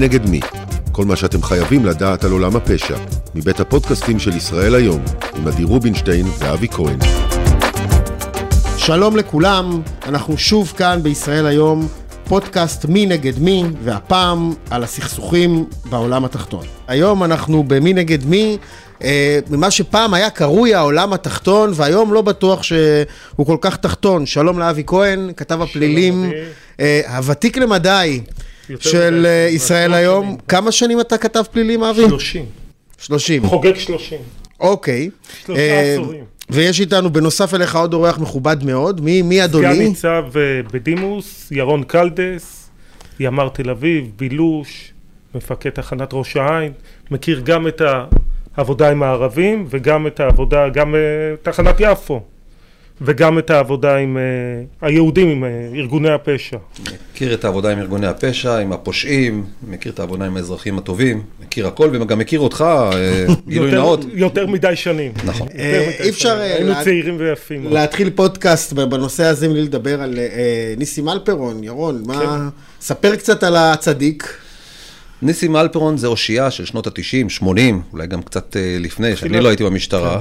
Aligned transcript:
נגד 0.00 0.30
מי? 0.30 0.40
כל 0.92 1.04
מה 1.04 1.16
שאתם 1.16 1.42
חייבים 1.42 1.84
לדעת 1.86 2.24
על 2.24 2.32
עולם 2.32 2.56
הפשע, 2.56 2.96
מבית 3.34 3.60
הפודקאסטים 3.60 4.18
של 4.18 4.36
ישראל 4.36 4.74
היום, 4.74 5.00
עם 5.36 5.46
עדי 5.46 5.64
רובינשטיין 5.64 6.26
ואבי 6.38 6.68
כהן. 6.68 6.98
שלום 8.76 9.16
לכולם, 9.16 9.82
אנחנו 10.06 10.38
שוב 10.38 10.72
כאן 10.76 11.00
בישראל 11.02 11.46
היום, 11.46 11.88
פודקאסט 12.24 12.84
מי 12.84 13.06
נגד 13.06 13.38
מי, 13.38 13.64
והפעם 13.84 14.52
על 14.70 14.84
הסכסוכים 14.84 15.66
בעולם 15.90 16.24
התחתון. 16.24 16.66
היום 16.88 17.24
אנחנו 17.24 17.64
במי 17.64 17.92
נגד 17.92 18.26
מי, 18.26 18.58
אה, 19.02 19.38
ממה 19.50 19.70
שפעם 19.70 20.14
היה 20.14 20.30
קרוי 20.30 20.74
העולם 20.74 21.12
התחתון, 21.12 21.72
והיום 21.74 22.12
לא 22.12 22.22
בטוח 22.22 22.62
שהוא 22.62 23.46
כל 23.46 23.56
כך 23.60 23.76
תחתון. 23.76 24.26
שלום 24.26 24.58
לאבי 24.58 24.82
כהן, 24.86 25.30
כתב 25.36 25.62
הפלילים, 25.62 26.30
אה, 26.80 27.00
הוותיק 27.16 27.58
למדי 27.58 28.20
של 28.78 29.26
אה, 29.26 29.48
ישראל 29.50 29.94
היום. 29.94 30.36
כמה 30.48 30.72
שנים 30.72 31.00
אתה 31.00 31.18
כתב 31.18 31.42
פלילים, 31.52 31.82
אבי? 31.82 32.08
שלושים. 32.08 32.44
שלושים. 32.98 33.46
חוגג 33.46 33.76
שלושים. 33.76 34.18
אוקיי. 34.60 35.10
שלושה 35.46 35.60
אה, 35.60 35.94
עשורים. 35.94 36.24
ויש 36.50 36.80
איתנו 36.80 37.10
בנוסף 37.10 37.54
אליך 37.54 37.76
עוד 37.76 37.94
אורח 37.94 38.18
מכובד 38.18 38.64
מאוד, 38.64 39.00
מי, 39.00 39.22
מי 39.22 39.34
סגן 39.34 39.44
אדוני? 39.44 39.88
ניצב 39.88 40.24
אה, 40.36 40.40
בדימוס, 40.72 41.52
ירון 41.52 41.82
קלדס, 41.82 42.70
ימ"ר 43.20 43.48
תל 43.48 43.70
אביב, 43.70 44.10
בילוש, 44.16 44.92
מפקד 45.34 45.70
תחנת 45.70 46.08
ראש 46.12 46.36
העין, 46.36 46.72
מכיר 47.10 47.40
גם 47.40 47.68
את 47.68 47.82
העבודה 48.56 48.90
עם 48.90 49.02
הערבים 49.02 49.66
וגם 49.70 50.06
את 50.06 50.20
העבודה, 50.20 50.68
גם 50.68 50.94
תחנת 51.42 51.76
יפו, 51.78 52.22
וגם 53.02 53.38
את 53.38 53.50
העבודה 53.50 53.96
עם 53.96 54.16
אה, 54.16 54.22
היהודים, 54.88 55.28
עם 55.28 55.44
אה, 55.44 55.48
ארגוני 55.74 56.10
הפשע. 56.10 56.56
מכיר 57.14 57.34
את 57.34 57.44
העבודה 57.44 57.70
עם 57.72 57.78
ארגוני 57.78 58.06
הפשע, 58.06 58.58
עם 58.58 58.72
הפושעים, 58.72 59.44
מכיר 59.68 59.92
את 59.92 59.98
העבודה 60.00 60.26
עם 60.26 60.36
האזרחים 60.36 60.78
הטובים, 60.78 61.22
מכיר 61.42 61.66
הכל, 61.66 61.90
וגם 61.92 62.18
מכיר 62.18 62.40
אותך, 62.40 62.64
אה, 62.92 63.26
גילוי 63.48 63.66
יותר- 63.68 63.78
נאות. 63.80 64.04
יותר 64.12 64.46
מדי 64.46 64.76
שנים. 64.76 65.12
נכון. 65.24 65.48
אי 66.00 66.08
אפשר, 66.08 66.38
היינו 66.38 66.68
לה- 66.68 66.84
צעירים 66.84 67.16
ויפים. 67.18 67.72
להתחיל 67.72 68.10
פודקאסט 68.10 68.72
בנושא 68.72 69.24
הזה 69.24 69.48
בלי 69.48 69.62
לדבר 69.62 70.02
על 70.02 70.18
ניסים 70.76 71.08
אלפרון, 71.08 71.64
ירון, 71.64 72.02
מה... 72.06 72.14
כן. 72.20 72.56
ספר 72.86 73.16
קצת 73.16 73.42
על 73.42 73.56
הצדיק. 73.56 74.34
ניסים 75.22 75.56
אלפרון 75.56 75.96
זה 75.96 76.06
אושייה 76.06 76.50
של 76.50 76.64
שנות 76.64 76.86
ה-90, 76.86 77.28
80, 77.28 77.82
אולי 77.92 78.06
גם 78.06 78.22
קצת 78.22 78.56
לפני, 78.80 79.16
שאני. 79.16 79.40
לא 79.40 79.48
הייתי 79.48 79.64
במשטרה. 79.64 80.20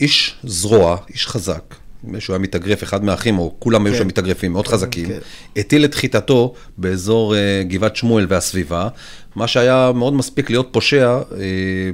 איש 0.00 0.34
זרוע, 0.44 0.96
איש 1.08 1.26
חזק. 1.26 1.74
שהוא 2.18 2.34
היה 2.34 2.42
מתאגרף, 2.42 2.82
אחד 2.82 3.04
מהאחים, 3.04 3.38
או 3.38 3.54
כולם 3.58 3.86
היו 3.86 3.94
כן. 3.94 3.98
שם 3.98 4.06
מתאגרפים, 4.06 4.52
מאוד 4.52 4.68
חזקים. 4.68 5.08
כן. 5.08 5.18
הטיל 5.56 5.84
את 5.84 5.94
חיטתו 5.94 6.54
באזור 6.78 7.36
אה, 7.36 7.62
גבעת 7.68 7.96
שמואל 7.96 8.26
והסביבה, 8.28 8.88
מה 9.36 9.46
שהיה 9.46 9.90
מאוד 9.94 10.14
מספיק 10.14 10.50
להיות 10.50 10.68
פושע 10.70 11.18
אה, 11.32 11.38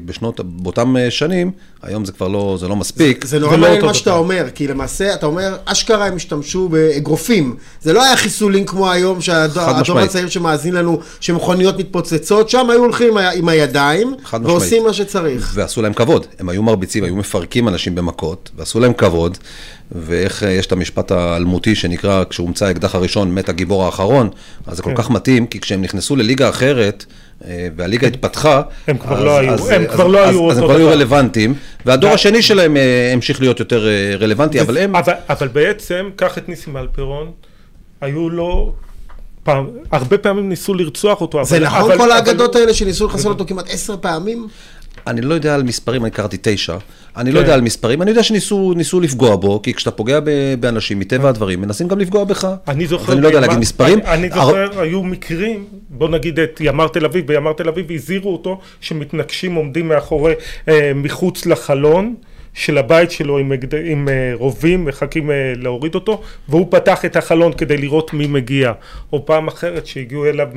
בשנות, 0.04 0.40
באותם 0.40 0.96
אה, 0.96 1.10
שנים, 1.10 1.50
היום 1.82 2.04
זה 2.04 2.12
כבר 2.12 2.28
לא, 2.28 2.56
זה 2.60 2.68
לא 2.68 2.76
מספיק. 2.76 3.24
זה 3.24 3.38
נורא 3.38 3.52
ולא 3.52 3.62
מעניין 3.62 3.84
מה 3.84 3.94
שאתה. 3.94 4.12
אומר, 4.12 4.46
כי 4.54 4.68
למעשה, 4.68 5.14
אתה 5.14 5.26
אומר, 5.26 5.56
אשכרה 5.64 6.06
הם 6.06 6.16
השתמשו 6.16 6.68
באגרופים. 6.68 7.56
זה 7.82 7.92
לא 7.92 8.04
היה 8.04 8.16
חיסולים 8.16 8.64
כמו 8.64 8.90
היום, 8.90 9.20
שהדור. 9.20 9.98
הצעיר 9.98 10.28
שמאזין 10.28 10.74
לנו, 10.74 11.00
שמכוניות 11.20 11.78
מתפוצצות, 11.78 12.50
שם 12.50 12.70
היו 12.70 12.80
הולכים 12.80 13.18
עם 13.18 13.48
הידיים. 13.48 14.14
ועושים 14.42 14.84
מה 14.84 14.92
שצריך. 14.92 15.52
ועשו 15.54 15.82
להם 15.82 15.92
כבוד. 15.92 16.26
הם 16.38 16.48
היו 16.48 16.62
מרביצים, 16.62 17.04
היו 17.04 17.16
מפרקים 17.16 17.68
אנשים 17.68 17.94
במכות, 17.94 18.50
ועשו 18.56 18.80
להם 18.80 18.92
כבוד. 18.92 19.38
ואיך 19.92 20.42
אה, 20.42 20.50
יש 20.50 20.66
את 20.66 20.72
המשפט 20.72 21.10
האלמותי 21.10 21.74
שנקרא, 21.74 22.24
כשהומצא 22.30 22.66
האקדח 22.66 22.94
הראשון, 22.94 23.34
מת 23.34 23.48
הגיבור 23.48 23.84
האחרון, 23.84 24.30
אז 24.66 24.76
זה 24.76 24.82
כל 24.82 24.90
כן. 24.90 24.96
כך 24.96 25.10
מתאים, 25.10 25.46
כי 25.46 25.60
כשהם 25.60 25.82
נכנסו 25.82 26.16
לליגה 26.16 26.48
אחרת, 26.48 27.04
והליגה 27.76 28.06
התפתחה, 28.06 28.62
הם 28.86 28.98
כבר 28.98 29.16
אז- 29.18 29.24
לא 29.24 29.38
היו- 29.38 29.52
אז- 29.52 29.70
הם 29.70 29.82
אז- 29.82 29.94
כבר 29.94 30.06
לא 30.06 30.18
אז- 30.24 30.28
היו 30.30 30.50
אז 30.50 30.58
הם 30.58 30.64
כבר 30.64 30.76
היו. 30.76 30.88
רלוונטיים, 30.88 31.54
והדור 31.86 32.10
השני 32.10 32.42
שלהם 32.42 32.76
אה, 32.76 33.10
המשיך 33.12 33.40
להיות 33.40 33.60
יותר 33.60 33.88
אה, 33.88 34.16
רלוונטי, 34.20 34.60
אבל 34.60 34.78
הם... 34.78 34.96
אבל, 34.96 35.12
אבל 35.30 35.48
בעצם, 35.48 36.10
קח 36.16 36.38
את 36.38 36.48
ניסים 36.48 36.76
אלפרון, 36.76 37.30
היו 38.00 38.30
לו, 38.30 38.72
פעם, 39.42 39.66
הרבה 39.92 40.18
פעמים 40.18 40.48
ניסו 40.48 40.74
לרצוח 40.74 41.20
אותו. 41.20 41.44
זה 41.44 41.56
אבל, 41.56 41.66
נכון 41.66 41.78
אבל, 41.90 41.96
כל 41.98 42.02
אבל- 42.02 42.12
האגדות 42.12 42.56
האלה 42.56 42.74
שניסו 42.74 43.06
לחסל 43.06 43.28
אותו 43.28 43.44
כמעט 43.46 43.66
עשר 43.70 43.96
פעמים? 44.00 44.48
אני 45.06 45.20
לא 45.20 45.34
יודע 45.34 45.54
על 45.54 45.62
מספרים, 45.62 46.02
אני 46.02 46.10
קראתי 46.10 46.36
תשע. 46.42 46.76
אני 47.16 47.30
לא 47.32 47.38
כן. 47.38 47.44
יודע 47.44 47.54
על 47.54 47.60
מספרים, 47.60 48.02
אני 48.02 48.10
יודע 48.10 48.22
שניסו 48.22 48.72
ניסו 48.76 49.00
לפגוע 49.00 49.36
בו, 49.36 49.62
כי 49.62 49.74
כשאתה 49.74 49.90
פוגע 49.90 50.20
ב- 50.24 50.30
באנשים, 50.60 50.98
מטבע 50.98 51.28
הדברים, 51.28 51.60
מנסים 51.60 51.88
גם 51.88 51.98
לפגוע 51.98 52.24
בך. 52.24 52.48
אני 52.68 52.84
אז 52.84 52.90
זוכר, 52.90 53.12
אני 53.12 53.20
לא 53.20 53.26
יודע 53.26 53.38
בימ"ר- 53.40 53.46
להגיד 53.46 53.58
מספרים. 53.60 53.98
אני, 53.98 54.12
אני 54.12 54.28
הר- 54.32 54.46
זוכר, 54.46 54.80
היו 54.80 55.02
מקרים, 55.02 55.64
בוא 55.90 56.08
נגיד 56.08 56.38
את 56.40 56.60
ימ"ר 56.60 56.88
תל 56.88 57.04
אביב, 57.04 57.26
בימ"ר 57.26 57.52
תל 57.52 57.68
אביב 57.68 57.92
הזהירו 57.92 58.32
אותו 58.32 58.60
שמתנגשים 58.80 59.54
עומדים 59.54 59.88
מאחורי, 59.88 60.32
אה, 60.68 60.92
מחוץ 60.94 61.46
לחלון 61.46 62.14
של 62.54 62.78
הבית 62.78 63.10
שלו 63.10 63.38
עם, 63.38 63.52
עם 63.84 64.08
אה, 64.08 64.32
רובים, 64.34 64.84
מחכים 64.84 65.30
אה, 65.30 65.52
להוריד 65.56 65.94
אותו, 65.94 66.22
והוא 66.48 66.66
פתח 66.70 67.04
את 67.04 67.16
החלון 67.16 67.52
כדי 67.52 67.76
לראות 67.76 68.12
מי 68.12 68.26
מגיע. 68.26 68.72
או 69.12 69.26
פעם 69.26 69.48
אחרת 69.48 69.86
שהגיע 69.86 70.20
אליו, 70.28 70.48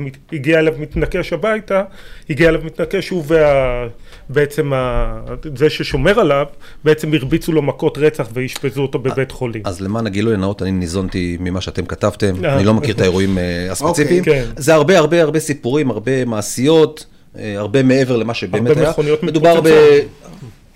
אליו 0.46 0.74
מתנקש 0.78 1.32
הביתה, 1.32 1.82
הגיע 2.30 2.48
אליו 2.48 2.60
מתנקש, 2.64 3.08
הוא 3.08 3.24
וה... 3.26 3.86
בעצם 4.28 4.72
ה... 4.72 5.20
זה 5.56 5.70
ששומר 5.70 6.20
עליו, 6.20 6.46
בעצם 6.84 7.14
הרביצו 7.14 7.52
לו 7.52 7.62
מכות 7.62 7.98
רצח 7.98 8.28
ואשפזו 8.34 8.82
אותו 8.82 8.98
בבית 8.98 9.30
חולים. 9.30 9.62
אז 9.64 9.80
למען 9.80 10.06
הגילוי 10.06 10.34
הנאות, 10.34 10.62
אני 10.62 10.70
ניזונתי 10.70 11.36
ממה 11.40 11.60
שאתם 11.60 11.86
כתבתם, 11.86 12.44
אה. 12.44 12.56
אני 12.56 12.64
לא 12.64 12.74
מכיר 12.74 12.94
את 12.94 13.00
האירועים 13.00 13.38
אה, 13.38 13.66
הספציפיים. 13.70 14.18
אוקיי, 14.18 14.44
כן. 14.44 14.50
זה 14.56 14.74
הרבה 14.74 14.98
הרבה 14.98 15.22
הרבה 15.22 15.40
סיפורים, 15.40 15.90
הרבה 15.90 16.24
מעשיות, 16.24 17.06
אה, 17.38 17.54
הרבה 17.58 17.82
מעבר 17.82 18.16
למה 18.16 18.34
שבאמת 18.34 18.76
היה. 18.76 18.92
מדובר 19.22 19.60
ב... 19.60 19.68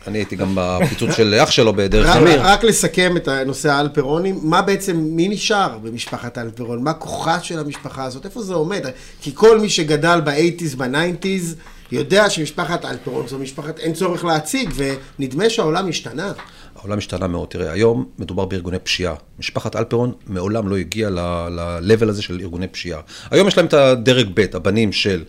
אני 0.08 0.18
הייתי 0.18 0.36
גם 0.36 0.52
בפיצוץ 0.54 1.10
של 1.16 1.34
אח 1.42 1.50
שלו 1.50 1.72
בדרך 1.72 2.16
אמיר. 2.16 2.40
רק 2.42 2.64
לסכם 2.64 3.16
את 3.16 3.28
הנושא 3.28 3.72
האלפרונים, 3.72 4.38
מה 4.42 4.62
בעצם, 4.62 4.96
מי 4.96 5.28
נשאר 5.28 5.78
במשפחת 5.82 6.38
האלפרון? 6.38 6.84
מה 6.84 6.92
כוחה 6.92 7.40
של 7.40 7.58
המשפחה 7.58 8.04
הזאת? 8.04 8.24
איפה 8.24 8.42
זה 8.42 8.54
עומד? 8.54 8.86
כי 9.20 9.30
כל 9.34 9.60
מי 9.60 9.68
שגדל 9.68 10.20
ב-80's, 10.24 10.76
ב-90's, 10.76 11.54
יודע 11.92 12.30
שמשפחת 12.30 12.84
אלפרון 12.84 13.28
זו 13.28 13.38
משפחת, 13.38 13.78
אין 13.78 13.92
צורך 13.92 14.24
להציג, 14.24 14.70
ונדמה 15.18 15.50
שהעולם 15.50 15.88
השתנה. 15.88 16.32
העולם 16.76 16.98
השתנה 16.98 17.26
מאוד. 17.26 17.48
תראה, 17.48 17.72
היום 17.72 18.06
מדובר 18.18 18.44
בארגוני 18.44 18.78
פשיעה. 18.78 19.14
משפחת 19.38 19.76
אלפרון 19.76 20.12
מעולם 20.26 20.68
לא 20.68 20.76
הגיעה 20.76 21.10
ל-level 21.10 22.08
הזה 22.08 22.22
של 22.22 22.40
ארגוני 22.40 22.68
פשיעה. 22.68 23.00
היום 23.30 23.48
יש 23.48 23.56
להם 23.56 23.66
את 23.66 23.74
הדרג 23.74 24.28
ב', 24.34 24.56
הבנים 24.56 24.92
של... 24.92 25.24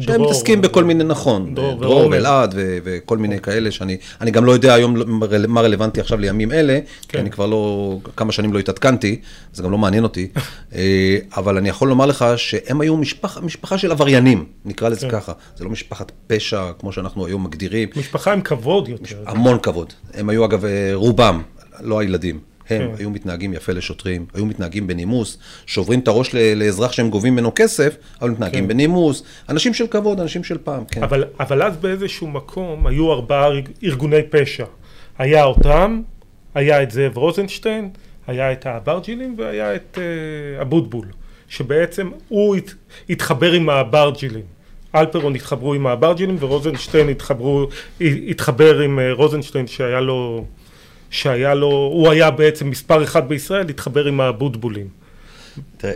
שהם 0.00 0.22
מתעסקים 0.22 0.60
בכל 0.60 0.84
מיני, 0.84 1.04
נכון, 1.04 1.54
דרור. 1.54 2.08
ואלעד 2.10 2.54
ו- 2.56 2.78
וכל 2.84 3.18
מיני 3.18 3.40
כאלה 3.40 3.70
שאני 3.70 3.96
אני 4.20 4.30
גם 4.30 4.44
לא 4.44 4.52
יודע 4.52 4.74
היום 4.74 4.96
מה 5.06 5.26
רל- 5.26 5.46
מה 5.46 5.60
רלוונטי 5.60 6.00
עכשיו 6.00 6.18
לימים 6.18 6.52
אלה, 6.52 6.78
כי 7.02 7.08
כן. 7.08 7.18
אני 7.18 7.30
כבר 7.30 7.46
לא, 7.46 7.98
כמה 8.16 8.32
שנים 8.32 8.52
לא 8.52 8.58
התעדכנתי, 8.58 9.20
זה 9.52 9.62
גם 9.62 9.70
לא 9.70 9.78
מעניין 9.78 10.02
אותי, 10.04 10.28
אה, 10.74 11.18
אבל 11.36 11.56
אני 11.56 11.68
יכול 11.68 11.88
לומר 11.88 12.06
לך 12.06 12.24
שהם 12.36 12.80
היו 12.80 12.96
משפחה, 12.96 13.40
משפחה 13.40 13.78
של 13.78 13.90
עבריינים, 13.90 14.44
נקרא 14.64 14.88
לזה 14.88 15.08
ככה. 15.10 15.32
זה 15.56 15.64
לא 15.64 15.70
משפחת 15.70 16.12
פשע 16.26 16.62
כמו 16.78 16.92
שאנחנו 16.92 17.26
היום 17.26 17.44
מגדירים, 17.44 17.88
משפחה 17.96 18.32
עם 18.32 18.40
כבוד 18.40 18.88
יותר. 18.88 19.16
המון 19.26 19.58
כבוד. 19.58 19.92
הם 20.14 20.28
היו 20.28 20.44
אגב, 20.44 20.64
אה, 20.64 20.90
רובם, 20.94 21.42
לא 21.80 21.98
הילדים. 22.00 22.53
הם 22.70 22.78
כן. 22.88 22.94
היו 22.98 23.10
מתנהגים 23.10 23.52
יפה 23.52 23.72
לשוטרים, 23.72 24.26
היו 24.34 24.46
מתנהגים 24.46 24.86
בנימוס, 24.86 25.38
שוברים 25.66 26.00
את 26.00 26.08
הראש 26.08 26.34
לאזרח 26.34 26.92
שהם 26.92 27.10
גובים 27.10 27.32
ממנו 27.32 27.52
כסף, 27.54 27.96
אבל 28.20 28.30
מתנהגים 28.30 28.64
כן. 28.64 28.68
בנימוס. 28.68 29.22
אנשים 29.48 29.74
של 29.74 29.86
כבוד, 29.86 30.20
אנשים 30.20 30.44
של 30.44 30.58
פעם, 30.58 30.84
כן. 30.84 31.02
אבל, 31.02 31.24
אבל 31.40 31.62
אז 31.62 31.76
באיזשהו 31.76 32.26
מקום 32.26 32.86
היו 32.86 33.12
ארבעה 33.12 33.46
ארג- 33.46 33.68
ארגוני 33.84 34.22
פשע. 34.30 34.64
היה 35.18 35.44
אותם, 35.44 36.02
היה 36.54 36.82
את 36.82 36.90
זאב 36.90 37.16
רוזנשטיין, 37.18 37.90
היה 38.26 38.52
את 38.52 38.66
האברג'ילים 38.66 39.34
והיה 39.38 39.74
את 39.74 39.98
אה, 40.56 40.62
אבוטבול, 40.62 41.06
שבעצם 41.48 42.10
הוא 42.28 42.56
הת, 42.56 42.74
התחבר 43.10 43.52
עם 43.52 43.68
האברג'ילים. 43.68 44.42
אלפרון 44.94 45.34
התחברו 45.34 45.74
עם 45.74 45.86
האברג'ילים 45.86 46.36
ורוזנשטיין 46.40 47.08
התחברו, 47.08 47.66
התחבר 48.00 48.80
עם 48.80 48.98
אה, 48.98 49.12
רוזנשטיין 49.12 49.66
שהיה 49.66 50.00
לו, 50.00 50.44
שהיה 51.14 51.54
לו, 51.54 51.66
הוא 51.66 52.10
היה 52.10 52.30
בעצם 52.30 52.70
מספר 52.70 53.02
אחד 53.02 53.28
בישראל, 53.28 53.68
התחבר 53.68 54.04
עם 54.06 54.20
האבוטבולים. 54.20 54.88
תראה, 55.76 55.92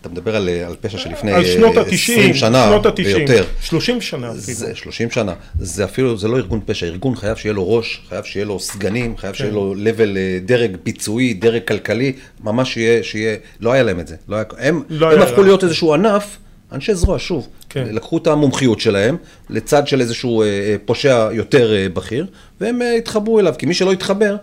אתה 0.00 0.08
מדבר 0.08 0.36
על, 0.36 0.48
על 0.48 0.74
פשע 0.80 0.98
שלפני 0.98 1.32
על 1.32 1.44
שנות 1.44 1.76
אה, 1.76 1.82
ה-90, 1.82 1.92
20 1.92 2.34
שנה 2.34 2.64
שנות 2.68 2.86
ה-90, 2.86 3.00
ויותר. 3.04 3.44
30 3.60 4.00
שנה 4.00 4.30
אפילו. 4.30 4.42
זה 4.42 4.74
30 4.74 5.10
שנה. 5.10 5.34
זה 5.58 5.84
אפילו, 5.84 6.16
זה 6.16 6.28
לא 6.28 6.36
ארגון 6.36 6.60
פשע, 6.66 6.86
ארגון 6.86 7.16
חייב 7.16 7.36
שיהיה 7.36 7.52
לו 7.52 7.76
ראש, 7.76 8.02
חייב 8.08 8.24
שיהיה 8.24 8.46
לו 8.46 8.60
סגנים, 8.60 9.16
חייב 9.16 9.34
שיהיה 9.34 9.52
לו 9.52 9.74
level, 9.74 10.16
אה, 10.16 10.38
דרג 10.44 10.76
ביצועי, 10.84 11.34
דרג 11.34 11.62
כלכלי, 11.68 12.12
ממש 12.44 12.74
שיהיה, 12.74 13.02
שיהיה, 13.02 13.36
לא 13.60 13.72
היה 13.72 13.82
להם 13.82 14.00
את 14.00 14.08
זה. 14.08 14.16
לא 14.28 14.36
היה, 14.36 14.44
הם, 14.58 14.82
לא 14.88 15.06
הם 15.06 15.12
היה 15.12 15.22
הפכו 15.22 15.36
להם. 15.36 15.46
להיות 15.46 15.64
איזשהו 15.64 15.94
ענף, 15.94 16.36
אנשי 16.72 16.94
זרוע, 16.94 17.18
שוב, 17.18 17.48
כן. 17.68 17.84
לקחו 17.90 18.18
את 18.18 18.26
המומחיות 18.26 18.80
שלהם, 18.80 19.16
לצד 19.50 19.88
של 19.88 20.00
איזשהו 20.00 20.42
אה, 20.42 20.46
אה, 20.46 20.76
פושע 20.84 21.28
יותר 21.32 21.74
אה, 21.74 21.88
בכיר, 21.88 22.26
והם 22.60 22.82
אה, 22.82 22.94
התחברו 22.94 23.40
אליו, 23.40 23.54
כי 23.58 23.66
מי 23.66 23.74
שלא 23.74 23.92
התחבר, 23.92 24.36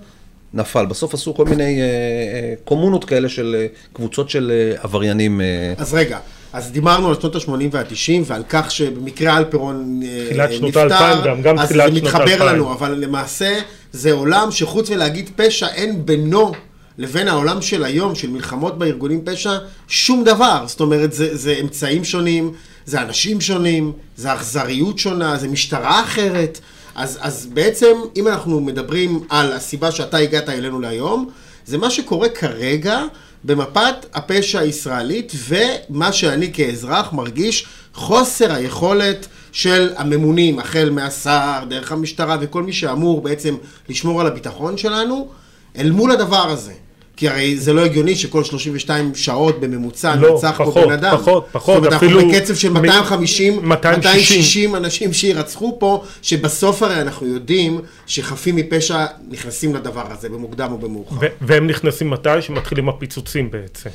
נפל. 0.54 0.86
בסוף 0.86 1.14
עשו 1.14 1.34
כל 1.34 1.46
מיני 1.46 1.82
אה, 1.82 1.86
אה, 1.86 2.54
קומונות 2.64 3.06
כאלה 3.06 3.30
של 3.30 3.56
אה, 3.60 3.68
קבוצות 3.94 4.30
של 4.30 4.52
אה, 4.52 4.84
עבריינים. 4.84 5.42
אה, 5.42 5.74
אז 5.78 5.94
רגע, 5.94 6.20
אז 6.54 6.72
דיברנו 6.72 7.10
על 7.10 7.16
שנות 7.22 7.36
ה-80 7.36 7.50
וה-90 7.72 8.24
ועל 8.26 8.44
כך 8.50 8.72
שבמקרה 8.72 9.38
אלפרון 9.38 10.00
אה, 10.04 10.26
תחילת 10.26 10.54
שנות 10.54 10.70
נפטר, 10.70 10.94
האלפיים 10.94 11.24
גם, 11.24 11.42
גם 11.42 11.60
אז 11.60 11.70
תחילת 11.70 11.86
זה 11.94 12.00
שנות 12.00 12.04
מתחבר 12.04 12.22
האלפיים. 12.24 12.56
לנו, 12.56 12.74
אבל 12.74 12.92
למעשה 12.92 13.60
זה 13.94 14.12
עולם 14.12 14.52
שחוץ 14.52 14.90
מלהגיד 14.90 15.30
פשע, 15.36 15.68
אין 15.68 16.06
בינו 16.06 16.52
לבין 16.98 17.28
העולם 17.28 17.62
של 17.62 17.84
היום, 17.84 18.16
של 18.16 18.30
מלחמות 18.30 18.78
בארגונים 18.78 19.22
פשע, 19.26 19.58
שום 19.88 20.24
דבר. 20.24 20.64
זאת 20.68 20.80
אומרת, 20.82 21.14
זה, 21.14 21.38
זה 21.38 21.56
אמצעים 21.62 22.04
שונים, 22.04 22.54
זה 22.86 23.02
אנשים 23.02 23.42
שונים, 23.42 23.92
זה 24.18 24.34
אכזריות 24.34 25.00
שונה, 25.00 25.38
זה 25.38 25.48
משטרה 25.48 26.04
אחרת. 26.04 26.60
אז, 26.96 27.20
אז 27.22 27.48
בעצם, 27.54 27.96
אם 28.16 28.28
אנחנו 28.28 28.60
מדברים 28.60 29.24
על 29.30 29.54
הסיבה 29.54 29.92
שאתה 29.92 30.18
הגעת 30.18 30.50
אלינו 30.50 30.80
להיום, 30.80 31.30
זה 31.66 31.78
מה 31.78 31.90
שקורה 31.90 32.30
כרגע 32.30 33.04
במפת 33.44 34.06
הפשע 34.14 34.60
הישראלית, 34.60 35.32
ומה 35.48 36.12
שאני 36.12 36.54
כאזרח 36.54 37.14
מרגיש 37.14 37.66
חוסר 37.94 38.52
היכולת 38.52 39.28
של 39.52 39.94
הממונים, 39.98 40.60
החל 40.60 40.90
מהשר, 40.90 41.64
דרך 41.70 41.92
המשטרה 41.92 42.38
וכל 42.42 42.64
מי 42.64 42.74
שאמור 42.74 43.22
בעצם 43.22 43.56
לשמור 43.90 44.22
על 44.22 44.28
הביטחון 44.28 44.78
שלנו, 44.78 45.30
אל 45.78 45.92
מול 45.92 46.12
הדבר 46.12 46.50
הזה. 46.50 46.74
כי 47.22 47.30
הרי 47.30 47.58
זה 47.58 47.74
לא 47.74 47.86
הגיוני 47.86 48.16
שכל 48.16 48.44
32 48.44 49.16
שעות 49.16 49.60
בממוצע 49.60 50.16
לא, 50.16 50.30
נרצח 50.30 50.56
פה 50.58 50.66
פחות, 50.66 50.88
בן 50.88 50.94
אדם. 50.94 51.18
פחות, 51.18 51.48
פחות, 51.52 51.76
זאת 51.76 51.86
אומרת, 51.86 51.94
אפילו 52.04 52.20
אנחנו 52.20 52.32
בקצב 52.34 52.56
של 52.56 52.70
מ- 52.70 52.74
250, 52.74 53.70
260. 53.70 54.32
260 54.32 54.76
אנשים 54.76 55.14
שירצחו 55.14 55.78
פה, 55.80 56.04
שבסוף 56.22 56.84
הרי 56.84 57.02
אנחנו 57.02 57.28
יודעים 57.28 57.82
שחפים 58.06 58.56
מפשע 58.56 59.06
נכנסים 59.30 59.76
לדבר 59.76 60.04
הזה, 60.12 60.30
במוקדם 60.30 60.72
או 60.72 60.78
במאוחר. 60.78 61.16
והם 61.42 61.68
נכנסים 61.68 62.10
מתי? 62.10 62.42
שמתחילים 62.42 62.90
הפיצוצים 62.90 63.52
בעצם. 63.52 63.90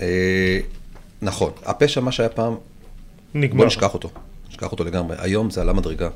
אה, 0.00 0.58
נכון, 1.22 1.50
הפשע, 1.64 2.00
מה 2.00 2.12
שהיה 2.12 2.28
פעם, 2.28 2.54
נגמר. 3.34 3.56
בוא 3.58 3.66
נשכח 3.66 3.94
אותו. 3.94 4.08
נשכח 4.50 4.72
אותו 4.72 4.84
לגמרי. 4.84 5.16
היום 5.18 5.50
זה 5.50 5.60
עלה 5.60 5.72
מדרגה. 5.72 6.08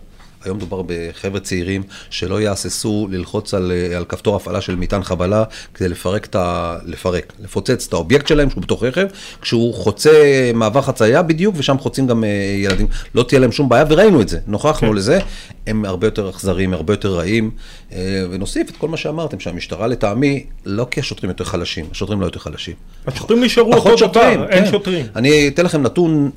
היום 0.44 0.56
מדובר 0.56 0.82
בחבר'ה 0.86 1.40
צעירים 1.40 1.82
שלא 2.10 2.40
יהססו 2.40 3.08
ללחוץ 3.10 3.54
על, 3.54 3.72
אה, 3.72 3.96
על 3.96 4.04
כפתור 4.04 4.36
הפעלה 4.36 4.60
של 4.60 4.76
מטען 4.76 5.02
חבלה 5.02 5.44
כדי 5.74 5.88
לפרק 5.88 6.24
את 6.24 6.34
ה... 6.34 6.76
לפרק, 6.84 7.32
לפוצץ 7.40 7.86
את 7.86 7.92
האובייקט 7.92 8.26
שלהם 8.26 8.50
שהוא 8.50 8.62
בתוך 8.62 8.82
רכב, 8.82 9.06
כשהוא 9.40 9.74
חוצה 9.74 10.10
מעבר 10.54 10.82
חצייה 10.82 11.22
בדיוק, 11.22 11.54
ושם 11.58 11.78
חוצים 11.78 12.06
גם 12.06 12.24
אה, 12.24 12.28
ילדים. 12.58 12.86
לא 13.14 13.22
תהיה 13.22 13.40
להם 13.40 13.52
שום 13.52 13.68
בעיה, 13.68 13.84
וראינו 13.88 14.20
את 14.20 14.28
זה, 14.28 14.38
נוכחנו 14.46 14.88
כן. 14.88 14.94
לזה. 14.94 15.18
הם 15.66 15.84
הרבה 15.84 16.06
יותר 16.06 16.30
אכזריים, 16.30 16.74
הרבה 16.74 16.92
יותר 16.92 17.14
רעים. 17.14 17.50
אה, 17.92 18.24
ונוסיף 18.30 18.70
את 18.70 18.76
כל 18.76 18.88
מה 18.88 18.96
שאמרתם, 18.96 19.40
שהמשטרה 19.40 19.86
לטעמי, 19.86 20.46
לא 20.66 20.86
כי 20.90 21.00
השוטרים 21.00 21.30
יותר 21.30 21.44
חלשים, 21.44 21.86
השוטרים 21.90 22.20
לא 22.20 22.26
יותר 22.26 22.40
חלשים. 22.40 22.74
השוטרים 23.06 23.44
נשארו 23.44 23.74
אותו 23.74 24.08
דבר, 24.08 24.48
אין 24.48 24.64
כן. 24.64 24.70
שוטרים. 24.70 25.06
אני 25.16 25.48
אתן 25.48 25.64
לכם 25.64 25.82
נתון, 25.82 26.30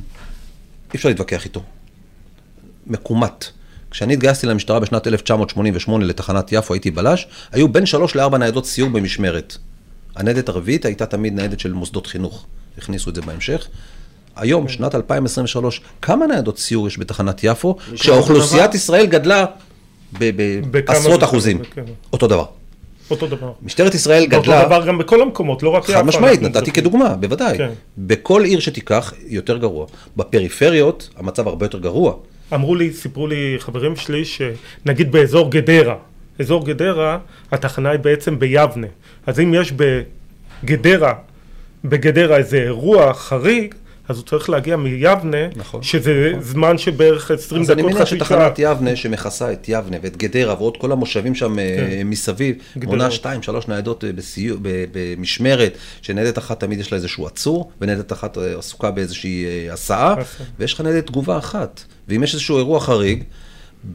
אי 0.94 0.98
אפשר 0.98 1.10
להתווכח 1.10 1.46
איתו. 1.46 1.62
מקומט. 2.88 3.46
כשאני 3.92 4.14
התגייסתי 4.14 4.48
למשטרה 4.48 4.80
בשנת 4.80 5.08
1988 5.08 6.06
לתחנת 6.06 6.52
יפו, 6.52 6.74
הייתי 6.74 6.92
בלש, 6.92 7.28
היו 7.52 7.68
בין 7.68 7.86
שלוש 7.86 8.16
לארבע 8.16 8.38
ניידות 8.38 8.66
סיור 8.66 8.90
במשמרת. 8.90 9.58
הניידת 10.16 10.50
הרביעית 10.50 10.86
הייתה 10.86 11.06
תמיד 11.06 11.34
ניידת 11.34 11.60
של 11.60 11.74
מוסדות 11.74 12.08
חינוך. 12.08 12.46
הכניסו 12.78 13.10
את 13.10 13.16
זה 13.16 13.22
בהמשך. 13.22 13.68
היום, 14.36 14.68
שנת 14.68 14.96
2023, 14.96 15.82
כמה 16.02 16.28
ניידות 16.28 16.58
סיור 16.58 16.88
יש 16.88 17.00
בתחנת 17.00 17.44
יפו, 17.44 17.76
כשאוכלוסיית? 17.94 18.76
ישראל 18.76 19.06
גדלה 19.06 19.46
בעשרות 20.72 21.24
אחוזים. 21.24 21.64
כן. 21.64 21.84
אותו 22.14 22.28
דבר. 22.28 22.46
אותו 23.12 23.28
דבר. 23.28 23.52
משטרת 23.62 23.96
ישראל 23.96 24.24
אותו 24.24 24.42
גדלה... 24.42 24.66
דבר 24.66 24.86
גם 24.88 24.98
בכל 24.98 25.22
המקומות, 25.22 25.64
לא 25.64 25.70
רק 25.70 25.84
יפו. 25.84 25.94
חד 25.94 26.02
משמעית, 26.02 26.42
נתתי. 26.42 26.72
כדוגמה, 26.72 27.16
בוודאי. 27.16 27.58
כן. 27.58 27.70
בכל 27.98 28.44
עיר 28.44 28.60
שתיקח, 28.60 29.14
יותר 29.28 29.58
גרוע. 29.58 29.86
בפריפריות, 30.18 31.10
המצב 31.18 31.48
הרבה 31.48 31.66
יותר 31.66 31.80
גרוע. 31.80 32.16
אמרו 32.54 32.76
לי, 32.76 32.94
סיפרו 32.94 33.28
לי 33.28 33.56
חברים 33.60 33.96
שלי, 33.96 34.24
שנגיד 34.26 35.12
באזור 35.12 35.52
גדרה, 35.52 35.96
אזור 36.40 36.66
גדרה, 36.66 37.18
התחנה 37.52 37.90
היא 37.90 38.00
בעצם 38.00 38.40
ביבנה. 38.40 38.88
אז 39.28 39.40
אם 39.40 39.54
יש 39.54 39.74
בגדרה, 40.64 41.14
בגדרה 41.86 42.38
איזה 42.38 42.58
אירוע 42.58 43.14
חריג, 43.14 43.76
אז 44.12 44.18
הוא 44.18 44.26
צריך 44.26 44.50
להגיע 44.50 44.78
מיבנה, 44.78 45.38
נכון. 45.56 45.84
שזה 45.84 46.34
זמן 46.42 46.78
שבערך 46.78 47.32
20 47.32 47.62
אז 47.62 47.72
אני 47.72 47.82
דקות, 47.82 47.92
מניח 47.92 48.08
חצי 48.08 48.18
שעה. 48.18 48.28
שתחנת 48.28 48.60
יבנה, 48.60 48.96
שמכסה 48.96 49.54
את 49.54 49.66
יבנה 49.70 49.98
ואת 50.02 50.18
גדרה 50.18 50.54
ועוד 50.54 50.78
כל 50.78 50.92
המושבים 50.92 51.36
שם 51.36 51.60
אה, 51.60 52.02
מסביב, 52.06 52.56
גדרות. 52.78 52.98
מונה 52.98 53.12
שתיים, 53.12 53.44
שלוש 53.44 53.68
ניידות 53.68 54.04
אה, 54.04 54.12
בסיוע, 54.12 54.58
במשמרת, 54.92 55.78
שניידת 56.02 56.38
אחת 56.38 56.60
תמיד 56.60 56.80
יש 56.80 56.92
לה 56.92 56.96
איזשהו 56.96 57.28
עצור, 57.28 57.72
וניידת 57.82 58.12
אחת 58.14 58.38
אה, 58.38 58.58
עסוקה 58.58 58.92
באיזושהי 58.92 59.46
הסעה. 59.72 60.16
ויש 60.60 60.74
לך 60.74 60.82
ניידת 60.82 61.08
תגובה 61.08 61.38
אחת. 61.38 61.84
ואם 62.08 62.24
יש 62.24 62.34
איזשהו 62.34 62.58
אירוע 62.58 62.80
חריג, 62.80 63.24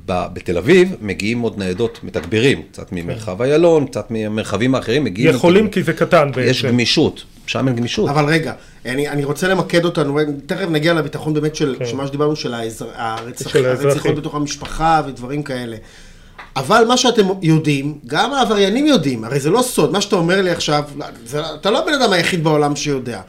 בתל 0.06 0.58
אביב 0.58 0.94
מגיעים 1.00 1.40
עוד 1.40 1.58
ניידות 1.58 2.00
מתגברים, 2.02 2.62
קצת 2.72 2.92
ממרחב 2.92 3.42
איילון, 3.42 3.86
קצת 3.86 4.06
ממרחבים 4.10 4.74
האחרים, 4.74 5.04
מגיעים... 5.04 5.34
יכולים 5.34 5.70
כי 5.70 5.82
זה 5.82 5.92
קטן 5.92 6.30
בעצם. 6.34 6.50
יש 6.50 6.64
גמישות, 6.64 7.24
שם 7.46 7.68
אין 7.68 7.76
גמישות. 7.76 8.10
אבל 8.10 8.24
רגע, 8.24 8.52
אני, 8.84 9.08
אני 9.08 9.24
רוצה 9.24 9.48
למקד 9.48 9.84
אותנו, 9.84 10.18
תכף 10.46 10.66
נגיע 10.70 10.94
לביטחון 10.94 11.34
באמת 11.34 11.56
של, 11.56 11.76
כן. 11.78 11.86
של 11.86 11.96
מה 11.96 12.06
שדיברנו, 12.06 12.36
של 12.36 12.54
האזר, 12.54 12.86
הרצח, 12.94 13.52
של. 13.52 13.66
הרציחות 13.66 14.14
בתוך 14.14 14.34
המשפחה 14.34 15.02
ודברים 15.06 15.42
כאלה. 15.42 15.76
אבל 16.56 16.84
מה 16.88 16.96
שאתם 16.96 17.26
יודעים, 17.42 17.98
גם 18.06 18.32
העבריינים 18.32 18.86
יודעים, 18.86 19.24
הרי 19.24 19.40
זה 19.40 19.50
לא 19.50 19.62
סוד, 19.62 19.92
מה 19.92 20.00
שאתה 20.00 20.16
אומר 20.16 20.42
לי 20.42 20.50
עכשיו, 20.50 20.82
זה, 21.26 21.40
אתה 21.54 21.70
לא 21.70 21.82
הבן 21.82 21.92
אדם 22.02 22.12
היחיד 22.12 22.44
בעולם 22.44 22.76
שיודע. 22.76 23.20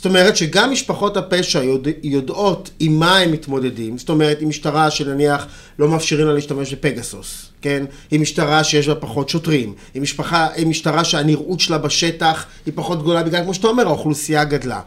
זאת 0.00 0.06
אומרת 0.06 0.36
שגם 0.36 0.70
משפחות 0.70 1.16
הפשע 1.16 1.62
יודע, 1.62 1.90
יודעות 2.02 2.70
עם 2.78 2.98
מה 2.98 3.18
הם 3.18 3.32
מתמודדים, 3.32 3.98
זאת 3.98 4.08
אומרת 4.08 4.40
עם 4.40 4.48
משטרה 4.48 4.90
שנניח 4.90 5.46
לא 5.78 5.88
מאפשרים 5.88 6.26
לה 6.26 6.32
להשתמש 6.32 6.74
בפגסוס, 6.74 7.46
כן? 7.62 7.84
עם 8.10 8.22
משטרה 8.22 8.64
שיש 8.64 8.88
בה 8.88 8.94
פחות 8.94 9.28
שוטרים, 9.28 9.74
עם, 9.94 10.02
משפחה, 10.02 10.48
עם 10.56 10.70
משטרה 10.70 11.04
שהנראות 11.04 11.60
שלה 11.60 11.78
בשטח 11.78 12.46
היא 12.66 12.72
פחות 12.76 13.02
גדולה 13.02 13.22
בגלל, 13.22 13.42
כמו 13.42 13.54
שאתה 13.54 13.66
אומר, 13.66 13.86
האוכלוסייה 13.86 14.44
גדלה. 14.44 14.80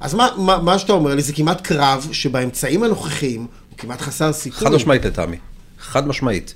אז 0.00 0.14
מה, 0.14 0.28
מה, 0.36 0.58
מה 0.58 0.78
שאתה 0.78 0.92
אומר 0.92 1.14
לי 1.14 1.22
זה 1.22 1.32
כמעט 1.32 1.60
קרב 1.60 2.08
שבאמצעים 2.12 2.82
הנוכחיים 2.82 3.40
הוא 3.40 3.78
כמעט 3.78 4.00
חסר 4.00 4.32
סיכוי. 4.32 4.68
חד 4.68 4.74
משמעית 4.74 5.04
לטעמי, 5.04 5.36
חד 5.78 6.08
משמעית. 6.08 6.54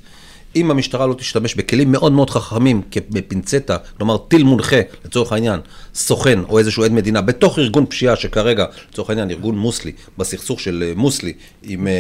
אם 0.56 0.70
המשטרה 0.70 1.06
לא 1.06 1.14
תשתמש 1.14 1.54
בכלים 1.54 1.92
מאוד 1.92 2.12
מאוד 2.12 2.30
חכמים, 2.30 2.82
בפינצטה, 3.10 3.76
כלומר 3.98 4.16
טיל 4.16 4.44
מונחה, 4.44 4.80
לצורך 5.04 5.32
העניין, 5.32 5.60
סוכן 5.94 6.38
או 6.48 6.58
איזשהו 6.58 6.84
עד 6.84 6.92
מדינה, 6.92 7.20
בתוך 7.20 7.58
ארגון 7.58 7.86
פשיעה 7.86 8.16
שכרגע, 8.16 8.64
לצורך 8.92 9.10
העניין, 9.10 9.30
ארגון 9.30 9.58
מוסלי, 9.58 9.92
בסכסוך 10.18 10.60
של 10.60 10.84
אה, 10.86 10.93
מוסלי 10.96 11.32
עם 11.62 11.86
אה, 11.86 11.93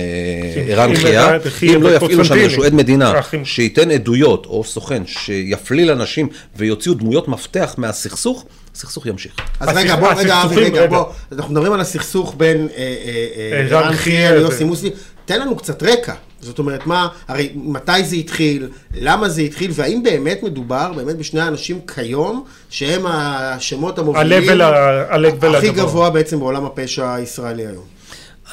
ערן 0.68 0.94
חייא, 0.94 1.22
אם 1.76 1.82
לא 1.82 1.96
יפעילו 1.96 2.24
שם. 2.24 2.34
איזשהו 2.34 2.64
עד 2.64 2.74
מדינה. 2.74 3.12
שייתן 3.44 3.90
עדויות, 3.90 4.46
או 4.46 4.64
סוכן, 4.64 5.02
שיפליל 5.06 5.90
אנשים 5.90 6.28
ויוציאו 6.56 6.94
דמויות 6.94 7.28
מפתח 7.28 7.74
מהסכסוך, 7.78 8.44
הסכסוך 8.74 9.06
ימשיך. 9.06 9.32
אז 9.60 9.68
רגע, 9.76 9.96
בוא, 9.96 10.12
רגע, 10.12 10.42
אבי, 10.42 10.56
רגע. 10.56 10.86
בוא, 10.86 11.04
אנחנו 11.32 11.52
מדברים 11.52 11.72
על 11.72 11.80
הסכסוך 11.80 12.34
בין 12.36 12.68
אה, 12.76 12.82
אה, 12.82 13.26
אה, 13.36 13.58
ערן 13.58 13.84
ערן 13.84 13.96
חייא 13.96 14.30
ליוסי 14.30 14.64
מוסלי. 14.64 14.90
תן 15.24 15.40
לנו 15.40 15.56
קצת 15.56 15.82
רקע. 15.82 16.14
זאת 16.40 16.58
אומרת, 16.58 16.86
מה, 16.86 17.08
הרי 17.28 17.52
מתי 17.54 18.04
זה 18.04 18.16
התחיל, 18.16 18.68
למה 18.94 19.28
זה 19.28 19.42
התחיל, 19.42 19.70
והאם 19.74 20.02
באמת 20.02 20.42
מדובר 20.42 20.92
באמת 20.96 21.16
בשני 21.16 21.40
האנשים 21.40 21.80
כיום, 21.94 22.44
שהם 22.70 23.02
השמות 23.06 23.98
המובילים, 23.98 24.60
ה-level 24.62 25.46
הכי 25.56 25.68
הגבוה. 25.68 25.84
גבוה 25.84 26.10
בעצם 26.10 26.38
בעולם 26.38 26.64
הפשע 26.64 27.14
הישראלי 27.14 27.66
היום. 27.66 27.84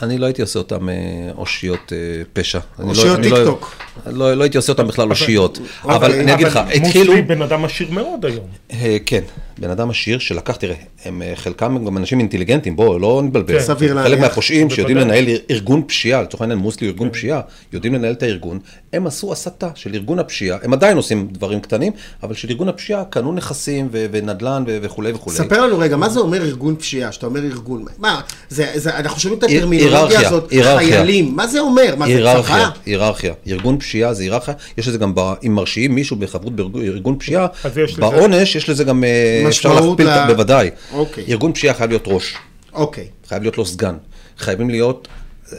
אני 0.02 0.18
לא 0.18 0.26
הייתי 0.26 0.42
עושה 0.42 0.60
אותם 0.60 0.90
אה, 0.90 0.96
אושיות 1.38 1.94
אה, 1.94 1.98
פשע. 2.34 2.60
לא- 2.80 2.86
אושיות 2.90 3.20
לא- 3.20 3.24
טיקטוק. 3.24 3.76
לא 4.06 4.34
לא 4.34 4.44
הייתי 4.44 4.58
עושה 4.58 4.72
אותם 4.72 4.88
בכלל 4.88 5.10
אושיות. 5.10 5.60
אוקיי, 5.84 5.96
אבל 5.96 6.12
אני 6.12 6.34
אגיד 6.34 6.48
לך, 6.48 6.58
אבל 6.58 6.72
התחילו... 6.72 7.06
מוסלי 7.06 7.22
בן 7.22 7.42
אדם 7.42 7.66
עשיר 7.66 7.92
מאוד 7.92 8.26
היום. 8.26 8.46
אה, 8.72 8.98
כן, 9.06 9.22
בן 9.58 9.70
אדם 9.70 9.90
עשיר 9.90 10.20
שלקח, 10.20 10.56
תראה, 10.56 10.76
הם 11.06 11.22
אה, 11.22 11.32
חלקם 11.36 11.86
גם 11.86 11.98
אנשים 11.98 12.20
אינטליגנטים, 12.20 12.76
בואו, 12.76 13.00
לא 13.00 13.22
נתבלבל. 13.26 13.54
כן. 13.60 13.64
סביר 13.66 13.94
חלק 13.94 14.04
להניח. 14.04 14.20
מהפושעים 14.20 14.70
שיודעים. 14.70 14.98
לנהל 14.98 15.26
ארגון 15.52 15.84
פשיעה, 15.88 16.22
לצורך 16.22 16.42
העניין 16.42 16.60
מוסלי 16.60 16.88
ארגון 16.88 17.10
פשיעה, 17.10 17.42
יודעים 17.74 17.94
לנהל 17.94 18.14
את 18.14 18.24
הארגון, 18.24 18.60
הם 18.94 19.08
עשו 19.08 19.32
הסתה 19.32 19.70
של 19.76 19.94
ארגון 19.94 20.20
הפשיעה, 20.20 20.58
הם 20.64 20.74
עדיין 20.74 20.98
עושים 20.98 21.28
דברים 21.32 21.60
קטנים, 21.60 21.92
אבל 22.24 22.34
של 22.34 22.50
ארגון 22.50 22.70
הפשיעה 22.70 23.04
קנו 23.06 23.34
נכסים 23.34 23.88
ו- 23.92 24.06
ונדל"ן 24.12 24.64
ו- 24.68 24.78
וכולי 24.82 25.12
וכולי. 25.12 25.36
ספר 25.38 25.66
לנו 25.66 25.80
רגע, 25.80 25.98
מה 25.98 26.10
זה 26.10 26.20
אומר 26.20 26.42
ארגון 26.42 26.76
פשיעה? 26.76 27.12
שאתה 27.12 27.26
אומר 27.26 27.44
ארגון, 27.44 27.86
מה, 28.00 28.22
זה, 28.50 28.72
זה, 28.76 28.98
אנחנו 28.98 29.20
שומעים 29.20 29.40
את 29.40 29.44
הטרמינולוגיה 29.44 30.28
הזאת, 30.28 30.52
היררכיה. 30.52 30.78
חיילים, 30.78 31.36
מה 31.36 31.48
זה 31.48 31.60
אומר? 31.60 31.96
מה 31.98 32.06
זה 32.06 32.12
היררכיה, 32.12 32.56
צבא? 32.56 32.70
היררכיה. 32.86 33.34
ארגון 33.48 33.80
פשיעה 33.80 34.14
זה 34.14 34.24
היררכיה, 34.24 34.54
יש 34.78 34.88
לזה 34.88 34.98
גם, 34.98 35.14
אם 35.46 35.56
מרשיעים 35.56 35.96
מישהו 35.96 36.16
בחברות 36.16 36.56
בארגון 36.56 37.16
פשיעה, 37.20 37.48
אז 37.64 37.78
יש 37.78 37.92
לזה- 37.94 38.02
בעונש 38.02 38.56
יש 38.56 38.70
לזה 38.70 38.84
גם, 38.84 39.04
אה, 39.04 39.41
אפשר 39.48 39.70
משמעות 39.74 40.00
להכפיל, 40.00 40.24
ל- 40.24 40.34
בוודאי. 40.34 40.70
אוקיי. 40.94 41.26
ארגון 41.30 41.54
פשיעה 41.54 41.74
חייב 41.74 41.90
להיות 41.90 42.04
ראש, 42.08 42.36
אוקיי. 42.74 43.08
חייב 43.28 43.42
להיות 43.42 43.58
לו 43.58 43.66
סגן, 43.66 43.98
חייבים 44.38 44.70
להיות 44.70 45.08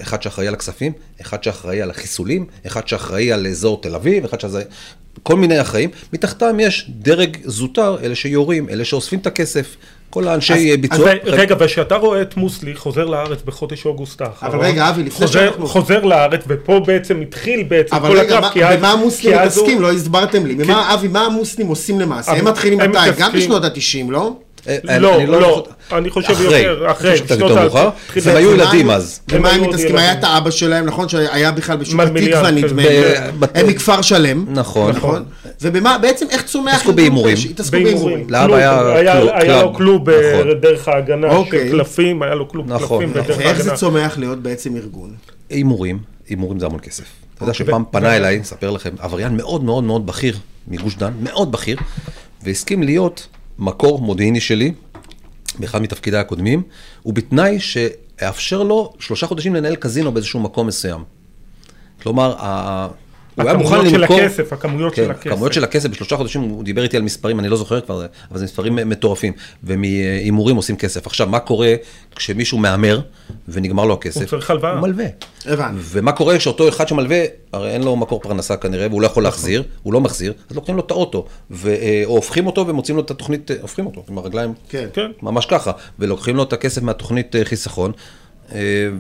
אחד 0.01 0.23
שאחראי 0.23 0.49
על 0.49 0.55
הכספים, 0.55 0.93
אחד 1.21 1.43
שאחראי 1.45 1.83
על 1.83 1.91
החיסולים, 1.91 2.47
אחד 2.67 2.89
שאחראי 2.89 3.33
על 3.33 3.47
אזור 3.47 3.81
תל 3.81 3.95
אביב, 3.95 4.25
אחד 4.25 4.41
שאחראי... 4.41 4.63
כל 5.23 5.37
מיני 5.37 5.61
אחראים, 5.61 5.91
מתחתם 6.13 6.61
יש 6.61 6.87
דרג 6.89 7.37
זוטר, 7.45 7.97
אלה 8.03 8.15
שיורים, 8.15 8.69
אלה 8.69 8.85
שאוספים 8.85 9.19
את 9.19 9.27
הכסף, 9.27 9.77
כל 10.11 10.29
האנשי 10.29 10.53
אז- 10.73 10.81
ביצוע. 10.81 11.11
אז 11.13 11.17
רגע, 11.27 11.55
וכשאתה 11.59 11.97
רואה 11.97 12.23
את 12.23 12.37
מוסלי 12.37 12.75
חוזר 12.75 13.05
לארץ 13.07 13.39
בחודש 13.45 13.87
אוגוסט 13.87 14.21
האחרון, 14.21 14.53
אבל 14.55 14.65
רגע, 14.65 14.89
אבי, 14.89 15.03
לפני 15.03 15.27
חוזר- 15.27 15.41
שאנחנו- 15.41 15.67
חוזר 15.69 16.05
לארץ, 16.05 16.41
ופה 16.49 16.81
בעצם 16.87 17.21
התחיל 17.21 17.63
בעצם 17.63 17.97
אבל 17.97 18.09
כל 18.09 18.19
רגע, 18.19 18.39
הקרב, 18.39 18.53
כי 18.53 18.65
אז- 18.65 18.79
במה 18.79 18.91
המוסלמים 18.93 19.37
כי 19.39 19.45
אז 19.45 19.57
הוא- 19.57 19.65
מתעסקים? 19.65 19.83
לא 19.83 19.93
הסברתם 19.93 20.47
לי. 20.47 20.55
במה, 20.55 20.95
אבי, 20.95 21.09
מה 21.09 21.21
המוסלמים 21.27 21.69
עושים 21.69 22.01
למעשה? 22.01 22.31
אבל 22.31 22.41
הם 22.41 22.49
מתחילים 22.49 22.79
מתי? 22.79 22.99
גם 23.19 23.33
בשנות 23.33 23.65
ה-90, 23.65 24.11
לא? 24.11 24.37
אה, 24.69 24.99
לא, 24.99 25.17
אני 25.17 25.27
לא, 25.27 25.67
אני 25.93 26.11
חושב 26.11 26.41
יותר, 26.41 26.91
אחרי, 26.91 27.15
יותר 27.39 27.79
ה- 27.79 27.91
הם 28.27 28.37
היו 28.37 28.53
ילדים 28.55 28.91
אז. 28.91 29.21
ומה 29.29 29.51
הם 29.51 29.63
מתעסקים? 29.69 29.97
היה. 29.97 30.13
את 30.13 30.25
האבא 30.25 30.51
שלהם, 30.51 30.85
נכון? 30.87 31.09
שהיה 31.09 31.53
בכלל 31.53 31.77
בשוק 31.77 32.01
התקווה, 32.01 32.43
כן. 32.51 32.55
נדמה 32.55 32.83
לי. 32.83 33.03
הם 33.55 33.67
מכפר 33.67 34.03
שלם. 34.03 34.45
נכון. 34.49 34.97
נכון. 34.97 35.25
ובמה, 35.63 35.99
בעצם 35.99 36.27
איך 36.31 36.43
צומח... 36.45 36.73
התעסקו 36.75 36.93
בהימורים. 36.93 37.37
התעסקו 37.51 37.77
בהימורים. 37.83 38.27
לאבא 38.31 38.55
היה 38.57 38.79
קלוב, 38.81 39.29
היה 39.35 39.63
לו 39.63 39.73
club. 39.73 39.77
קלוב 39.77 40.11
נכון. 40.11 40.49
בדרך 40.51 40.89
ההגנה 40.89 41.31
אוקיי. 41.31 41.69
של 41.69 41.71
קלפים, 41.77 42.23
היה 42.23 42.35
לו 42.35 42.49
קלוב 42.49 42.73
נכון. 42.73 43.01
קלפים 43.05 43.23
בדרך 43.23 43.39
ואיך 43.39 43.57
זה 43.57 43.63
ההגנה. 43.63 43.77
צומח 43.77 44.19
להיות 44.19 44.39
בעצם 44.43 44.77
ארגון? 44.77 45.11
הימורים, 45.51 45.99
הימורים 46.29 46.59
זה 46.61 46.67
המון 46.67 46.79
כסף. 46.81 47.05
אתה 47.35 47.43
יודע 47.43 47.53
אוקיי. 47.53 47.67
שפעם 47.67 47.85
פנה 47.91 48.17
אליי, 48.17 48.41
אספר 48.41 48.71
לכם, 48.71 48.91
עבריין 48.99 49.37
מאוד 49.37 49.65
מאוד 49.65 49.85
מאוד 49.85 50.07
בכיר 50.07 50.37
מגוש 50.69 50.97
דן, 50.97 51.13
מאוד 51.23 51.53
בכיר, 51.53 51.77
והסכים 52.45 52.83
להיות 52.83 53.27
מקור 53.59 54.01
מודיעיני 54.01 54.41
שלי 54.41 54.73
באחד 55.59 55.83
מתפקידיי 55.83 56.21
הקודמים, 56.21 56.63
ובתנאי 57.07 57.61
שאאפשר 57.61 58.63
לו 58.63 58.93
שלושה 58.99 59.27
חודשים 59.27 59.55
לנהל 59.55 59.77
קזינו 59.77 60.13
באיזשהו 60.13 60.41
מקום 60.41 60.67
מסוים. 60.67 61.05
כלומר, 62.03 62.37
הוא 63.35 63.45
היה 63.45 63.55
מוכן 63.55 63.75
הכמויות 63.75 63.91
של 63.95 64.01
למכור... 64.01 64.21
הכסף, 64.21 64.53
הכמויות 64.53 64.97
של 64.97 65.05
כן, 65.05 65.11
הכסף. 65.11 65.27
הכמויות 65.27 65.53
של 65.53 65.65
הכסף 65.65 65.89
בשלושה 65.89 66.17
חודשים, 66.17 66.41
הוא 66.41 66.65
דיבר 66.65 66.83
איתי 66.83 66.97
על 66.97 67.03
מספרים, 67.03 67.41
אני 67.41 67.49
לא 67.49 67.57
זוכר 67.57 67.81
כבר, 67.81 68.07
אבל 68.31 68.39
זה 68.39 68.45
מספרים 68.45 68.75
מטורפים. 68.75 69.33
ומהימורים 69.65 70.57
עושים 70.57 70.77
כסף. 70.77 71.07
עכשיו, 71.07 71.27
מה 71.27 71.39
קורה 71.39 71.75
כשמישהו 72.17 72.59
מהמר 72.59 73.01
ונגמר 73.49 73.85
לו 73.85 73.95
הכסף? 73.95 74.21
הוא 74.21 74.27
צריך 74.27 74.51
הלוואה. 74.51 74.73
הוא 74.73 74.81
מלווה. 74.81 75.07
הבנתי. 75.47 75.81
ומה 75.83 76.13
קורה 76.13 76.41
שאותו 76.41 76.69
אחד 76.69 76.89
שמלווה, 76.89 77.25
הרי 77.53 77.71
אין 77.71 77.83
לו 77.83 77.97
מקור 77.97 78.21
פרנסה 78.21 78.57
כנראה, 78.57 78.87
והוא 78.89 79.03
לא 79.03 79.07
יכול 79.07 79.23
להחזיר, 79.23 79.63
הוא 79.83 79.93
לא 79.93 80.01
מחזיר, 80.01 80.33
אז 80.51 80.57
לוקחים 80.57 80.77
לו 80.77 80.83
את 80.87 80.91
האוטו, 80.91 81.27
ו- 81.51 81.69
אה, 81.69 82.03
או 82.05 82.15
הופכים 82.15 82.47
אותו 82.47 82.67
ומוצאים 82.67 82.97
לו 82.97 83.03
את 83.03 83.11
התוכנית, 83.11 83.51
אה, 83.51 83.57
הופכים 83.63 83.87
אותו 83.87 84.05
עם 84.11 84.19
הרגליים, 84.19 84.53
כן. 84.69 84.89
כן. 84.93 85.11
ממש 85.23 85.47
ככה, 85.47 85.73
ולוקחים 85.99 86.37
לו 86.37 86.43
את 86.43 86.53
הכסף 86.53 86.83
מהתוכנית 86.83 87.37
אה, 87.37 87.45
חיסכון, 87.45 87.93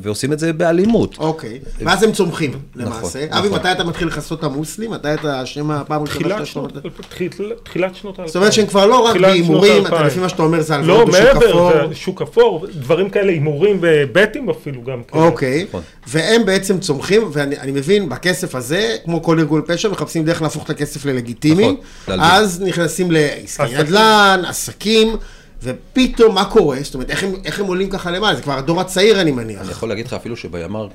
ועושים 0.02 0.32
את 0.32 0.38
זה 0.38 0.52
באלימות. 0.52 1.16
אוקיי. 1.18 1.58
ואז 1.80 2.02
הם 2.02 2.12
צומחים, 2.12 2.52
למעשה. 2.76 3.26
נכון. 3.26 3.38
אבי, 3.38 3.48
מתי 3.48 3.72
אתה 3.72 3.84
מתחיל 3.84 4.08
לכסות 4.08 4.38
את 4.38 4.44
המוסלים? 4.44 4.90
מתי 4.90 5.14
אתה 5.14 5.40
השם 5.40 5.70
הפעם 5.70 6.00
הראשונה 6.00 6.18
תחילת 6.20 6.36
שאתה 6.36 6.46
שנות, 6.46 6.70
שומע? 6.82 6.90
תחיל- 7.10 7.28
תחילת 7.62 7.94
שנות 7.94 8.18
האלפיים. 8.18 8.26
זאת 8.28 8.36
אומרת 8.36 8.52
שהם 8.52 8.66
כבר 8.66 8.86
לא 8.86 8.98
רק 8.98 9.16
בהימורים, 9.16 9.86
אתה-. 9.86 10.02
לפי 10.02 10.20
מה 10.20 10.28
שאתה 10.28 10.42
אומר 10.42 10.60
זה 10.60 10.72
לא, 10.76 10.78
הלוואות 10.78 11.08
בשוק 11.08 11.22
מעבר, 11.34 11.50
אפור. 11.50 11.88
זה 11.88 11.94
שוק 11.94 12.22
אפור, 12.22 12.66
דברים 12.74 13.10
כאלה, 13.10 13.32
הימורים 13.32 13.78
ובטים 13.82 14.50
אפילו 14.50 14.82
גם. 14.84 15.02
אוקיי, 15.12 15.64
נכון. 15.68 15.82
והם 16.06 16.44
בעצם 16.46 16.78
צומחים, 16.80 17.22
ואני 17.32 17.58
אני 17.58 17.72
מבין, 17.72 18.08
בכסף 18.08 18.54
הזה, 18.54 18.96
כמו 19.04 19.22
כל 19.22 19.38
ארגון 19.38 19.62
פשע, 19.66 19.88
מחפשים 19.88 20.24
דרך 20.24 20.42
להפוך 20.42 20.64
את 20.64 20.70
הכסף 20.70 21.04
ללגיטימי, 21.04 21.76
נכון. 22.08 22.20
אז 22.20 22.60
נכנסים 22.66 23.10
לעסקי. 23.10 23.62
נדל"ן, 23.78 24.42
עסקים, 24.48 25.16
ופתאום 25.62 26.34
מה 26.34 26.44
קורה? 26.44 26.78
זאת 26.82 26.94
אומרת, 26.94 27.10
איך 27.10 27.24
הם, 27.24 27.32
איך 27.44 27.60
הם 27.60 27.66
עולים 27.66 27.90
ככה 27.90 28.10
למעלה? 28.10 28.36
זה 28.36 28.42
כבר 28.42 28.58
הדור 28.58 28.80
הצעיר, 28.80 29.20
אני 29.20 29.30
מניח. 29.30 29.60
אני 29.60 29.70
יכול 29.70 29.88
להגיד 29.88 30.06
לך 30.06 30.12
אפילו 30.12 30.36
שבימ"ר, 30.36 30.88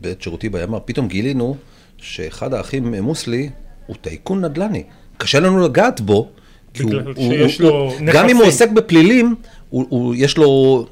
בעת 0.00 0.22
שירותי 0.22 0.48
בימ"ר, 0.48 0.78
פתאום 0.84 1.08
גילינו 1.08 1.56
שאחד 1.96 2.54
האחים 2.54 2.94
מוסלי 2.94 3.50
הוא 3.86 3.96
טייקון 4.00 4.44
נדל"ני. 4.44 4.82
קשה 5.18 5.40
לנו 5.40 5.60
לגעת 5.60 6.00
בו, 6.00 6.28
כי 6.74 6.82
הוא, 6.82 6.90
בגלל 6.90 7.12
הוא, 7.16 7.34
שיש 7.34 7.58
הוא, 7.58 7.70
לו 7.70 7.76
הוא, 7.76 7.86
נכסים. 7.92 8.08
גם 8.12 8.28
אם 8.28 8.36
הוא 8.36 8.46
עוסק 8.46 8.70
בפלילים, 8.70 9.34
הוא, 9.70 9.86
הוא, 9.88 10.14
יש 10.18 10.36
לו 10.36 10.86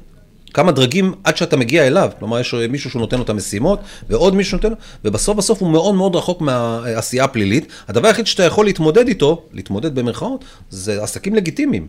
כמה 0.53 0.71
דרגים 0.71 1.13
עד 1.23 1.37
שאתה 1.37 1.57
מגיע 1.57 1.87
אליו. 1.87 2.11
כלומר, 2.19 2.39
יש 2.39 2.53
מישהו 2.53 2.89
שהוא 2.89 2.99
נותן 2.99 3.17
לו 3.17 3.23
את 3.23 3.29
המשימות, 3.29 3.79
ועוד 4.09 4.35
מישהו 4.35 4.51
שנותן 4.51 4.69
לו, 4.69 4.75
ובסוף 5.05 5.37
בסוף 5.37 5.61
הוא 5.61 5.69
מאוד 5.69 5.95
מאוד 5.95 6.15
רחוק 6.15 6.41
מהעשייה 6.41 7.23
הפלילית. 7.23 7.67
הדבר 7.87 8.07
היחיד 8.07 8.27
שאתה 8.27 8.43
יכול 8.43 8.65
להתמודד 8.65 9.07
איתו, 9.07 9.43
להתמודד 9.53 9.95
במרכאות, 9.95 10.45
זה 10.69 11.03
עסקים 11.03 11.35
לגיטימיים. 11.35 11.87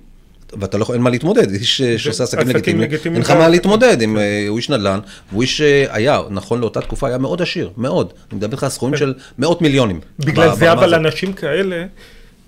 ואתה 0.53 0.79
לא 0.79 0.83
יכול, 0.83 0.95
אין 0.95 1.03
מה 1.03 1.11
להתמודד, 1.11 1.51
איש 1.51 1.81
אה, 1.81 1.99
שעושה 1.99 2.25
עסקים 2.25 2.49
לגיטימיים, 2.49 2.91
אין 3.05 3.23
לך 3.23 3.31
מה. 3.31 3.49
להתמודד, 3.49 4.03
עם, 4.03 4.19
אה, 4.19 4.45
הוא 4.49 4.57
איש 4.57 4.71
נדל"ן, 4.71 4.99
והוא 5.31 5.43
איש 5.43 5.61
אה, 5.61 5.87
היה, 5.91 6.21
נכון 6.31 6.61
לאותה 6.61 6.81
תקופה, 6.81 7.09
היה 7.09 7.19
מאוד 7.19 7.43
עשיר, 7.43 7.71
מאוד. 7.77 8.13
אני 8.31 8.37
מדבר 8.37 8.53
איתך 8.53 8.63
על 8.63 8.69
סכומים 8.69 8.97
של 8.97 9.15
מאות 9.39 9.63
מיליונים. 9.63 10.01
בגלל 10.19 10.55
זה, 10.55 10.73
אבל. 10.73 10.95
אנשים 10.95 11.33
כאלה, 11.33 11.85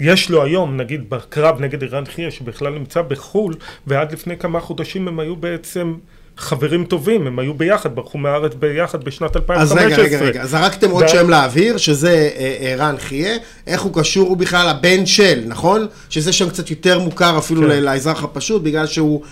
יש 0.00 0.30
לו 0.30 0.42
היום, 0.45 0.76
נגיד 0.76 1.11
בקרב 1.11 1.61
נגד 1.61 1.83
איראן 1.83 2.04
חייה, 2.04 2.30
שבכלל 2.30 2.73
נמצא 2.73 3.02
בחו"ל, 3.02 3.54
ועד 3.87 4.12
לפני 4.12 4.37
כמה 4.37 4.61
חודשים 4.61 5.09
הם 5.09 5.21
היו 5.21 5.37
בעצם 5.37 5.95
חברים 6.37 6.85
טובים, 6.85 7.27
הם 7.27 7.39
היו 7.39 7.55
ביחד, 7.55 7.95
ברחו 7.95 8.19
מהארץ 8.19 8.53
ביחד 8.55 9.05
בשנת 9.05 9.37
2015. 9.37 9.81
אז 9.87 9.93
רגע, 9.93 10.03
רגע, 10.03 10.21
רגע, 10.21 10.47
זרקתם 10.47 10.91
עוד 10.91 11.09
שם 11.09 11.31
לאוויר, 11.31 11.77
שזה 11.77 12.31
אה, 12.37 12.57
ערן 12.61 12.95
חייה, 12.99 13.37
איך 13.67 13.83
הוא 13.83 13.95
קשור, 13.95 14.29
הוא 14.29 14.37
בכלל 14.37 14.69
הבן 14.69 15.07
של, 15.07 15.43
נכון? 15.47 15.87
שזה 16.11 16.33
שם 16.33 16.49
קצת 16.49 16.71
יותר 16.71 16.99
מוכר 16.99 17.39
אפילו 17.39 17.61
כן. 17.69 17.83
לאזרח 17.83 18.25
הפשוט, 18.25 18.63
בגלל 18.63 18.87
שהוא 18.87 19.23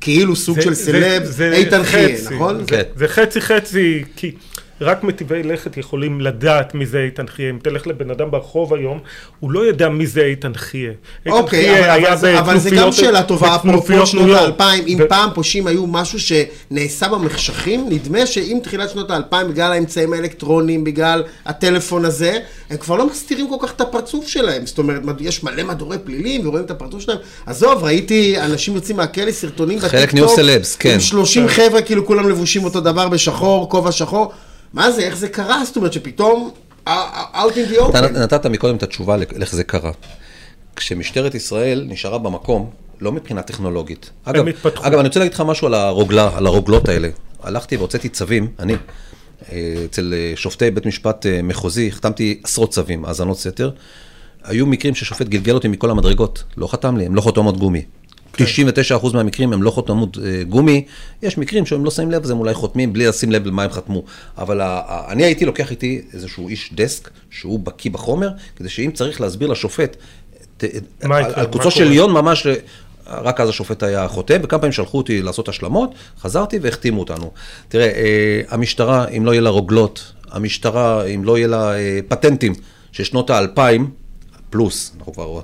כאילו 0.00 0.36
סוג 0.36 0.56
זה- 0.56 0.62
של 0.62 0.74
סלב, 0.74 1.22
איתן 1.52 1.82
חצי. 1.84 2.34
נכון? 2.34 2.64
זה-. 2.70 2.82
זה 2.96 3.08
חצי 3.08 3.40
חצי, 3.40 4.04
כי 4.16 4.32
רק 4.80 5.04
מטבעי 5.04 5.42
לכת 5.42 5.76
יכולים 5.76 6.20
לדעת 6.20 6.74
מי 6.74 6.86
זה 6.86 6.98
איתן 6.98 7.26
חייה. 7.26 7.50
אם 7.50 7.58
תלך 7.62 7.86
לבן 7.86 8.10
אדם 8.10 8.30
ברחוב 8.30 8.74
היום, 8.74 8.98
הוא 9.40 9.50
לא 9.50 9.60
יודע 9.60 9.88
מי 9.88 10.06
זה 10.06 10.22
איתן 10.22 10.54
חייה. 10.54 10.92
איתן 11.26 11.36
אוקיי, 11.36 11.94
אבל, 11.94 12.06
אבל, 12.06 12.16
זה, 12.16 12.38
אבל 12.38 12.58
זה 12.58 12.70
גם 12.70 12.92
שאלה 12.92 13.22
טובה, 13.22 13.56
אפרופו 13.56 14.06
שנות 14.06 14.24
ניו. 14.26 14.36
האלפיים, 14.36 14.84
אם 14.86 14.98
ו- 15.00 15.08
פעם 15.08 15.30
פושעים 15.34 15.66
היו 15.66 15.86
משהו 15.86 16.18
שנעשה 16.20 17.08
במחשכים, 17.08 17.86
נדמה 17.88 18.26
שעם 18.26 18.60
תחילת 18.60 18.90
שנות 18.90 19.10
האלפיים, 19.10 19.48
בגלל 19.48 19.72
האמצעים 19.72 20.12
האלקטרוניים, 20.12 20.84
בגלל 20.84 21.22
הטלפון 21.46 22.04
הזה, 22.04 22.38
הם 22.70 22.76
כבר 22.76 22.96
לא 22.96 23.06
מסתירים 23.06 23.48
כל 23.48 23.66
כך 23.66 23.72
את 23.72 23.80
הפרצוף 23.80 24.28
שלהם. 24.28 24.66
זאת 24.66 24.78
אומרת, 24.78 25.02
יש 25.20 25.44
מלא 25.44 25.62
מדורי 25.62 25.98
פלילים 25.98 26.46
ורואים 26.46 26.64
את 26.64 26.70
הפרצוף 26.70 27.02
שלהם. 27.02 27.18
עזוב, 27.46 27.84
ראיתי 27.84 28.40
אנשים 28.40 28.74
יוצאים 28.74 28.96
מהכלא, 28.96 29.30
סרטונים 29.32 29.80
חלק 29.80 30.14
נהיו 30.14 30.28
סלבס, 30.28 30.76
כן. 30.76 30.94
עם 30.94 31.00
30 31.00 31.48
חבר'ה, 31.48 31.82
כאילו 31.82 32.06
כולם 32.06 32.28
לבושים 32.28 32.64
אותו 32.64 32.80
דבר 32.80 33.08
בשחור, 33.08 33.70
כובע 33.70 33.92
שחור. 33.92 34.32
מה 34.72 34.90
זה, 34.90 35.02
איך 35.02 35.16
זה 35.16 35.28
קרה? 35.28 35.64
זאת 35.64 35.76
אומרת 35.76 35.92
שפתאום, 35.92 36.50
out 36.86 36.90
in 37.52 37.72
the 37.72 37.90
אתה 37.90 38.06
open. 38.06 38.18
נתת 38.18 38.46
מקודם 38.46 38.76
את 38.76 38.82
התשובה 38.82 39.16
לאיך 39.16 39.54
זה 39.54 39.64
קרה. 39.64 39.92
כשמשטרת 40.76 41.34
ישראל 41.34 41.84
נשארה 41.88 42.18
במקום, 42.18 42.70
לא 43.00 43.12
מבחינה 43.12 43.42
טכנולוגית. 43.42 44.10
אגב, 44.24 44.48
התפתחו. 44.48 44.86
אגב, 44.86 44.98
אני 44.98 45.08
רוצה 45.08 45.20
להגיד 45.20 45.34
לך 45.34 45.40
משהו 45.40 45.66
על 45.66 45.74
הרוגלה, 45.74 46.30
על 46.36 46.46
הרוגלות 46.46 46.88
האלה. 46.88 47.08
הלכתי 47.42 47.76
והוצאתי 47.76 48.08
צווים, 48.08 48.48
אני, 48.58 48.74
אה, 49.52 49.74
אצל 49.84 50.14
אה, 50.16 50.32
שופטי 50.36 50.70
בית 50.70 50.86
משפט 50.86 51.26
אה, 51.26 51.42
מחוזי, 51.42 51.88
החתמתי 51.88 52.40
עשרות 52.44 52.70
צווים, 52.70 53.04
האזנות 53.04 53.38
סתר. 53.38 53.70
היו 54.44 54.66
מקרים 54.66 54.94
ששופט 54.94 55.28
גלגל 55.28 55.54
אותי 55.54 55.68
מכל 55.68 55.90
המדרגות, 55.90 56.44
לא 56.56 56.66
חתם 56.66 56.96
לי, 56.96 57.06
הם 57.06 57.14
לא 57.14 57.20
חותמות 57.20 57.56
גומי. 57.56 57.82
99% 58.40 59.14
מהמקרים 59.14 59.52
הם 59.52 59.62
לא 59.62 59.70
חותמות 59.70 60.18
אה, 60.24 60.42
גומי, 60.44 60.84
יש 61.22 61.38
מקרים 61.38 61.66
שהם 61.66 61.84
לא 61.84 61.90
שמים 61.90 62.10
לב, 62.10 62.24
אז 62.24 62.30
הם 62.30 62.38
אולי 62.38 62.54
חותמים 62.54 62.92
בלי 62.92 63.06
לשים 63.06 63.32
לב 63.32 63.46
למה 63.46 63.62
הם 63.62 63.70
חתמו. 63.70 64.02
אבל 64.38 64.60
ה- 64.60 64.80
ה- 64.86 65.12
אני 65.12 65.24
הייתי 65.24 65.44
לוקח 65.44 65.70
איתי 65.70 66.02
איזשהו 66.12 66.48
איש 66.48 66.70
דסק, 66.74 67.10
שהוא 67.30 67.60
בקיא 67.60 67.90
בחומר, 67.90 68.28
כדי 68.56 68.68
שאם 68.68 68.90
צריך 68.94 69.20
להסביר 69.20 69.48
לשופט, 69.48 69.96
ת- 70.56 70.64
מה 71.04 71.16
על? 71.16 71.24
על 71.34 71.46
קוצו 71.46 71.70
של? 71.70 71.82
עליון 71.86 72.12
ממש, 72.12 72.46
אה, 72.46 72.54
רק 73.06 73.40
אז 73.40 73.48
השופט 73.48 73.82
היה 73.82 74.08
חותם, 74.08 74.40
וכמה 74.42 74.58
פעמים 74.58 74.72
שלחו 74.72 74.98
אותי 74.98 75.22
לעשות 75.22 75.48
השלמות, 75.48 75.90
חזרתי 76.20 76.58
והחתימו 76.62 77.00
אותנו. 77.00 77.30
תראה, 77.68 77.86
אה, 77.86 78.40
המשטרה, 78.48 79.08
אם 79.08 79.24
לא 79.26 79.30
יהיה 79.30 79.40
לה 79.40 79.50
רוגלות, 79.50 80.12
המשטרה, 80.30 81.04
אם 81.04 81.24
לא 81.24 81.38
יהיה 81.38 81.48
לה 81.48 81.74
אה, 81.78 81.98
פטנטים 82.08 82.52
של 82.92 83.04
שנות 83.04 83.30
האלפיים, 83.30 83.90
פלוס, 84.50 84.92
אנחנו 84.98 85.12
כבר 85.12 85.40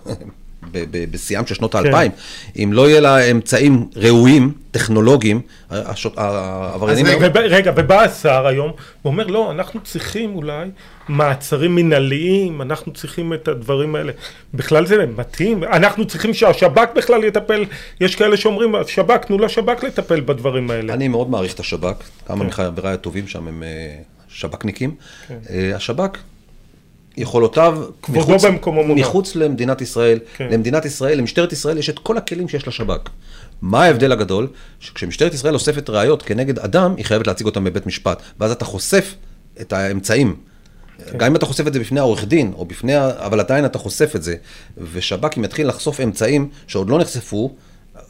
בשיאם 1.10 1.46
של 1.46 1.54
שנות 1.54 1.74
האלפיים, 1.74 2.10
אם 2.56 2.70
לא 2.72 2.88
יהיה 2.88 3.00
לה 3.00 3.30
אמצעים 3.30 3.86
ראויים, 3.96 4.52
טכנולוגיים, 4.70 5.40
העבריינים... 6.16 7.06
רגע, 7.06 7.40
רגע, 7.40 7.72
ובא 7.76 8.02
השר 8.02 8.46
היום, 8.46 8.72
ואומר, 9.04 9.26
לא, 9.26 9.50
אנחנו 9.50 9.80
צריכים 9.80 10.34
אולי 10.34 10.68
מעצרים 11.08 11.74
מנהליים, 11.74 12.62
אנחנו 12.62 12.92
צריכים 12.92 13.32
את 13.32 13.48
הדברים 13.48 13.94
האלה. 13.94 14.12
בכלל 14.54 14.86
זה 14.86 15.06
מתאים, 15.16 15.64
אנחנו 15.64 16.06
צריכים 16.06 16.34
שהשב"כ 16.34 16.88
בכלל 16.96 17.24
יטפל, 17.24 17.64
יש 18.00 18.16
כאלה 18.16 18.36
שאומרים, 18.36 18.74
השב"כ, 18.74 19.24
תנו 19.24 19.38
לשב"כ 19.38 19.84
לטפל 19.84 20.20
בדברים 20.20 20.70
האלה. 20.70 20.94
אני 20.94 21.08
מאוד 21.08 21.30
מעריך 21.30 21.54
את 21.54 21.60
השב"כ, 21.60 22.02
כמה 22.26 22.44
מחבריי 22.44 22.94
הטובים 22.94 23.28
שם 23.28 23.48
הם 23.48 23.62
אה, 23.62 23.68
שב"כניקים. 24.28 24.94
אה, 25.50 25.76
השב"כ, 25.76 26.18
יכולותיו 27.16 27.82
כבודו 28.02 28.34
מחוץ. 28.34 28.44
מחוץ 28.96 29.36
למדינת 29.36 29.80
ישראל. 29.80 30.18
כן. 30.36 30.48
למדינת 30.50 30.84
ישראל, 30.84 31.18
למשטרת 31.18 31.52
ישראל 31.52 31.78
יש 31.78 31.90
את 31.90 31.98
כל 31.98 32.16
הכלים 32.16 32.48
שיש 32.48 32.68
לשב"כ. 32.68 33.08
מה 33.62 33.84
ההבדל 33.84 34.12
הגדול? 34.12 34.48
שכשמשטרת 34.80 35.34
ישראל 35.34 35.54
אוספת 35.54 35.90
ראיות 35.90 36.22
כנגד 36.22 36.58
אדם, 36.58 36.94
היא 36.96 37.04
חייבת 37.04 37.26
להציג 37.26 37.46
אותם 37.46 37.64
בבית 37.64 37.86
משפט. 37.86 38.22
ואז 38.40 38.50
אתה 38.52 38.64
חושף 38.64 39.14
את 39.60 39.72
האמצעים 39.72 40.36
גם 41.16 41.26
אם 41.26 41.36
אתה 41.36 41.46
חושף 41.46 41.66
את 41.66 41.72
זה 41.72 41.80
בפני 41.80 42.00
העורך 42.00 42.24
דין, 42.24 42.52
או 42.56 42.64
בפני, 42.64 42.92
אבל 42.98 43.40
עדיין 43.40 43.64
אתה 43.64 43.78
חושף 43.78 44.16
את 44.16 44.22
זה, 44.22 44.34
ושב"כ 44.92 45.38
אם 45.38 45.44
יתחיל 45.44 45.68
לחשוף 45.68 46.00
אמצעים 46.00 46.48
שעוד 46.66 46.90
לא 46.90 46.98
נחשפו, 46.98 47.54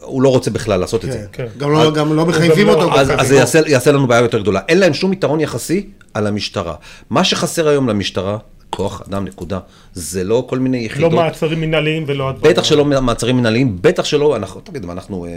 הוא 0.00 0.22
לא 0.22 0.28
רוצה 0.28 0.50
בכלל 0.50 0.80
לעשות 0.80 1.04
את 1.04 1.12
זה. 1.12 1.24
כן. 1.32 1.46
גם 1.58 1.72
לא- 1.72 1.90
גם 1.94 2.16
לא 2.16 2.26
מחייבים 2.26 2.66
גם 2.68 2.74
לא- 2.74 2.82
אותו. 2.84 3.00
אז, 3.00 3.08
ככה, 3.08 3.20
אז 3.20 3.28
זה 3.28 3.34
לא. 3.34 3.38
יעשה, 3.40 3.60
יעשה 3.66 3.92
לנו 3.92 4.06
בעיה 4.06 4.20
יותר 4.22 4.40
גדולה. 4.40 4.60
אין 4.68 4.78
להם 4.78 4.94
שום 4.94 5.12
יתרון 5.12 5.40
יחסי 5.40 5.86
על 6.14 6.26
המשטרה. 6.26 6.74
מה 7.10 7.24
שחסר 7.24 7.68
היום 7.68 7.88
למשטרה, 7.88 8.38
כוח 8.76 9.02
אדם, 9.08 9.24
נקודה. 9.24 9.58
זה 9.94 10.24
לא 10.24 10.44
כל 10.48 10.58
מיני 10.58 10.80
לא 10.80 10.86
יחידות. 10.86 11.12
מעצרים 11.12 11.60
מנהליים 11.60 12.04
ולא 12.06 12.28
הדברים. 12.28 12.52
בטח 12.54 12.64
שלא 12.64 12.84
מעצרים 12.84 13.36
מנהליים, 13.36 13.78
בטח 13.80 14.04
שלא, 14.04 14.36
אנחנו, 14.36 14.60
תגיד, 14.60 14.86
מה, 14.86 14.92
אנחנו 14.92 15.26
אה, 15.26 15.30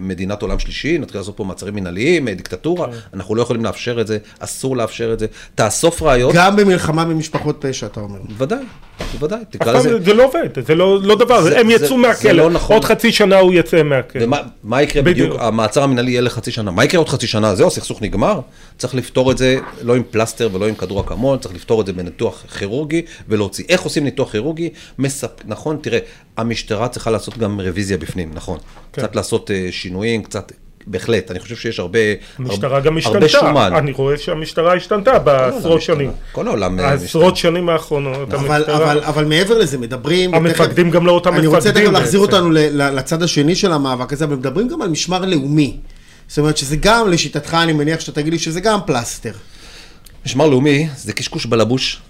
מדינת 0.00 0.42
עולם 0.42 0.58
שלישי, 0.58 0.98
נתחיל 0.98 1.20
לעשות 1.20 1.36
פה 1.36 1.44
מעצרים 1.44 1.74
מנהליים, 1.74 2.28
אה, 2.28 2.34
דיקטטורה, 2.34 2.86
כן. 2.86 2.92
אנחנו 3.14 3.34
לא 3.34 3.42
יכולים 3.42 3.64
לאפשר 3.64 4.00
את 4.00 4.06
זה, 4.06 4.18
אסור 4.38 4.76
לאפשר 4.76 5.12
את 5.12 5.18
זה. 5.18 5.26
תאסוף 5.54 6.02
ראיות, 6.02 6.34
גם 6.34 6.56
במלחמה 6.56 7.04
במשפחות 7.04 7.56
פשע, 7.60 7.86
אתה 7.86 8.00
אומר. 8.00 8.18
בוודאי, 8.28 8.58
בוודאי, 9.18 9.40
תקרא 9.50 9.72
לזה. 9.72 10.00
זה 10.04 10.14
לא 10.14 10.24
עובד, 10.24 10.48
זה 10.66 10.74
לא 10.74 11.02
לא 11.02 11.14
דבר, 11.18 11.42
זה- 11.42 11.60
הם 11.60 11.66
זה- 11.66 11.72
יצאו 11.72 11.86
זה 11.88 11.96
מהכלא, 11.96 12.32
לא 12.32 12.50
נכון. 12.50 12.76
עוד 12.76 12.84
חצי 12.84 13.12
שנה 13.12 13.38
הוא 13.38 13.54
יצא 13.54 13.82
מהכלא. 13.82 14.24
ומה 14.24 14.38
מה 14.64 14.82
יקרה 14.82 15.02
בדיוק. 15.02 15.28
בדיוק? 15.28 15.42
המעצר 15.42 15.82
המנהלי 15.82 16.10
יהיה 16.10 16.20
לחצי 16.20 16.50
שנה. 16.50 16.70
מה 16.70 16.84
יקרה 16.84 16.98
עוד 16.98 17.08
חצי 17.08 17.26
שנה? 17.26 17.54
זהו, 17.54 17.66
הסכסוך 17.66 18.02
נגמר? 18.02 18.40
צריך 18.78 18.94
לפתור 18.94 19.30
את 19.32 19.38
זה 19.38 19.56
לא 19.82 19.96
עם 19.96 20.02
פלסטר 20.10 20.48
ולא 20.52 20.68
עם 20.68 20.74
כדור 20.74 21.00
אקמול, 21.00 21.38
צריך 21.38 21.54
לפתור 21.54 21.80
את 21.80 21.86
זה 21.86 21.92
בניתוח 21.92 22.44
כירורגי 22.72 23.02
ולהוציא. 23.28 23.64
איך 23.68 23.80
עושים 23.82 24.04
ניתוח 24.04 24.32
כירורגי? 24.32 24.68
מספ... 24.98 25.28
נכון, 25.44 25.76
תראה, 25.82 25.98
המשטרה 26.36 26.88
צריכה 26.88 27.10
לעשות 27.10 27.38
גם 27.38 27.60
רוויזיה 27.60 27.96
בפנים, 27.96 28.30
נכון. 28.34 28.58
כן. 28.92 29.02
קצת 29.02 29.16
לעשות 29.16 29.50
אה, 29.50 29.68
שינויים, 29.70 30.22
קצת... 30.22 30.52
בהחלט, 30.86 31.30
אני 31.30 31.38
חושב 31.40 31.56
שיש 31.56 31.78
הרבה... 31.80 31.98
המשטרה 32.38 32.76
הרבה, 32.76 32.86
גם 32.90 32.96
הרבה 33.04 33.18
השתנתה, 33.26 33.46
שומן. 33.48 33.72
אני 33.76 33.92
רואה 33.92 34.18
שהמשטרה 34.18 34.74
השתנתה 34.74 35.18
בעשרות 35.18 35.82
שנים. 35.82 36.10
כל 36.32 36.46
העולם 36.48 36.80
אה, 36.80 36.88
העשרות 36.88 37.36
שנים 37.36 37.68
האחרונות, 37.68 38.34
אבל, 38.34 38.62
המשטרה- 38.62 38.76
אבל, 38.76 39.00
אבל 39.00 39.24
מעבר 39.24 39.58
לזה, 39.58 39.78
מדברים... 39.78 40.34
המפקדים 40.34 40.86
ותכף- 40.88 40.96
גם 40.96 41.06
לא 41.06 41.12
אותם 41.12 41.34
אני 41.34 41.46
רוצה 41.46 41.68
מפקדים 41.68 41.84
תכף 41.84 41.92
להחזיר. 41.92 42.20
אותנו 42.20 42.50
לצד 42.70 43.22
השני 43.22 43.54
של 43.54 43.72
המאבק 43.72 44.12
הזה, 44.12 44.24
אבל 44.24 44.36
מדברים 44.36 44.68
גם 44.68 44.82
על 44.82 44.88
משמר 44.88 45.24
לאומי. 45.24 45.76
זאת 46.28 46.38
אומרת 46.38 46.56
שזה 46.56 46.76
גם, 46.76 47.08
לשיטתך, 47.08 47.54
אני 47.62 47.72
מניח 47.72 48.00
שאתה 48.00 48.20
תגיד 48.20 48.32
לי 48.32 48.38
שזה 48.38 48.60
גם 48.60 48.78
פלסטר. 48.86 49.32
משמר 50.26 50.46
לאומי 50.46 50.88
זה 50.96 51.12
קשקוש 51.12 51.46
בלבוש, 51.46 52.00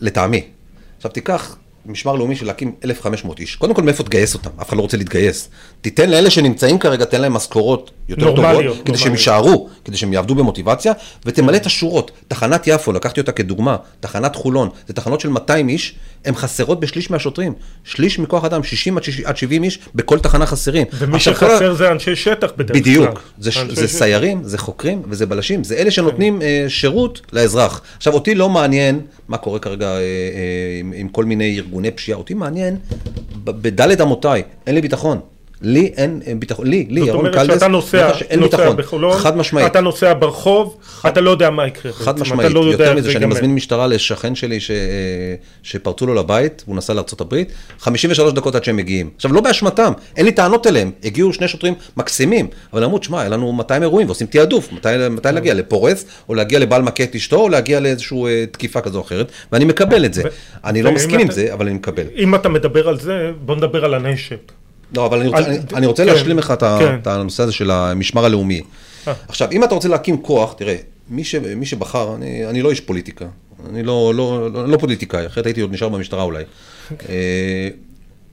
לטעמי. 0.00 0.48
עכשיו 0.96 1.10
תיקח 1.10 1.56
משמר 1.88 2.14
לאומי 2.16 2.36
של 2.36 2.46
להקים 2.46 2.72
1,500 2.84 3.40
איש. 3.40 3.56
קודם 3.56 3.74
כל, 3.74 3.82
מאיפה 3.82 4.02
תגייס 4.02 4.34
אותם? 4.34 4.50
אף 4.60 4.68
אחד 4.68 4.76
לא 4.76 4.82
רוצה 4.82 4.96
להתגייס. 4.96 5.48
תיתן 5.80 6.10
לאלה 6.10 6.30
שנמצאים 6.30 6.78
כרגע, 6.78 7.04
תן 7.04 7.20
להם 7.20 7.32
משכורות 7.32 7.90
יותר 8.08 8.24
נורמליות, 8.24 8.64
טובות, 8.64 8.86
כדי 8.86 8.98
שהם 8.98 9.12
נורמליות. 9.12 9.18
יישארו, 9.18 9.68
כדי 9.84 9.96
שהם 9.96 10.12
יעבדו 10.12 10.34
במוטיבציה, 10.34 10.92
ותמלא 11.26 11.56
את 11.56 11.66
השורות. 11.66 12.10
תחנת 12.28 12.66
יפו, 12.66 12.92
לקחתי 12.92 13.20
אותה 13.20 13.32
כדוגמה, 13.32 13.76
תחנת 14.00 14.36
חולון, 14.36 14.68
זה 14.88 14.94
תחנות 14.94 15.20
של 15.20 15.28
200 15.28 15.68
איש, 15.68 15.94
הן 16.24 16.34
חסרות 16.34 16.80
בשליש 16.80 17.10
מהשוטרים. 17.10 17.52
שליש 17.84 18.18
מכוח 18.18 18.44
אדם, 18.44 18.62
60 18.62 18.96
עד 18.96 19.04
60 19.04 19.26
עד 19.26 19.36
70 19.36 19.62
איש, 19.64 19.78
בכל 19.94 20.18
תחנה 20.18 20.46
חסרים. 20.46 20.86
ומי 20.98 21.16
עכשיו, 21.16 21.34
כל 21.34 21.46
שחסר 21.46 21.74
זה 21.74 21.90
אנשי 21.90 22.16
שטח 22.16 22.50
בדרך 22.56 22.72
כלל. 22.72 22.80
בדיוק, 22.80 23.22
זה, 23.38 23.52
ש- 23.52 23.58
זה 23.58 23.88
שטח. 23.88 23.98
סיירים, 23.98 24.44
זה 24.44 24.58
חוקרים 24.58 25.02
וזה 25.08 25.26
בלשים, 25.26 25.64
זה 25.64 25.74
אלה 25.76 25.90
שנותנים 25.90 26.42
אה, 26.42 26.64
שירות 26.68 27.20
לאזרח. 27.32 27.82
עכשיו, 27.96 28.12
אותי 28.12 28.34
לא 28.34 28.48
מעניין 28.48 29.00
מה 29.28 29.36
קורה 29.36 29.58
כרגע 29.58 29.86
אה, 29.86 29.96
אה, 29.96 30.00
עם, 30.80 30.92
עם 30.96 31.08
כל 31.08 31.24
מיני 31.24 31.60
ארגוני 31.76 31.90
פשיעה, 31.90 32.18
אותי 32.18 32.34
מעניין, 32.34 32.76
בדלת 33.44 34.00
אמותיי, 34.00 34.42
אין 34.66 34.74
לי 34.74 34.80
ביטחון. 34.80 35.20
לי 35.62 35.92
אין 35.96 36.22
אה, 36.26 36.32
ביטחון, 36.38 36.66
לי, 36.66 36.86
לי, 36.90 37.00
זאת 37.00 37.08
ירון 37.08 37.18
אומרת 37.26 37.34
קלדס, 37.34 37.54
שאתה 37.54 37.68
נוסע, 37.68 37.98
אומר 37.98 38.10
לך 38.12 38.18
שאין 38.18 38.40
נוסע 38.40 38.56
ביטחון, 38.56 38.76
בחולון, 38.76 39.18
חד 39.18 39.36
משמעית. 39.36 39.66
אתה 39.66 39.80
נוסע 39.80 40.12
ברחוב, 40.18 40.76
אתה 41.08 41.20
לא 41.20 41.30
יודע 41.30 41.50
מה 41.50 41.66
יקרה. 41.66 41.92
חד 41.92 42.20
משמעית, 42.20 42.52
לא 42.52 42.60
יותר 42.60 42.94
מזה 42.94 43.02
זה 43.06 43.12
שאני. 43.12 43.26
מזמין 43.26 43.54
משטרה 43.54 43.86
לשכן 43.86 44.34
שלי 44.34 44.60
ש... 44.60 44.70
שפרצו 45.62 46.06
לו 46.06 46.14
לבית, 46.14 46.62
הוא 46.66 46.76
נסע 46.76 46.94
לארה"ב, 46.94 47.42
53 47.78 48.32
דקות 48.32 48.54
עד 48.54 48.64
שהם 48.64 48.76
מגיעים. 48.76 49.10
עכשיו, 49.16 49.32
לא 49.32 49.40
באשמתם, 49.40 49.92
אין 50.16 50.26
לי 50.26 50.32
טענות 50.32 50.66
אליהם, 50.66 50.90
הגיעו 51.04 51.32
שני 51.32 51.48
שוטרים 51.48 51.74
מקסימים, 51.96 52.46
אבל 52.72 52.84
אמרו, 52.84 52.98
תשמע, 52.98 53.20
היה 53.20 53.28
לנו 53.28 53.52
200 53.52 53.82
אירועים 53.82 54.06
ועושים 54.06 54.26
תעדוף, 54.26 54.72
מתי, 54.72 54.88
מתי 55.10 55.28
להגיע, 55.32 55.54
לפורץ, 55.54 56.04
או 56.28 56.34
להגיע 56.34 56.58
לבעל 56.58 56.82
מכה 56.82 57.02
את 57.02 57.14
אשתו, 57.14 57.36
או 57.36 57.48
להגיע 57.48 57.80
לאיזושהי 57.80 58.24
אה, 58.26 58.44
תקיפה 58.50 58.80
כזו 58.80 58.98
או 58.98 59.04
אחרת, 59.04 59.32
ואני 59.52 59.64
מקבל 59.64 60.04
את 60.04 60.14
זה. 60.14 60.22
אני 60.64 60.82
לא 60.82 60.88
ואם 60.88 60.94
מסכים 60.94 61.18
עם 61.20 61.26
אתה- 61.26 61.34
זה, 61.34 61.52
אבל 61.52 61.66
אני 61.66 61.74
מקבל. 61.74 62.04
אם 62.16 62.34
אתה 62.34 62.48
מדבר 62.48 62.88
על 62.88 62.98
זה, 63.00 63.30
בוא 63.44 63.56
נדבר 63.56 63.84
על 63.84 63.94
הנשק. 63.94 64.52
לא, 64.94 65.06
אבל 65.06 65.18
אני 65.18 65.28
רוצה, 65.28 65.38
על- 65.44 65.50
אני, 65.50 65.58
אני 65.74 65.86
רוצה 65.86 66.04
כן, 66.04 66.12
להשלים 66.12 66.38
לך 66.38 66.50
את, 66.50 66.60
כן. 66.62 66.98
את 67.02 67.06
הנושא 67.06 67.42
הזה 67.42 67.52
של 67.52 67.70
המשמר 67.70 68.24
הלאומי. 68.24 68.62
אה. 69.08 69.12
עכשיו, 69.28 69.48
אם 69.52 69.64
אתה 69.64 69.74
רוצה 69.74 69.88
להקים 69.88 70.16
כוח, 70.22 70.52
תראה, 70.52 70.76
מי, 71.08 71.24
ש, 71.24 71.34
מי 71.34 71.66
שבחר, 71.66 72.14
אני, 72.14 72.46
אני 72.46 72.62
לא 72.62 72.70
איש 72.70 72.80
פוליטיקה, 72.80 73.24
אני 73.70 73.82
לא, 73.82 74.12
לא, 74.14 74.52
לא, 74.52 74.68
לא 74.68 74.76
פוליטיקאי, 74.76 75.26
אחרת 75.26 75.46
הייתי 75.46 75.60
עוד 75.60 75.72
נשאר 75.72 75.88
במשטרה 75.88 76.22
אולי. 76.22 76.44
אה, 77.08 77.68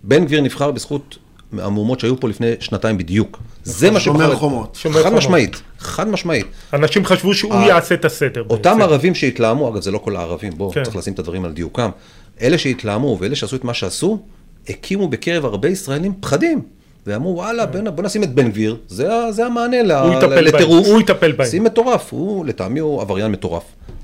בן 0.04 0.26
גביר 0.26 0.42
נבחר 0.42 0.72
בזכות 0.72 1.18
המהומות 1.58 2.00
שהיו 2.00 2.20
פה 2.20 2.30
לפני 2.30 2.52
שנתיים 2.60 2.98
בדיוק. 2.98 3.40
זה 3.64 3.92
מה 3.92 4.00
שומר 4.00 4.26
שבחר... 4.26 4.36
חומות. 4.36 4.78
שומר 4.82 4.96
חד 4.98 5.04
חומות. 5.04 5.18
משמעית, 5.18 5.62
חד 5.80 6.08
משמעית. 6.08 6.46
אנשים 6.74 7.06
חשבו 7.06 7.34
שהוא 7.34 7.54
יעשה 7.56 7.96
את 7.96 8.06
הסדר. 8.06 8.44
אותם. 8.50 8.82
ערבים 8.82 9.16
שהתלהמו, 9.16 9.70
אגב, 9.74 9.82
זה 9.82 9.92
לא 9.92 9.98
כל 9.98 10.16
הערבים, 10.16 10.54
בואו, 10.58 10.72
כן. 10.72 10.84
צריך 10.84 10.96
לשים 10.96 11.14
את 11.14 11.20
הדברים 11.20 11.46
על 11.46 11.52
דיוקם. 11.52 11.90
אלה 12.42 12.58
שהתלהמו 12.58 13.18
ואלה 13.22 13.36
שעשו 13.36 13.56
את 13.56 13.64
מה 13.64 13.74
שעשו, 13.74 14.20
הקימו 14.70 15.08
בקרב 15.08 15.46
הרבה 15.46 15.70
ישראלים 15.70 16.14
פחדים. 16.20 16.62
ואמרו, 17.08 17.36
וואלה, 17.36 17.66
בוא, 17.66 17.90
בוא 17.90 18.04
נשים 18.04 18.24
את 18.24 18.34
בן 18.34 18.52
גביר, 18.52 18.78
זה, 18.88 19.10
זה 19.32 19.46
המענה 19.46 19.84
לטירוף. 20.42 20.88
הוא 20.88 21.02
יטפל 21.02 21.32
בהם. 21.32 21.50
שים 21.50 21.64
מטורף, 21.64 22.14
הוא, 22.14 22.46
לטעמי 22.46 22.80
הוא 22.80 23.02
עבריין 23.02 23.32
מטורף. 23.32 23.64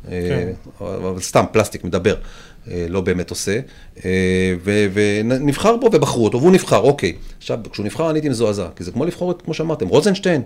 כן. 0.09 0.49
אה, 0.81 0.95
אבל 0.95 1.21
סתם, 1.21 1.43
פלסטיק 1.51 1.83
מדבר, 1.83 2.15
אה, 2.71 2.85
לא 2.89 3.01
באמת 3.01 3.29
עושה. 3.29 3.59
אה, 4.05 4.53
ו- 4.63 4.87
ונבחר 4.93 5.77
בו 5.77 5.89
ובחרו 5.93 6.23
אותו, 6.25 6.41
והוא 6.41 6.51
נבחר, 6.51 6.77
אוקיי. 6.77 7.13
עכשיו, 7.37 7.59
כשהוא 7.71 7.85
נבחר 7.85 8.09
אני 8.09 8.17
הייתי 8.17 8.29
מזועזע, 8.29 8.67
כי 8.75 8.83
זה 8.83 8.91
כמו 8.91 9.05
לבחור 9.05 9.31
את, 9.31 9.41
כמו 9.41 9.53
שאמרתם, 9.53 9.87
רוזנשטיין, 9.87 10.41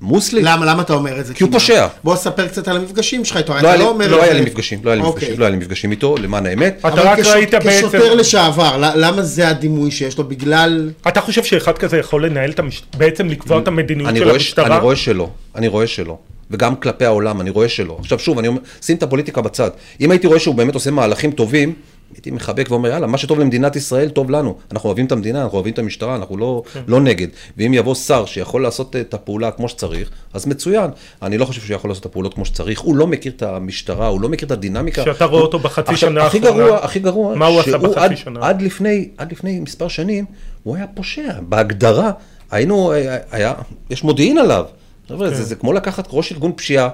מוסלי. 0.00 0.42
למה, 0.42 0.66
למה 0.66 0.82
אתה 0.82 0.92
אומר 0.92 1.20
את 1.20 1.26
זה? 1.26 1.34
כי 1.34 1.44
הוא? 1.44 1.52
פושע. 1.52 1.86
בוא 2.04 2.16
ספר 2.16 2.48
קצת 2.48 2.68
על 2.68 2.76
המפגשים 2.76 3.24
שלך 3.24 3.36
איתו, 3.36 3.54
לא 3.62 3.74
לא 3.74 3.88
אומר... 3.88 4.08
לא 4.10 4.16
את 4.16 4.22
היה 4.22 4.32
זה- 4.32 4.38
לי 4.38 4.44
מפגשים, 4.46 4.80
לא 4.84 4.90
היה 4.90 4.96
לי 4.96 5.02
אוקיי. 5.02 5.22
מפגשים, 5.22 5.40
לא 5.40 5.44
היה 5.44 5.50
לי 5.50 5.56
מפגשים 5.56 5.90
איתו, 5.90 6.14
למען 6.22 6.46
האמת. 6.46 6.78
אתה 6.80 6.88
רק 6.88 7.18
כשוט- 7.20 7.32
ראית 7.34 7.54
בעצם... 7.54 7.68
כשוטר 7.88 8.14
לשעבר, 8.14 8.76
למה 8.96 9.22
זה 9.22 9.48
הדימוי 9.48 9.90
שיש 9.90 10.18
לו? 10.18 10.24
בגלל... 10.24 10.90
אתה 11.08 11.20
חושב 11.20 11.44
שאחד 11.44 11.78
כזה 11.78 11.98
יכול 11.98 12.26
לנהל 12.26 12.50
את 12.50 12.58
המש... 12.58 12.82
בעצם 12.96 13.28
לקבוע 13.28 13.58
את 13.58 13.68
המדיניות 13.68 14.16
של 14.16 14.30
המשטרה? 14.30 14.66
אני 14.66 14.78
רואה 14.84 14.96
שלא, 14.96 15.30
אני 15.56 15.68
רואה 15.68 15.86
שלא. 15.86 16.18
וגם 16.52 16.76
כלפי 16.76 17.04
העולם, 17.04 17.40
אני 17.40 17.50
רואה 17.50 17.68
שלא. 17.68 17.96
עכשיו 18.00 18.18
שוב, 18.18 18.38
אני 18.38 18.48
אומר, 18.48 18.60
שים 18.82 18.96
את 18.96 19.02
הפוליטיקה 19.02 19.40
בצד. 19.40 19.70
אם 20.00 20.10
הייתי 20.10 20.26
רואה 20.26 20.38
שהוא 20.38 20.54
באמת 20.54 20.74
עושה 20.74 20.90
מהלכים 20.90 21.30
טובים, 21.30 21.72
הייתי 22.14 22.30
מחבק 22.30 22.66
ואומר, 22.70 22.88
יאללה, 22.88 23.06
מה 23.06 23.18
שטוב 23.18 23.38
למדינת 23.38 23.76
ישראל, 23.76 24.08
טוב 24.08 24.30
לנו. 24.30 24.56
אנחנו 24.72 24.86
אוהבים 24.86 25.06
את 25.06 25.12
המדינה, 25.12 25.42
אנחנו 25.42 25.56
אוהבים 25.56 25.72
את 25.72 25.78
המשטרה, 25.78 26.16
אנחנו 26.16 26.36
לא, 26.36 26.62
כן. 26.72 26.80
לא 26.86 27.00
נגד. 27.00 27.28
ואם 27.56 27.74
יבוא 27.74 27.94
שר 27.94 28.26
שיכול 28.26 28.62
לעשות 28.62 28.96
את 28.96 29.14
הפעולה 29.14 29.50
כמו 29.50 29.68
שצריך, 29.68 30.10
אז 30.32 30.46
מצוין. 30.46 30.90
אני 31.22 31.38
לא 31.38 31.44
חושב 31.44 31.60
שהוא 31.60 31.74
יכול 31.74 31.90
לעשות 31.90 32.00
את 32.00 32.06
הפעולות 32.06 32.34
כמו 32.34 32.44
שצריך. 32.44 32.80
הוא 32.80 32.96
לא 32.96 33.06
מכיר 33.06 33.32
את 33.36 33.42
המשטרה, 33.42 34.06
הוא 34.06 34.20
לא 34.20 34.28
מכיר 34.28 34.46
את 34.46 34.52
הדינמיקה. 34.52 35.02
כשאתה 35.02 35.24
רואה 35.24 35.42
אותו 35.42 35.58
בחצי 35.58 35.92
עכשיו, 35.92 36.10
שנה 36.10 36.26
הכי 36.26 36.38
האחרונה, 36.38 36.64
גרוע, 36.64 36.78
הכי 36.78 36.98
גרוע, 36.98 37.34
מה 37.34 37.46
הוא 37.46 37.60
עשה 37.60 37.78
בחצי 37.78 38.00
עד, 38.00 38.16
שנה? 38.16 38.48
עד 38.48 38.62
לפני, 38.62 39.08
עד 39.16 39.32
לפני 39.32 39.60
מספר 39.60 39.88
שנים, 39.88 40.24
הוא 40.62 40.76
היה 40.76 40.86
פושע. 40.86 41.32
בהגדרה, 41.40 42.10
היינו, 42.50 42.92
אה, 42.92 43.16
היה, 43.30 43.54
יש 43.90 44.04
מודיעין 44.04 44.38
עליו. 44.38 44.64
חבר'ה, 45.08 45.30
כן. 45.30 45.34
זה, 45.34 45.42
זה 45.42 45.54
כמו 45.56 45.72
לקחת 45.72 46.08
ראש 46.10 46.32
ארגון 46.32 46.52
פשיעה 46.56 46.88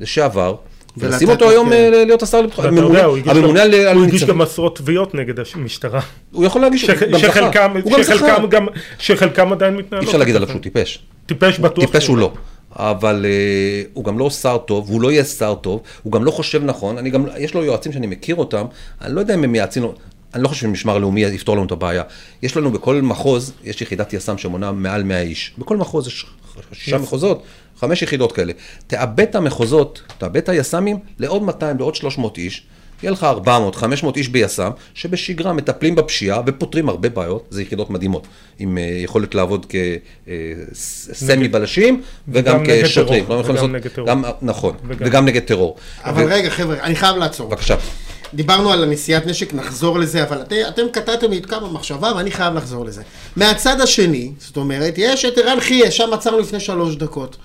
לשעבר, 0.00 0.54
ולשים 0.96 1.28
אותו 1.28 1.50
היום. 1.50 1.72
אה, 1.72 1.90
להיות 1.90 2.22
השר 2.22 2.40
לביטחון, 2.40 2.66
הממונה 2.66 2.88
יודע, 2.88 3.04
הוא 3.04 3.16
הגיש 3.16 3.32
הממונה 3.32 3.60
גם- 3.60 3.66
על 3.66 3.74
על 3.74 3.96
הוא 3.96 4.04
הגיש 4.04 4.20
ניצבים. 4.20 4.34
גם 4.34 4.42
עשרות 4.42 4.76
תביעות 4.76 5.14
נגד 5.14 5.34
המשטרה. 5.54 6.00
הוא 6.32 6.44
יכול 6.44 6.60
להגיש, 6.60 6.90
הוא 6.90 7.90
גם 8.50 8.66
זכה. 8.72 8.80
שחלקם 8.98 9.46
הוא 9.46 9.54
עדיין 9.54 9.76
מתנהלות. 9.76 10.02
אי 10.02 10.08
אפשר 10.08 10.18
להגיד 10.18 10.36
עליו 10.36 10.48
שהוא 10.48 10.60
טיפש. 10.60 11.02
טיפש 11.26 11.58
בטוח. 11.58 11.84
טיפש 11.84 12.06
הוא 12.06 12.18
לא. 12.18 12.32
אבל 12.76 13.24
uh, 13.24 13.88
הוא 13.92 14.04
גם 14.04 14.18
לא 14.18 14.30
שר 14.30 14.58
טוב, 14.58 14.90
והוא 14.90 15.02
לא 15.02 15.12
יהיה 15.12 15.24
שר 15.24 15.54
טוב, 15.54 15.80
הוא 16.02 16.12
גם 16.12 16.24
לא 16.24 16.30
חושב 16.30 16.64
נכון, 16.64 16.98
אני 16.98 17.10
גם, 17.10 17.24
יש 17.38 17.54
לו 17.54 17.64
יועצים 17.64 17.92
שאני 17.92 18.06
מכיר 18.06 18.36
אותם, 18.36 18.64
אני 19.02 19.14
לא 19.14 19.20
יודע 19.20 19.34
אם 19.34 19.44
הם 19.44 19.52
מייעצים 19.52 19.82
לו, 19.82 19.94
אני 20.34 20.42
לא 20.42 20.48
חושב 20.48 20.60
שמשמר 20.60 20.98
לאומי 20.98 21.20
יפתור 21.20 21.56
לנו 21.56 21.64
את 21.66 21.72
הבעיה. 21.72 22.02
יש 22.42 22.56
לנו 22.56 22.72
בכל 22.72 23.00
מחוז, 23.02 23.52
יש 23.64 23.82
יחידת 23.82 24.12
יס"מ 24.12 24.38
שמונה 24.38 24.72
מעל 24.72 25.02
100 25.02 25.20
איש. 25.20 25.52
בכל 25.58 25.76
מחוז 25.76 26.06
יש 26.06 26.26
שישה 26.72 26.98
מחוזות, 26.98 27.42
חמש 27.80 28.02
יחידות 28.02 28.32
כאלה. 28.32 28.52
תאבד 28.86 29.20
את 29.20 29.34
המחוזות, 29.34 30.02
תאבד 30.18 30.36
את 30.36 30.48
היס"מים 30.48 30.96
לעוד 31.18 31.42
200, 31.42 31.78
לעוד 31.78 31.94
300 31.94 32.38
איש. 32.38 32.62
יהיה 33.02 33.12
לך 33.12 33.24
400, 33.24 33.74
500 33.76 34.16
איש 34.16 34.28
ביס"מ, 34.28 34.70
שבשגרה 34.94 35.52
מטפלים 35.52 35.94
בפשיעה 35.94 36.40
ופותרים 36.46 36.88
הרבה 36.88 37.08
בעיות, 37.08 37.46
זה 37.50 37.62
יחידות 37.62 37.90
מדהימות, 37.90 38.26
עם 38.58 38.78
אה, 38.78 38.82
יכולת 38.82 39.34
לעבוד 39.34 39.66
כסמי 40.72 41.48
בלשים 41.48 42.02
וגם 42.28 42.62
כשוטרים. 42.84 43.24
טרור, 43.24 43.36
לא 43.36 43.40
יכולים 43.40 43.60
וגם 43.64 43.72
נגד 43.76 43.88
טרור. 43.90 44.08
גם- 44.08 44.22
נכון, 44.42 44.76
וגם- 44.88 45.24
נגד 45.24 45.40
טרור. 45.42 45.76
אבל 46.04 46.32
רגע, 46.32 46.50
חבר'ה, 46.50 46.76
אני 46.80 46.94
חייב 46.96 47.16
לעצור. 47.16 47.48
בבקשה. 47.48 47.76
דיברנו 48.34 48.72
על 48.72 48.82
הנשיאת 48.82 49.26
נשק, 49.26 49.54
נחזור 49.54 49.98
לזה, 49.98 50.22
אבל 50.22 50.42
את, 50.42 50.52
אתם 50.68 50.82
קטעתם 50.92 51.30
לי 51.30 51.38
את 51.38 51.46
קו 51.46 51.56
המחשבה 51.56 52.12
ואני 52.16 52.30
חייב 52.30 52.54
לחזור 52.54 52.84
לזה. 52.84 53.02
מהצד 53.36 53.80
השני, 53.80 54.32
זאת 54.38 54.56
אומרת, 54.56 54.94
יש 54.96 55.24
את 55.24 55.38
ערן 55.38 55.60
חייה, 55.60 55.90
שם 55.90 56.12
עצרנו 56.12 56.38
לפני 56.38 56.60
שלוש 56.60 56.96
דקות. 56.96 57.36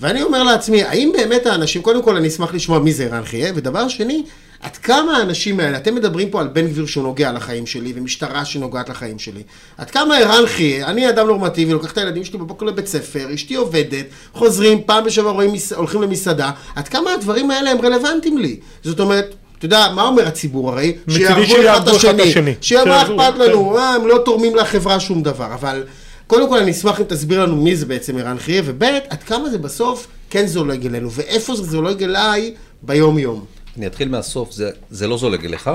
ואני 0.00 0.22
אומר 0.22 0.42
לעצמי, 0.42 0.82
האם 0.82 1.12
באמת 1.16 1.46
האנשים, 1.46 1.82
קודם 1.82 2.02
כל 2.02 2.16
אני 2.16 2.28
אשמח 2.28 2.54
לשמוע 2.54 2.78
מי 2.78 2.92
זה 2.92 3.04
ערן 3.04 3.24
חייה, 3.24 3.52
ודבר 3.54 3.88
שני, 3.88 4.22
עד 4.60 4.76
כמה 4.76 5.16
האנשים 5.16 5.60
האלה, 5.60 5.76
אתם 5.76 5.94
מדברים 5.94 6.30
פה 6.30 6.40
על 6.40 6.48
בן 6.48 6.66
גביר 6.68 6.86
שהוא 6.86 7.04
נוגע 7.04 7.32
לחיים 7.32 7.66
שלי, 7.66 7.92
ומשטרה 7.96 8.44
שנוגעת 8.44 8.88
לחיים 8.88 9.18
שלי. 9.18 9.42
עד 9.78 9.90
כמה 9.90 10.18
ערן 10.18 10.46
חי, 10.46 10.84
אני 10.84 11.08
אדם 11.08 11.26
נורמטיבי, 11.26 11.72
לוקח 11.72 11.92
את 11.92 11.98
הילדים 11.98 12.24
שלי 12.24 12.38
בבוקר 12.38 12.66
לבית 12.66 12.86
ספר, 12.86 13.34
אשתי 13.34 13.54
עובדת, 13.54 14.06
חוזרים, 14.32 14.82
פעם 14.86 15.04
בשבוע 15.04 15.32
רואים, 15.32 15.54
הולכים 15.76 16.02
למסעדה, 16.02 16.50
עד 16.76 16.88
כמה 16.88 17.12
הדברים 17.12 17.50
האלה 17.50 17.70
הם 17.70 17.80
רלוונטיים 17.80 18.38
לי. 18.38 18.60
זאת 18.84 19.00
אומרת... 19.00 19.34
אתה 19.58 19.66
יודע, 19.66 19.88
מה 19.94 20.02
אומר 20.06 20.26
הציבור 20.28 20.70
הרי? 20.70 20.96
מצידי 21.06 21.24
שיהרגו 21.24 21.42
אחד 21.42 21.88
את 21.88 21.96
אחד 21.96 22.14
את 22.14 22.20
השני. 22.20 22.50
מה 22.50 22.56
שיעזרו, 22.60 22.92
אכפת 22.92 23.38
לנו, 23.38 23.70
כן. 23.70 23.78
אה, 23.78 23.94
הם 23.94 24.06
לא 24.06 24.22
תורמים 24.24 24.56
לחברה 24.56 25.00
שום 25.00 25.22
דבר. 25.22 25.54
אבל 25.54 25.84
קודם 26.26 26.48
כל 26.48 26.58
אני 26.58 26.70
אשמח 26.70 27.00
אם 27.00 27.04
תסביר 27.08 27.42
לנו 27.42 27.56
מי 27.56 27.76
זה 27.76 27.86
בעצם 27.86 28.18
ערן 28.18 28.38
חייה, 28.38 28.62
וב' 28.64 28.82
עד 28.82 29.22
כמה 29.22 29.50
זה 29.50 29.58
בסוף 29.58 30.06
כן 30.30 30.46
זולג 30.46 30.86
אלינו, 30.86 31.10
ואיפה 31.12 31.54
זה 31.56 31.62
זולג 31.62 32.02
אליי 32.02 32.54
ביום-יום. 32.82 33.44
אני 33.76 33.86
אתחיל 33.86 34.08
מהסוף, 34.08 34.52
זה, 34.52 34.70
זה 34.90 35.06
לא 35.06 35.18
זולג 35.18 35.44
אליך, 35.44 35.70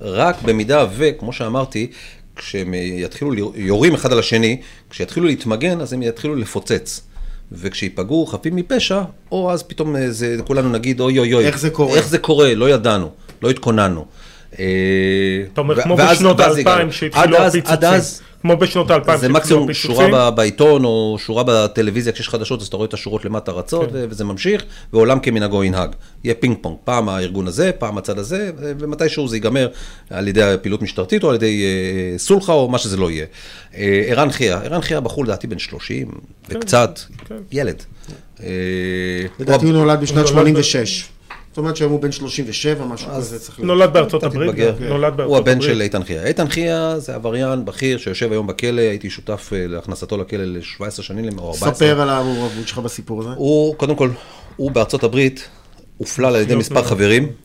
רק 0.00 0.42
במידה 0.42 0.86
ו, 0.96 1.10
כמו 1.18 1.32
שאמרתי, 1.32 1.90
כשהם 2.36 2.74
יתחילו, 2.74 3.30
ל- 3.30 3.38
יורים 3.54 3.94
אחד 3.94 4.12
על 4.12 4.18
השני, 4.18 4.60
כשיתחילו 4.90 5.26
להתמגן, 5.26 5.80
אז 5.80 5.92
הם 5.92 6.02
יתחילו 6.02 6.34
לפוצץ. 6.34 7.00
וכשיפגעו 7.52 8.26
חפים 8.26 8.56
מפשע, 8.56 9.02
או 9.32 9.52
אז 9.52 9.62
פתאום 9.62 9.96
אה, 9.96 10.10
זה, 10.10 10.36
כולנו 10.46 10.68
נגיד, 10.68 11.00
אוי 11.00 11.18
אוי 11.18 11.34
אוי. 11.34 11.46
איך 11.46 11.58
זה 11.58 11.70
קורה? 11.70 11.96
איך 11.96 12.08
זה 12.08 12.18
קורה? 12.18 12.54
לא 12.54 12.70
ידענו, 12.70 13.10
לא 13.44 13.50
התכוננו. 13.50 14.04
אה, 14.58 14.64
אתה 15.52 15.60
אומר, 15.60 15.82
כמו 15.82 15.96
בשנות 15.96 16.40
האלפיים. 16.40 16.92
שהתחילו 16.92 17.36
הפיצוצים. 17.36 17.72
עד 17.72 17.84
אז, 17.84 18.20
כמו 18.42 18.56
בשנות 18.56 18.90
האלפיים 18.90 19.18
זה 19.18 19.26
שהתחילו 19.26 19.38
מקסימום 19.40 19.64
הפיצוצים. 19.70 19.96
שורה 19.96 20.30
ב- 20.30 20.36
בעיתון 20.36 20.84
או 20.84 21.16
שורה 21.20 21.42
בטלוויזיה 21.46 22.12
כשיש 22.12 22.28
חדשות 22.28 22.60
אז 22.60 22.66
אתה 22.66 22.76
רואה 22.76 22.88
את 22.88 22.94
השורות 22.94 23.24
למטה 23.24 23.52
רצות 23.52 23.90
כן. 23.92 24.06
וזה 24.10 24.24
ממשיך 24.24 24.62
ועולם 24.92 25.20
כמנהגו 25.20 25.64
ינהג. 25.64 25.90
יהיה 26.24 26.34
פינג 26.34 26.56
פונג, 26.60 26.76
פעם 26.84 27.08
הארגון 27.08 27.46
הזה, 27.46 27.70
פעם 27.78 27.98
הצד 27.98 28.18
הזה 28.18 28.50
ומתישהו 28.58 29.28
זה 29.28 29.36
ייגמר 29.36 29.68
על 30.10 30.28
ידי 30.28 30.54
פעילות 30.62 30.82
משטרתית 30.82 31.24
או 31.24 31.28
על 31.28 31.34
ידי 31.34 31.64
אה, 31.64 32.18
סולחה 32.18 32.52
או 32.52 32.68
מה 32.68 32.78
שזה 32.78 32.96
לא 32.96 33.10
יהיה. 33.10 33.26
אה, 33.76 34.02
ערן 34.08 34.30
חייא, 34.30 34.54
ערן 34.56 34.80
חייא 34.80 35.00
בחור 35.00 35.24
לדעתי 35.24 35.46
בן 35.46 35.58
30 35.58 36.08
וקצת, 36.48 36.98
כן. 37.28 37.34
ילד. 37.52 37.82
אה, 38.42 38.46
לדעתי 39.40 39.64
הוא 39.64 39.72
נולד 39.72 40.00
בשנת 40.00 40.16
נולד 40.16 40.26
ב- 40.26 40.30
86. 40.30 41.08
זאת 41.54 41.58
אומרת 41.58 41.76
שהיום 41.76 41.92
הוא 41.92 42.00
בן 42.00 42.12
37, 42.12 42.84
משהו 42.84 43.08
כזה 43.16 43.38
צריך 43.38 43.58
להיות. 43.58 43.66
נולד 43.66 43.92
בארצות 43.92 44.22
הברית. 44.22 44.54
גם, 44.54 44.72
נולד 44.80 45.16
בארצות 45.16 45.26
הוא 45.26 45.36
הבן 45.36 45.52
הברית. 45.52 45.70
של 45.70 45.80
איתן 45.80 46.04
חייא. 46.04 46.22
איתן 46.22 46.48
חייא 46.48 46.98
זה 46.98 47.14
עבריין 47.14 47.64
בכיר 47.64 47.98
שיושב 47.98 48.32
היום 48.32 48.46
בכלא, 48.46 48.80
הייתי 48.80 49.10
שותף 49.10 49.50
אה, 49.52 49.66
להכנסתו 49.66 50.16
לכלא 50.16 50.44
ל-17 50.44 51.02
שנים 51.02 51.38
או 51.38 51.46
14. 51.52 51.74
ספר 51.74 52.00
על 52.00 52.10
המעורבות 52.10 52.68
שלך 52.68 52.78
בסיפור 52.78 53.20
הזה. 53.20 53.28
הוא, 53.36 53.74
קודם 53.74 53.96
כל, 53.96 54.10
הוא 54.56 54.70
בארצות 54.70 55.04
הברית 55.04 55.48
הופלל 55.98 56.34
על 56.36 56.42
ידי 56.42 56.54
מספר. 56.54 56.82
חברים. 56.82 57.43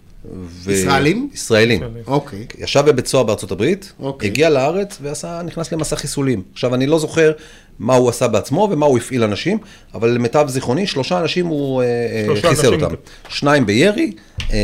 ו... 0.63 0.71
ישראלים? 0.71 1.29
ישראלים. 1.34 1.82
אוקיי. 2.08 2.45
ישב 2.58 2.84
בבית 2.86 3.08
סוהר 3.08 3.23
בארצות 3.23 3.51
הברית, 3.51 3.93
אוקיי. 3.99 4.29
הגיע 4.29 4.49
לארץ 4.49 4.97
ועשה, 5.01 5.41
נכנס 5.45 5.71
למסע 5.71 5.95
חיסולים. 5.95 6.41
עכשיו, 6.53 6.75
אני 6.75 6.88
לא 6.88 6.99
זוכר 6.99 7.32
מה 7.79 7.95
הוא 7.95 8.10
עשה 8.10 8.27
בעצמו 8.27 8.67
ומה 8.71 8.86
הוא 8.86 8.97
הפעיל 8.97 9.23
אנשים, 9.23 9.58
אבל 9.93 10.10
למיטב 10.10 10.45
זיכרוני, 10.47 10.88
שלושה 10.88 11.19
אנשים 11.19 11.45
הוא 11.45 11.82
אה, 11.82 11.88
אה, 11.88 12.21
שלושה 12.25 12.49
חיסל 12.49 12.67
אנשים. 12.73 12.84
אותם. 12.84 12.95
שניים 13.29 13.65
בירי, 13.65 14.12
אה, 14.51 14.58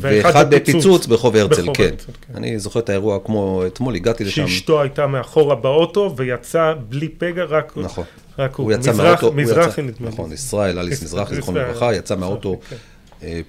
ואחד 0.00 0.50
בפיצוץ. 0.54 1.06
ברחוב 1.06 1.36
הרצל, 1.36 1.66
כן. 1.74 1.82
הרצל, 1.82 1.94
כן. 2.28 2.34
אני 2.36 2.58
זוכר 2.58 2.80
את 2.80 2.88
האירוע 2.88 3.18
כמו 3.24 3.62
אתמול, 3.66 3.94
הגעתי 3.94 4.24
לשם. 4.24 4.48
שאשתו 4.48 4.82
הייתה 4.82 5.06
מאחורה 5.06 5.54
באוטו 5.54 6.14
ויצא 6.16 6.72
בלי 6.88 7.08
פגע, 7.08 7.44
רק 7.44 7.72
נכון. 7.76 8.04
רק 8.38 8.54
הוא 8.54 8.72
יצא 8.72 8.90
מזרח- 8.90 9.04
מהאוטו, 9.04 9.26
הוא 9.26 9.34
מזרחי 9.34 9.82
נדמה 9.82 9.96
לי. 10.08 10.08
נכון, 10.14 10.32
ישראל, 10.32 10.78
אליס 10.78 11.02
מזרחי, 11.02 11.34
זיכרונו 11.34 11.58
לברכה, 11.58 11.94
יצא 11.94 12.16
מהאוטו 12.16 12.60
כן. 12.70 12.76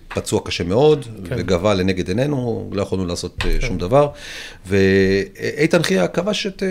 פצוע 0.07 0.41
קשה 0.45 0.63
מאוד, 0.63 1.05
כן. 1.29 1.35
וגבה 1.37 1.73
לנגד 1.73 2.07
עינינו, 2.07 2.69
לא 2.73 2.81
יכולנו 2.81 3.05
לעשות 3.05 3.37
אה, 3.45 3.57
שום 3.61 3.77
דבר. 3.77 4.09
ואיתן 4.67 5.83
חייא 5.83 6.07
כבש 6.07 6.47
את, 6.47 6.63
אה, 6.63 6.67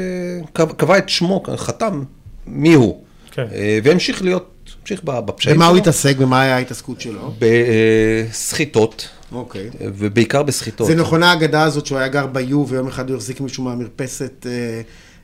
קבע- 0.52 0.72
קבע 0.74 0.98
את 0.98 1.08
שמו, 1.08 1.42
חתם 1.56 2.02
מי 2.46 2.74
הוא, 2.74 3.02
כן. 3.30 3.46
אה, 3.54 3.78
והמשיך 3.82 4.22
להיות, 4.22 4.52
המשיך 4.82 5.00
ב- 5.04 5.20
בפשעים 5.26 5.56
במה 5.56 5.66
הוא 5.66 5.74
שלו, 5.74 5.82
התעסק? 5.82 6.16
במה 6.16 6.42
היה 6.42 6.56
ההתעסקות 6.56 7.00
שלו? 7.00 7.32
בסחיטות, 8.30 9.08
אוקיי. 9.32 9.70
ובעיקר 9.80 10.42
בסחיטות. 10.42 10.86
זה 10.86 10.94
נכונה 10.94 11.30
האגדה 11.30 11.62
הזאת 11.62 11.86
שהוא 11.86 11.98
היה 11.98 12.08
גר 12.08 12.26
ביו 12.26 12.68
ויום 12.68 12.86
אחד 12.88 13.08
הוא 13.10 13.16
החזיק 13.16 13.40
מישהו 13.40 13.64
מהמרפסת 13.64 14.46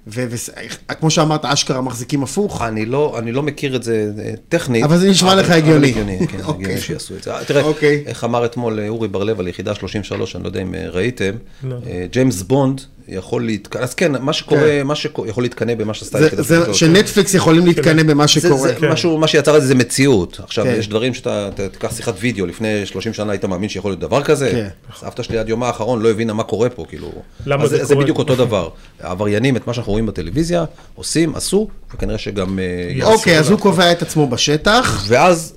וכמו 0.07 1.11
שאמרת, 1.11 1.45
אשכרה 1.45 1.81
מחזיקים 1.81 2.23
הפוך. 2.23 2.63
אני 2.63 2.87
לא, 2.87 3.19
אני 3.19 3.33
לא 3.33 3.43
מכיר 3.43 3.77
את 3.77 3.83
זה 3.83 4.13
אה, 4.19 4.33
טכנית. 4.49 4.85
אבל 4.85 4.97
זה 4.97 5.11
נשמע 5.11 5.35
לך 5.35 5.47
אבל 5.47 5.57
הגיוני. 5.57 5.89
הגיוני, 5.89 6.27
כן, 6.29 6.39
אוקיי. 6.45 6.65
הגיוני 6.65 6.81
שיעשו 6.81 7.17
את 7.17 7.23
זה. 7.23 7.35
אה, 7.35 7.45
תראה, 7.45 7.63
אוקיי. 7.63 8.03
איך 8.07 8.25
אמר 8.25 8.45
אתמול 8.45 8.81
אה, 8.81 8.89
אורי 8.89 9.09
בר-לב 9.09 9.41
על 9.41 9.49
יחידה 9.49 9.75
33, 9.75 10.37
אני 10.37 10.43
לא 10.43 10.49
יודע 10.49 10.63
אם 10.63 10.75
ראיתם, 10.75 11.35
לא. 11.65 11.77
ג'יימס 12.13 12.43
בונד 12.43 12.81
יכול 13.09 13.45
להתקנא, 13.47 13.83
אז 13.83 13.95
כן, 13.95 14.13
מה 14.21 14.33
שקורה, 14.33 14.81
מה 14.85 14.95
שיכול 14.95 15.25
להתקנא 15.45 15.75
במה 15.75 15.95
שעשתה 15.95 16.19
זה- 16.19 16.27
יחידה 16.27 16.43
זה 16.43 16.55
33. 16.57 16.81
שנטפליקס 16.81 17.35
יכולים 17.35 17.67
להתקנא 17.67 18.03
במה 18.03 18.23
זה, 18.27 18.29
שקורה. 18.33 18.71
זה 18.81 18.89
משהו, 18.89 19.19
מה 19.19 19.27
שיצר 19.29 19.57
את 19.57 19.63
זה 19.63 19.69
זה 19.69 19.75
מציאות. 19.75 20.41
עכשיו, 20.45 20.65
כן. 20.65 20.75
יש 20.79 20.89
דברים 20.89 21.15
שאתה 21.15 21.49
אתה 21.55 21.69
תיקח 21.69 21.97
שיחת 21.97 22.15
וידאו, 22.21 22.47
לפני 22.47 22.87
30 22.87 23.13
שנה 23.13 23.33
היית 23.33 23.45
מאמין 23.45 23.69
שיכול 23.69 23.91
להיות 23.91 24.01
דבר 24.01 24.23
כזה? 24.23 24.51
כן. 24.51 24.69
סבתא 25.01 25.23
שלי 25.23 25.39
עד 25.39 25.49
יומה 25.49 25.67
האחרון 25.67 26.03
לא 26.03 26.11
הבינה 26.11 26.33
מה 26.33 26.43
קורה 26.43 26.69
פה, 26.69 26.85
כאילו. 26.89 27.13
למה 27.47 27.67
זה 27.67 27.77
זה, 27.79 27.85
זה 27.85 27.95
קורה? 27.95 28.05
בדיוק 28.05 28.19
אותו 28.19 28.37
דבר. 28.45 28.69
העבריינים, 29.01 29.57
את 29.57 29.67
מה 29.67 29.75
שאנחנו 29.75 29.93
רואים 29.93 30.07
בטלוויזיה, 30.07 30.65
עושים, 30.95 31.35
עשו, 31.35 31.69
וכנראה 31.95 32.19
שגם 32.19 32.59
אה, 32.59 32.65
יעשו. 32.91 33.13
אוקיי, 33.13 33.39
אז 33.39 33.51
הוא 33.51 33.59
קובע 33.59 33.93
את 33.93 34.03
עצמו 34.03 34.29
בשטח. 34.29 35.05
ואז 35.09 35.55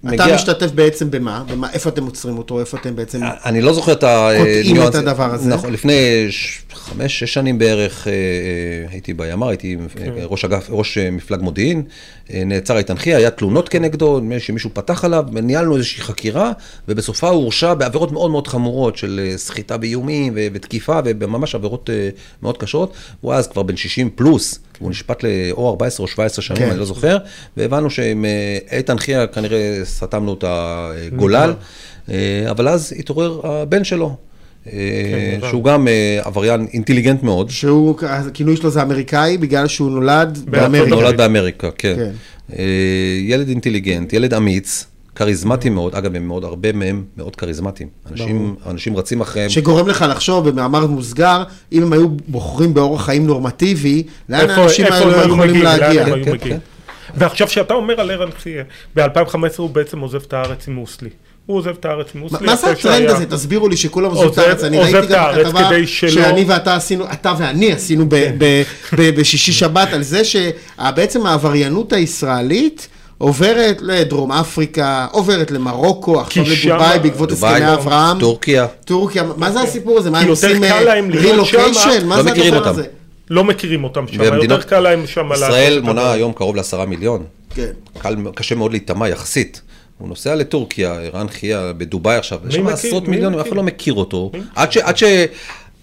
אתה 0.00 0.08
מגיע... 0.08 0.34
משתתף 0.34 0.70
בעצם 0.70 1.10
במה? 1.10 1.44
במה? 1.48 1.72
איפה 1.72 1.90
אתם 1.90 2.04
עוצרים 2.04 2.38
אותו? 2.38 2.60
איפה 2.60 2.76
אתם 2.76 2.96
בעצם... 2.96 3.20
אני 3.44 3.60
לא 3.60 3.72
זוכר 3.72 3.92
את 3.92 4.04
קוטעים 4.38 4.70
הניואנס. 4.70 4.88
את 4.88 4.94
הדבר 4.94 5.34
הזה. 5.34 5.48
נכון, 5.48 5.72
לפני 5.72 6.26
חמש, 6.72 7.18
שש 7.18 7.34
שנים 7.34 7.58
בערך 7.58 8.08
אה, 8.08 8.12
אה, 8.12 8.90
הייתי 8.90 9.14
בימ"ר, 9.14 9.48
הייתי 9.48 9.76
כן. 9.94 10.12
אה, 10.16 10.24
ראש 10.24 10.44
אגף, 10.44 10.66
ראש 10.70 10.98
אה, 10.98 11.10
מפלג 11.10 11.40
מודיעין, 11.40 11.82
אה, 12.30 12.42
נעצר 12.46 12.78
איתן 12.78 12.96
חייא, 12.96 13.16
היה 13.16 13.30
תלונות 13.30 13.68
כנגדו, 13.68 14.20
נדמה 14.20 14.40
שמישהו 14.40 14.70
פתח 14.72 15.04
עליו, 15.04 15.24
ניהלנו 15.32 15.76
איזושהי 15.76 16.02
חקירה, 16.02 16.52
ובסופה 16.88 17.28
הוא 17.28 17.42
הורשע 17.42 17.74
בעבירות 17.74 18.12
מאוד 18.12 18.30
מאוד 18.30 18.48
חמורות 18.48 18.96
של 18.96 19.20
אה, 19.24 19.38
סחיטה 19.38 19.76
באיומים 19.76 20.32
ותקיפה, 20.36 20.98
וממש 21.04 21.54
עבירות 21.54 21.90
אה, 21.90 22.08
מאוד 22.42 22.58
קשות. 22.58 22.92
הוא 23.20 23.34
אז 23.34 23.48
כבר 23.48 23.62
בן 23.62 23.76
60 23.76 24.10
פלוס, 24.10 24.58
הוא 24.78 24.90
נשפט 24.90 25.22
לאו 25.22 25.68
14 25.68 26.04
או 26.04 26.08
17 26.08 26.42
שנים, 26.42 26.58
כן. 26.58 26.70
אני 26.70 26.78
לא 26.78 26.84
זוכר, 26.84 27.18
והבנו 27.56 27.90
שעם 27.90 28.24
אה, 28.24 28.76
איתן 28.76 28.98
חייא 28.98 29.26
כנראה 29.26 29.80
סתמנו 29.84 30.34
את 30.34 30.44
הגולל, 30.46 31.54
אה, 32.10 32.46
אבל 32.50 32.68
אז 32.68 32.94
התעורר 32.98 33.40
הבן 33.44 33.84
שלו. 33.84 34.16
אה, 34.72 34.78
הבנתי. 35.32 35.48
שהוא 35.48 35.64
גם 35.64 35.88
עבריין 36.22 36.66
אינטליגנט 36.72 37.22
מאוד, 37.22 37.50
שהוא, 37.50 37.94
הכינוי 38.02 38.56
שלו 38.56 38.70
זה 38.70 38.82
אמריקאי 38.82 39.38
בגלל 39.38 39.66
שהוא 39.66 39.90
נולד 39.90 40.38
באמריקה. 40.50 40.90
נולד 40.90 41.16
באמריקה, 41.16 41.70
כן. 41.70 41.96
כן. 41.96 42.10
ילד 43.20 43.48
אינטליגנט, 43.48 44.12
ילד 44.12 44.34
אמיץ, 44.34 44.86
כריזמטי 45.16 45.68
מאוד, 45.70 45.94
אגב, 45.94 46.14
הם 46.16 46.28
מאוד, 46.28 46.44
הרבה 46.44 46.72
מהם 46.72 47.04
מאוד 47.16 47.36
כריזמטיים. 47.36 47.88
אנשים, 48.12 48.54
אנשים 48.66 48.96
רצים 48.96 49.20
אחריהם. 49.20 49.48
שגורם 49.50 49.88
לך 49.88 50.04
לחשוב 50.10 50.48
במאמר 50.48 50.86
מוסגר, 50.86 51.42
אם 51.72 51.82
הם 51.82 51.92
היו 51.92 52.08
בוחרים 52.28 52.74
באורח 52.74 53.04
חיים 53.04 53.26
נורמטיבי, 53.26 54.02
לאן 54.28 54.40
איפה- 54.40 54.52
האנשים 54.62 54.86
לא 54.90 54.94
היו 54.94 55.32
יכולים 55.32 55.62
להגיע. 55.62 56.02
הם 56.06 56.12
היו 56.12 56.24
כן, 56.24 56.32
מגיעים? 56.32 56.58
ועכשיו, 57.14 57.46
כשאתה 57.46 57.74
אומר 57.74 58.00
על 58.00 58.10
ערן 58.10 58.28
חייה, 58.42 58.64
ב-2015 58.96 59.36
הוא 59.56 59.70
בעצם 59.70 59.98
עוזב 60.00 60.20
את 60.28 60.32
הארץ 60.32 60.68
עם 60.68 60.74
מוסלי. 60.74 61.08
הוא 61.46 61.56
עוזב 61.56 61.68
את 61.80 61.84
הארץ 61.84 62.06
עם 62.14 62.20
מוסלי. 62.20 62.46
מה 62.46 62.56
זה 62.56 62.66
הטרנד 62.70 62.78
שהיה- 62.78 63.12
הזה? 63.16 63.26
תסבירו 63.26 63.68
לי 63.68 63.76
שכולם 63.76 64.10
עוזבים 64.10 64.28
את 64.32 64.38
הארץ. 64.38 64.64
אני 64.64 64.78
ראיתי 64.78 65.06
גם 65.08 65.30
שלא- 65.86 66.10
שאני 66.10 66.44
ואתה 66.48 66.76
עשינו, 66.76 67.04
אתה 67.12 67.34
ואני 67.38 67.72
עשינו 67.72 68.06
כן. 68.10 68.36
בשישי 69.16 69.52
שבת 69.52 69.88
על 69.92 70.02
זה 70.02 70.22
שבעצם 70.24 71.26
העבריינות 71.26 71.92
הישראלית 71.92 72.88
עוברת 73.18 73.78
לדרום 73.82 74.32
אפריקה, 74.32 75.06
עוברת 75.12 75.50
למרוקו, 75.50 76.20
עכשיו 76.20 76.44
לדובאי 76.44 76.98
בעקבות 76.98 77.32
הסכמי 77.32 77.74
אברהם. 77.74 78.20
טורקיה. 78.20 78.66
טורקיה, 78.84 79.22
מה 79.36 79.50
זה 79.50 79.60
הסיפור 79.60 79.98
הזה? 79.98 80.10
מה 80.10 80.20
הם 80.20 80.28
עושים 80.28 80.60
להיות 80.62 80.88
רילוקיישן? 81.12 82.06
מה 82.06 82.16
לא 82.16 82.22
זה 82.22 82.30
הדבר. 82.30 82.68
הזה? 82.68 82.84
לא 83.30 83.44
מכירים 83.44 83.84
אותם 83.84 84.08
שם, 84.08 84.22
יותר 84.22 84.62
קל 84.62 84.80
להם 84.80 85.06
שם 85.06 85.28
ישראל 85.34 85.80
מונה. 85.80 86.12
היום 86.12 86.32
קרוב 86.32 86.56
לעשרה 86.56 86.86
מיליון. 86.86 87.24
כן. 87.54 87.70
קשה 88.34 88.54
מאוד 88.54 88.70
להיטמע 88.70 89.08
יחסית. 89.08 89.62
הוא 89.98 90.08
נוסע 90.08 90.34
לטורקיה, 90.34 90.92
ערן 90.92 91.28
חייא 91.28 91.58
בדובאי 91.78 92.16
עכשיו, 92.16 92.38
יש 92.48 92.54
שם? 92.54 92.66
עשרות 92.66 93.08
מי 93.08 93.10
מיליונים, 93.16 93.38
אף? 93.38 93.46
אחד 93.46 93.56
לא 93.56 93.62
מכיר 93.62 93.94
אותו. 93.94 94.30
עד 94.54 94.96
ש... 94.96 95.04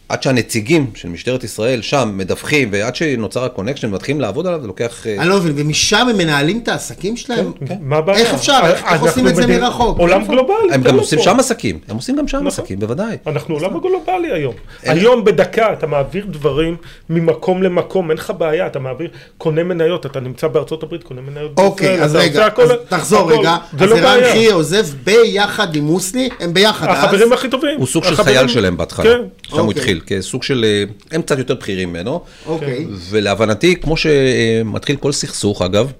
עד 0.09 0.23
שהנציגים 0.23 0.87
של 0.95 1.09
משטרת 1.09 1.43
ישראל 1.43 1.81
שם 1.81 2.11
מדווחים, 2.13 2.69
ועד 2.71 2.95
שנוצר 2.95 3.43
ה 3.43 3.47
connection 3.47 3.88
ומתחילים 3.87 4.21
לעבוד 4.21 4.47
עליו, 4.47 4.61
זה 4.61 4.67
לוקח... 4.67 5.07
אה, 5.07 5.15
אני 5.19 5.29
לא 5.29 5.37
מבין, 5.37 5.53
ומשם 5.55 6.07
הם 6.09 6.17
מנהלים 6.17 6.59
את 6.63 6.67
העסקים 6.67 7.17
שלהם? 7.17 7.51
מה 7.81 7.97
הבעיה? 7.97 8.19
איך 8.19 8.33
אפשר? 8.33 8.59
איך- 8.63 8.83
איך 8.91 9.01
עושים 9.01 9.27
את 9.27 9.35
זה 9.35 9.47
מרחוק? 9.47 9.99
עולם? 9.99 10.25
גלובלי. 10.27 10.55
הם 10.71 10.81
גם 10.81 10.99
עושים. 10.99 11.19
שם 11.19 11.39
עסקים, 11.39 11.79
הם 11.87 11.95
עושים 11.95 12.15
גם 12.15 12.27
שם 12.27 12.37
נכון. 12.37 12.47
עסקים, 12.47 12.79
בוודאי. 12.79 13.17
אנחנו 13.27 13.55
עולם 13.55 13.75
הגלובלי 13.75 14.31
היום. 14.33 14.53
היום 14.83 15.23
בדקה 15.23 15.73
אתה 15.73 15.87
מעביר 15.87 16.25
דברים 16.29 16.75
ממקום 17.09 17.63
למקום, 17.63 18.09
אין 18.11 18.17
לך 18.17 18.33
בעיה, 18.37 18.67
אתה 18.67 18.79
מעביר, 18.79 19.09
קונה 19.37 19.63
מניות, 19.63 20.05
אתה 20.05 20.19
נמצא 20.19 20.47
בארצות 20.47 20.83
הברית, 20.83 21.03
קונה 21.03 21.21
מניות 21.21 21.51
אוקיי, 21.57 22.01
אז 22.03 22.15
רגע, 22.15 22.47
תחזור. 22.89 23.31
רגע. 23.31 23.57
זה 23.77 23.83
אז 23.85 23.89
לא 23.89 23.95
ערן 23.95 24.03
בעיה. 24.03 24.31
חייא 24.31 24.53
עוזב 24.53 24.85
ביחד 25.03 25.75
עם 25.75 25.83
מוסלי, 25.83 26.29
הם 26.39 26.53
ביחד 26.53 26.87
אז. 26.87 26.97
החברים 27.03 27.33
הכי 27.33 27.49
טובים. 27.49 27.79
הוא 27.79 27.87
סוג 27.87 28.03
של 28.03 28.15
חייל 28.15 28.47
שלהם 28.47 28.77
בהתחלה, 28.77 29.05
כן. 29.05 29.21
שם 29.47 29.57
הוא 29.57 29.67
אוקיי. 29.67 29.83
התחיל, 29.97 30.17
כסוג 30.19 30.43
של, 30.43 30.65
אה, 30.67 30.84
הם 31.12 31.21
קצת 31.21 31.38
יותר 31.38 31.56
בכירים 31.56 31.89
ממנו, 31.89 32.21
אוקיי. 32.45 32.86
ולהבנתי, 33.10 33.75
כמו 33.75 33.97
שמתחיל 33.97 34.95
כל 34.95 35.12
סכסוך, 35.12 35.62
אגב, 35.62 35.91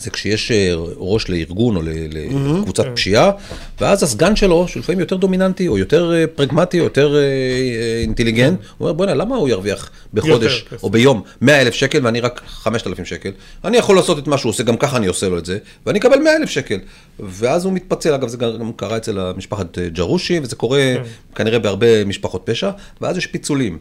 זה 0.00 0.10
כשיש 0.10 0.50
אה, 0.50 0.72
ראש 0.96 1.28
לארגון 1.28 1.76
או 1.76 1.82
לקבוצת 2.10 2.84
פשיעה, 2.94 3.30
ואז 3.80 4.02
הסגן 4.02 4.36
שלו, 4.36 4.68
שלפעמים 4.68 5.00
יותר 5.00 5.16
דומיננטי, 5.16 5.68
או 5.68 5.78
יותר 5.78 6.12
אה, 6.14 6.26
פרגמטי, 6.26 6.80
או 6.80 6.84
יותר 6.84 7.16
אה, 7.16 8.00
אינטליגנט, 8.02 8.58
הוא 8.60 8.66
אומר, 8.80 8.92
בוא'נה, 8.92 9.14
למה 9.14 9.36
הוא 9.36 9.48
ירוויח 9.48 9.90
בחודש. 10.14 10.64
או 10.82 10.90
ביום 10.90 11.22
100 11.40 11.60
אלף 11.60 11.74
שקל 11.74 12.00
ואני 12.04 12.20
רק 12.20 12.42
5,000 12.46 13.04
שקל? 13.04 13.30
אני 13.64 13.76
יכול 13.76 13.96
לעשות 13.96 14.18
את 14.18 14.26
מה 14.26 14.38
שהוא 14.38 14.50
עושה, 14.50 14.62
גם 14.62 14.76
ככה 14.76 14.96
אני 14.96 15.06
עושה 15.06 15.28
לו 15.28 15.38
את 15.38 15.46
זה, 15.46 15.58
ואני 15.86 15.98
אקבל 15.98 16.18
100 16.18 16.36
אלף 16.36 16.50
שקל. 16.50 16.78
ואז 17.20 17.64
הוא 17.64 17.72
מתפצל, 17.72 18.14
אגב, 18.14 18.28
זה 18.28 18.36
גם 18.36 18.72
קרה 18.72 18.96
אצל 18.96 19.32
משפחת 19.36 19.78
אה, 19.78 19.88
ג'רושי, 19.88 20.40
וזה 20.42 20.56
קורה 20.56 20.94
כנראה 21.34 21.58
בהרבה 21.58 22.04
משפחות 22.04 22.42
פשע, 22.44 22.70
ואז 23.00 23.16
יש 23.16 23.26
פיצולים. 23.26 23.78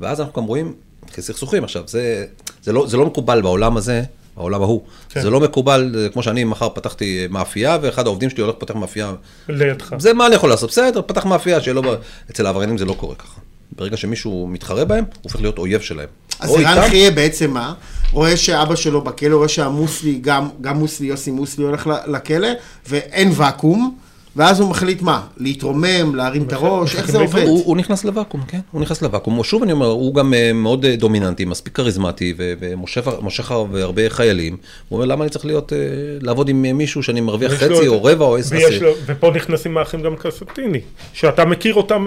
ואז 0.00 0.20
אנחנו 0.20 0.42
גם 0.42 0.48
רואים 0.48 0.74
כסכסוכים 1.12 1.64
עכשיו, 1.64 1.82
זה, 1.86 2.26
זה, 2.62 2.72
לא, 2.72 2.86
זה 2.86 2.96
לא 2.96 3.06
מקובל 3.06 3.42
בעולם 3.42 3.76
הזה, 3.76 4.02
בעולם 4.38 4.62
ההוא. 4.62 4.82
כן. 5.08 5.20
זה 5.22 5.30
לא 5.30 5.40
מקובל, 5.40 5.90
זה 5.94 6.08
כמו 6.12 6.22
שאני 6.22 6.44
מחר 6.44 6.68
פתחתי 6.68 7.26
מאפייה, 7.30 7.78
ואחד 7.82 8.06
העובדים 8.06 8.30
שלי 8.30 8.42
הולך 8.42 8.54
לפתח 8.56 8.74
מאפייה. 8.74 9.12
לידך. 9.48 9.92
זה 9.98 10.12
מה 10.12 10.26
אני 10.26 10.34
יכול 10.34 10.50
לעשות? 10.50 10.70
בסדר, 10.70 11.00
פתח 11.06 11.26
מאפייה, 11.26 11.60
שלא... 11.60 11.94
אצל 12.30 12.46
העבריינים 12.46 12.78
זה 12.78 12.84
לא 12.84 12.92
קורה 12.92 13.14
ככה. 13.14 13.40
ברגע 13.76 13.96
שמישהו 13.96 14.46
מתחרה 14.50 14.84
בהם, 14.84 15.04
הוא 15.04 15.12
הופך 15.22 15.40
להיות 15.40 15.58
אויב 15.58 15.80
שלהם. 15.80 16.08
אז 16.40 16.50
ערן 16.50 16.66
איתם, 16.78 16.88
חייה 16.90 17.10
בעצם 17.10 17.50
מה? 17.50 17.74
רואה 18.12 18.36
שאבא 18.36 18.74
שלו 18.76 19.00
בכלא, 19.00 19.36
רואה 19.36 19.48
שהמוסלי, 19.48 20.18
גם, 20.20 20.48
גם 20.60 20.78
מוסלי, 20.78 21.06
יוסי 21.06 21.30
מוסלי 21.30 21.64
הולך 21.64 21.86
ל- 21.86 22.12
לכלא, 22.16 22.48
ואין 22.88 23.30
ואקום, 23.34 23.96
ואז 24.36 24.60
הוא 24.60 24.70
מחליט 24.70 25.02
מה? 25.02 25.20
להתרומם, 25.36 26.14
להרים 26.14 26.42
את 26.42 26.52
הראש, 26.52 26.96
איך 26.96 27.10
זה 27.10 27.18
עובד? 27.18 27.42
הוא, 27.46 27.62
הוא 27.64 27.76
נכנס 27.76 28.04
לוואקום, 28.04 28.40
כן, 28.48 28.58
הוא 28.70 28.82
נכנס 28.82 29.02
לוואקום. 29.02 29.44
שוב 29.44 29.62
אני 29.62 29.72
אומר, 29.72 29.86
הוא 29.86 30.14
גם 30.14 30.34
אה, 30.34 30.52
מאוד 30.52 30.84
אה, 30.84 30.96
דומיננטי, 30.96 31.44
מספיק 31.44 31.74
כריזמטי, 31.76 32.34
ו- 32.38 32.52
ומושך 32.60 33.50
הרבה 33.50 34.10
חיילים. 34.10 34.56
הוא 34.88 34.96
אומר, 34.96 35.06
למה 35.06 35.24
אני 35.24 35.30
צריך 35.30 35.44
להיות, 35.46 35.72
אה, 35.72 35.78
לעבוד 36.20 36.48
עם 36.48 36.62
מישהו 36.62 37.02
שאני 37.02 37.20
מרוויח 37.20 37.52
חצי 37.52 37.88
או 37.88 38.04
רבע 38.04 38.24
או 38.24 38.36
עשר? 38.36 38.56
לו- 38.80 38.92
ופה 39.06 39.30
נכנסים 39.34 39.78
האחים 39.78 40.02
גם 40.02 40.16
קסטיני, 40.16 40.80
שאתה 41.12 41.44
מכיר 41.44 41.74
אותם 41.74 42.06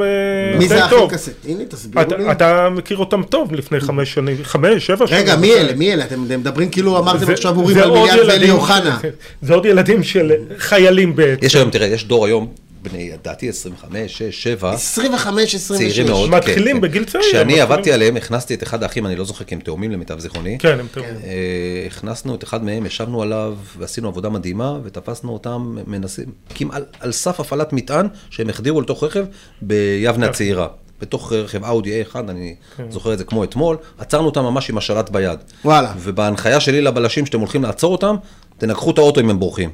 מי 0.57 0.67
זה 0.67 0.83
האחים 0.83 0.97
טוב. 0.97 1.11
קסטיני? 1.13 1.65
תסבירו 1.65 2.05
לי. 2.17 2.31
אתה, 2.31 2.69
מכיר 2.69 2.97
אותם 2.97 3.23
טוב 3.23 3.53
לפני 3.53 3.79
חמש 3.79 4.13
שנים, 4.13 4.37
חמש, 4.43 4.85
שבע 4.85 5.07
שנים. 5.07 5.19
רגע, 5.21 5.35
מי 5.35 5.53
אלה? 5.53 5.73
מי 5.73 5.93
אלה? 5.93 6.03
אתם 6.05 6.23
מדברים 6.39 6.69
כאילו 6.69 6.97
אמרתם 6.97 7.25
זה- 7.25 7.31
עכשיו 7.33 7.55
אורי 7.57 7.73
מלמיליאן 7.73 8.17
ואלי 8.27 8.51
אוחנה. 8.51 8.97
זה 9.41 9.53
עוד 9.53 9.65
ילדים 9.65 10.03
של 10.03 10.31
חיילים 10.57 11.15
בעצם. 11.15 11.45
יש 11.45 11.55
היום, 11.55 11.69
תראה, 11.69 11.87
יש 11.87 12.05
דור 12.05 12.20
היום, 12.25 12.47
בני, 12.81 13.11
לדעתי 13.11 13.49
25, 13.49 14.17
6, 14.17 14.43
7, 14.43 14.71
25, 14.71 15.55
26. 15.55 15.93
צעירים 15.93 16.13
מאוד. 16.13 16.29
מתחילים 16.29 16.75
כן, 16.75 16.81
בגיל 16.81 17.03
צעיר, 17.03 17.23
כשאני 17.23 17.43
מתחילים. 17.43 17.61
עבדתי 17.61 17.91
עליהם, 17.91 18.17
הכנסתי 18.17 18.53
את 18.53 18.63
אחד 18.63 18.83
האחים, 18.83 19.05
אני 19.05 19.15
לא 19.15 19.25
זוכר 19.25 19.43
כי 19.45 19.55
הם 19.55 19.61
תאומים 19.61 19.91
למיטב 19.91 20.19
זיכרוני. 20.19 20.57
כן, 20.59 20.79
הם 20.79 20.87
טובים. 20.93 21.15
אה, 21.23 21.87
הכנסנו 21.87 22.35
את 22.35 22.43
אחד 22.43 22.63
מהם, 22.63 22.85
ישבנו 22.85 23.21
עליו 23.21 23.57
ועשינו 23.77 24.07
עבודה 24.07 24.29
מדהימה, 24.29 24.79
ותפסנו 24.83 25.33
אותם 25.33 25.77
מנסים, 25.87 26.25
כמעט 26.55 26.83
על, 26.99 27.11
סף 27.11 27.39
הפעלת 27.39 27.73
מטען, 27.73 28.07
שהם 28.29 28.49
החדירו 28.49 28.81
לתוך 28.81 29.03
רכב 29.03 29.25
ביבנה 29.61 30.25
הצעירה. 30.25 30.67
בתוך 31.01 31.33
רכב 31.33 31.65
אאודי 31.65 32.03
A1, 32.03 32.15
אני 32.15 32.55
זוכר 32.89 33.13
את 33.13 33.17
זה 33.17 33.23
כמו 33.23 33.43
אתמול, 33.43 33.77
עצרנו 33.97 34.25
אותם 34.25 34.41
ממש 34.41 34.69
עם 34.69 34.77
השלט 34.77 35.09
ביד. 35.09 35.39
וואלה. 35.65 35.93
ובהנחיה 35.97 36.59
שלי 36.59 36.81
לבלשים 36.81 37.25
שאתם 37.25 37.39
הולכים 37.39 37.63
לעצור 37.63 37.91
אותם, 37.91 38.15
תנגחו 38.57 38.91
את 38.91 38.97
האוטו 38.97 39.21
אם 39.21 39.29
הם 39.29 39.39
בורחים. 39.39 39.69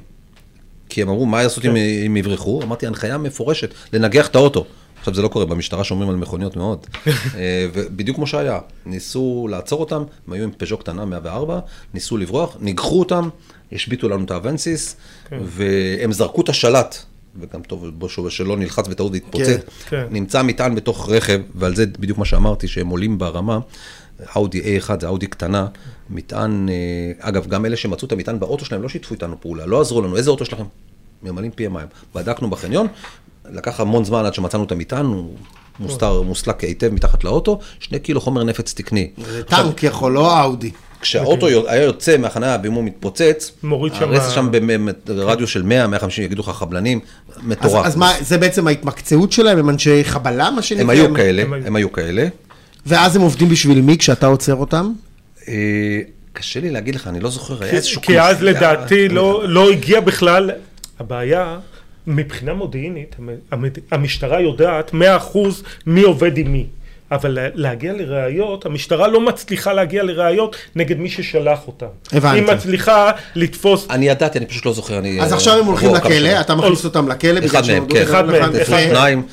כי 0.89 1.01
הם 1.01 1.09
אמרו, 1.09 1.25
מה 1.25 1.43
לעשות 1.43 1.65
אם 1.65 1.75
אם 2.05 2.17
יברחו? 2.17 2.61
אמרתי, 2.63 2.87
הנחיה 2.87 3.17
מפורשת, 3.17 3.73
לנגח 3.93 4.27
את 4.27 4.35
האוטו. 4.35 4.65
עכשיו, 4.99 5.13
זה 5.13 5.21
לא 5.21 5.27
קורה, 5.27 5.45
במשטרה 5.45 5.83
שומרים 5.83 6.09
על 6.09 6.15
מכוניות 6.15 6.55
מאוד. 6.55 6.85
אה, 7.07 7.67
ובדיוק 7.73 8.15
כמו 8.17 8.27
שהיה, 8.27 8.59
ניסו 8.85 9.47
לעצור 9.51 9.79
אותם, 9.79 10.03
הם 10.27 10.33
היו 10.33 10.43
עם 10.43 10.51
פז'ו 10.57 10.77
קטנה 10.77 11.05
104, 11.05 11.59
ניסו 11.93 12.17
לברוח, 12.17 12.57
ניגחו 12.59 12.99
אותם, 12.99 13.29
השביתו 13.71 14.09
לנו 14.09 14.23
את 14.23 14.31
האבנסיס, 14.31 14.95
והם 15.31 16.11
זרקו 16.11 16.41
את 16.41 16.49
השלט, 16.49 16.97
וגם 17.39 17.61
טוב 17.61 17.89
בו 17.89 18.09
שלא 18.29 18.57
נלחץ 18.57 18.87
בטעות 18.87 19.11
והתפוצץ. 19.11 19.45
כן, 19.45 19.59
כן. 19.89 20.05
נמצא 20.11 20.43
מטען 20.43 20.75
בתוך 20.75 21.09
רכב, 21.09 21.41
ועל 21.55 21.75
זה 21.75 21.85
בדיוק 21.99 22.17
מה 22.17 22.25
שאמרתי, 22.25 22.67
שהם 22.67 22.87
עולים 22.87 23.17
ברמה. 23.17 23.59
אאודי 24.35 24.79
A1 24.79 25.01
זה 25.01 25.07
אאודי 25.07 25.27
קטנה, 25.27 25.67
מטען, 26.09 26.69
אה, 26.69 26.73
אגב, 27.29 27.47
גם 27.47 27.65
אלה 27.65 27.75
שמצאו 27.75 28.07
את 28.07 28.11
המטען 28.11 28.39
באוטו 28.39 28.65
שלהם 28.65 28.81
לא 28.81 28.89
שיתפו 28.89 29.13
איתנו 29.13 29.41
פעולה, 29.41 29.65
לא 29.65 29.81
עזרו 29.81 30.01
לנו, 30.01 30.17
איזה 30.17 30.29
אוטו 30.29 30.45
שלכם? 30.45 30.63
ממלאים 31.23 31.51
פי 31.51 31.67
מים. 31.67 31.87
בדקנו 32.15 32.49
בחניון, 32.49 32.87
לקח 33.51 33.79
המון 33.79 34.05
זמן 34.05 34.25
עד 34.25 34.33
שמצאנו 34.33 34.63
את 34.63 34.71
המטען, 34.71 35.05
הוא 35.05 35.33
מוסתר, 35.79 36.21
מוסלק 36.21 36.63
היטב 36.63 36.93
מתחת 36.93 37.23
לאוטו, 37.23 37.59
שני 37.79 37.99
קילו 37.99 38.21
חומר 38.21 38.43
נפץ 38.43 38.73
תקני. 38.73 39.09
זה 39.17 39.43
טנק 39.43 39.83
יכול, 39.83 40.11
לא 40.11 40.41
אאודי. 40.43 40.71
כשהאוטו 41.01 41.49
יו- 41.49 41.69
היה 41.69 41.83
יוצא 41.83 42.17
מהחניה 42.17 42.57
ואם 42.63 42.73
הוא 42.73 42.83
מתפוצץ, 42.83 43.51
מוריד 43.63 43.93
שם 43.95 44.03
הרס 44.13 44.29
שם 44.31 44.49
ברדיוס 45.05 45.49
של 45.49 45.63
100-150, 45.63 46.21
יגידו 46.21 46.41
לך 46.41 46.49
חבלנים, 46.49 46.99
מטורף. 47.43 47.85
אז 47.85 47.95
מה, 47.95 48.11
זה 48.21 48.37
בעצם 48.37 48.67
ההתמקצעות 48.67 49.31
שלהם? 49.31 49.57
הם 49.57 49.69
אנשי 49.69 50.03
חבלה, 50.03 50.51
מה 50.51 50.61
שנקרא? 50.61 50.83
הם 50.83 50.89
היו 50.89 51.13
כאלה, 51.15 51.43
הם 51.65 51.75
היו 51.75 51.91
כאלה. 51.91 52.27
ואז 52.87 53.15
הם 53.15 53.21
עובדים 53.21 53.49
בשביל 53.49 53.81
מי 53.81 53.97
כשאתה 53.97 54.27
עוצר 54.27 54.55
אותם? 54.55 54.93
אה, 55.47 56.01
קשה 56.33 56.59
לי 56.59 56.69
להגיד 56.69 56.95
לך, 56.95 57.07
אני 57.07 57.19
לא 57.19 57.29
זוכר, 57.29 57.63
היה 57.63 57.73
איזשהו 57.73 58.01
כי 58.01 58.21
אז. 58.21 58.41
לדעתי 58.41 59.09
לא 59.09 59.43
לא 59.47 59.69
הגיע 59.71 59.99
בכלל, 59.99 60.51
הבעיה, 60.99 61.59
מבחינה 62.07 62.53
מודיעינית, 62.53 63.15
המשטרה 63.91 64.41
יודעת 64.41 64.91
100% 64.93 64.95
מי 65.85 66.01
עובד 66.01 66.37
עם 66.37 66.51
מי. 66.51 66.65
אבל 67.11 67.31
לה- 67.31 67.47
להגיע 67.53 67.93
לראיות, 67.93 68.65
המשטרה 68.65 69.07
לא 69.07 69.21
מצליחה 69.21 69.73
להגיע 69.73 70.03
לראיות 70.03 70.55
נגד 70.75 70.97
מי 70.99 71.09
ששלח 71.09 71.59
אותם. 71.67 71.85
הבנתי. 72.11 72.39
היא 72.39 72.55
מצליחה 72.55 73.11
לתפוס... 73.35 73.87
אני 73.89 74.07
ידעתי, 74.09 74.37
אני 74.37 74.45
פשוט 74.45 74.65
לא 74.65 74.73
זוכר, 74.73 74.97
אני... 74.97 75.21
אז 75.21 75.31
אה, 75.31 75.35
עכשיו 75.37 75.59
הם 75.59 75.65
הולכים 75.65 75.93
לכלא. 75.95 76.41
אתה 76.41 76.55
מכניס 76.55 76.85
אותם 76.85 77.07
לכלא 77.07 77.33
בגלל 77.33 77.45
אחד 77.45 77.63
שהם 77.63 77.83
מהם, 77.83 77.91
כן. 77.91 78.01
אחד 78.01 78.25
מהם, 78.25 78.35
אחד 78.43 78.55
אחד 78.55 78.77
שניים, 78.89 79.23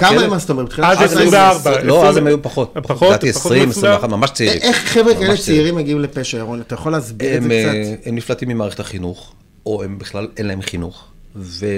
כמה 0.00 0.12
לכלא. 0.12 0.24
הם 0.24 0.32
אז 0.32 1.12
אתה 1.12 1.22
אומר? 1.24 1.28
עשרה, 1.28 1.50
24. 1.50 1.82
לא, 1.82 2.08
אז 2.08 2.16
הם 2.16 2.22
20, 2.22 2.26
היו 2.26 2.42
פחות. 2.42 2.74
פחות, 2.82 3.08
לדעתי 3.08 3.32
פחות 3.32 3.52
20, 3.52 3.68
מ- 3.68 3.70
21, 3.70 4.08
ממש 4.08 4.30
צעירים. 4.30 4.58
איך 4.62 4.76
חבר'ה 4.76 5.14
כאלה 5.14 5.36
צעירים 5.36 5.74
מגיעים 5.74 6.00
לפשע, 6.00 6.38
ירון? 6.38 6.60
אתה 6.60 6.74
יכול 6.74 6.92
להסביר 6.92 7.32
את 7.32 7.36
הם, 7.42 7.48
זה 7.48 7.54
אה, 7.54 7.94
קצת? 7.96 8.06
הם 8.06 8.14
נפלטים 8.14 8.48
ממערכת 8.48 8.80
החינוך, 8.80 9.32
או 9.66 9.82
הם 9.82 9.98
בכלל 9.98 10.28
אין 10.36 10.46
להם 10.46 10.62
חינוך. 10.62 11.04
ותראה, 11.36 11.70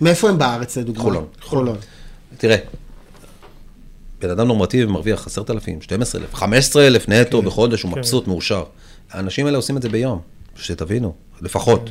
מאיפה 0.00 0.28
הם 0.28 0.38
בארץ 0.38 0.76
לדוגמה? 0.76 1.02
חולון. 1.02 1.24
חולון. 1.42 1.76
בן 4.20 4.30
אדם 4.30 4.46
נורמטיבי 4.46 4.92
מרוויח 4.92 5.26
10,000, 5.26 5.82
12,000, 5.82 6.34
15,000 6.34 7.08
נטו 7.08 7.42
בחודש, 7.42 7.82
כן. 7.82 7.88
הוא 7.88 7.98
מבסוט, 7.98 8.26
מאושר. 8.26 8.64
האנשים 9.10 9.46
האלה 9.46 9.56
עושים 9.56 9.76
את 9.76 9.82
זה 9.82 9.88
ביום, 9.88 10.20
שתבינו, 10.56 11.14
לפחות. 11.42 11.90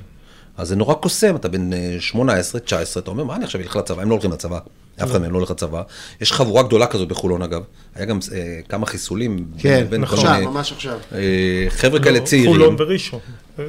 אז 0.58 0.68
זה 0.68 0.76
נורא 0.76 0.94
קוסם, 0.94 1.36
אתה 1.36 1.48
בן 1.48 1.74
אה, 1.74 1.96
18, 2.00 2.62
19, 2.62 3.04
אתה 3.04 3.12
אומר, 3.12 3.24
מה 3.24 3.36
אני 3.36 3.44
עכשיו 3.44 3.62
אלך 3.62 3.76
לצבא? 3.76 4.02
הם 4.02 4.10
לא 4.10 4.14
הולכים 4.14 4.32
לצבא, 4.32 4.60
אף 5.04 5.12
אחד 5.12 5.22
מהם 5.22 5.32
לא 5.32 5.38
הולך 5.38 5.52
לצבא. 5.52 5.82
יש 6.22 6.32
חבורה 6.32 6.64
גדולה 6.64 6.88
כזאת 6.88 7.08
בחולון 7.08 7.42
אגב, 7.42 7.62
היה 7.96 8.06
גם 8.06 8.20
אה, 8.34 8.60
כמה 8.70 8.86
חיסולים. 8.86 9.46
כן, 9.58 9.86
בין 9.90 10.06
כל 10.06 10.14
עכשיו, 10.14 10.42
ממש 10.42 10.72
עכשיו. 10.72 11.00
אה, 11.14 11.66
חבר'ה 11.70 12.00
כאלה 12.04 12.20
צעירים. 12.20 12.52
חולון 12.52 12.76
וראשון. 12.80 13.20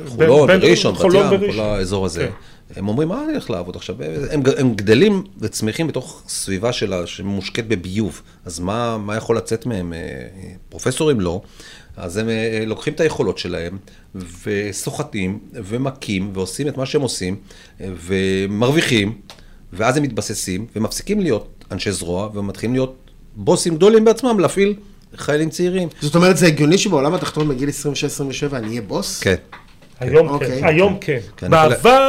חולון, 0.07 0.51
וראשון, 0.53 0.95
בת 0.95 1.01
חולון 1.01 1.33
ים, 1.33 1.41
וראשון. 1.41 1.57
כל 1.57 1.61
האזור 1.61 2.07
הזה. 2.07 2.29
הם 2.77 2.89
אומרים, 2.89 3.09
מה 3.09 3.25
אני 3.25 3.33
הולך 3.33 3.51
לעבוד 3.51 3.77
עכשיו? 3.77 3.97
הם, 4.31 4.43
הם 4.59 4.75
גדלים 4.75 5.25
וצמיחים 5.39 5.87
בתוך 5.87 6.23
סביבה 6.29 6.73
שלה, 6.73 7.07
שמושקית 7.07 7.69
בביוב. 7.69 8.23
אז 8.45 8.61
מה, 8.61 8.99
מה 8.99 9.17
יכול 9.17 9.37
לצאת 9.37 9.67
מהם? 9.67 9.93
אה, 9.93 9.99
פרופסורים 10.69 11.21
לא. 11.21 11.43
אז 11.97 12.17
הם 12.17 12.29
אה, 12.29 12.63
לוקחים 12.67 12.95
את 12.95 13.01
היכולות 13.01 13.39
שלהם, 13.39 13.79
וסוחטים, 14.45 15.39
ומכים, 15.53 16.31
ועושים 16.35 16.69
את 16.69 16.77
מה 16.77 16.87
שהם 16.87 17.01
עושים, 17.01 17.37
אה, 17.81 17.89
ומרוויחים, 18.07 19.19
ואז 19.73 19.97
הם 19.97 20.03
מתבססים, 20.03 20.67
ומפסיקים 20.77 21.21
להיות 21.21 21.65
אנשי 21.71 21.93
זרוע, 21.93 22.29
ומתחילים 22.35 22.75
להיות 22.75 23.11
בוסים 23.37 23.77
גדולים 23.77 24.05
בעצמם, 24.05 24.41
להפעיל 24.41 24.75
חיילים 25.17 25.51
צעירים. 25.51 25.89
זאת 26.01 26.15
אומרת, 26.15 26.37
זה 26.37 26.47
הגיוני 26.47 26.79
שבעולם 26.79 27.15
התחתון 27.15 27.49
בגיל 27.49 27.69
26-27 27.69 28.57
אני 28.57 28.69
אהיה 28.69 28.83
בוס? 28.83 29.21
כן. 29.21 29.35
היום 30.01 30.29
אוקיי. 30.29 30.61
כן, 30.61 30.67
היום 30.67 30.99
כן. 31.01 31.19
כן, 31.37 31.55
אני 31.55 31.67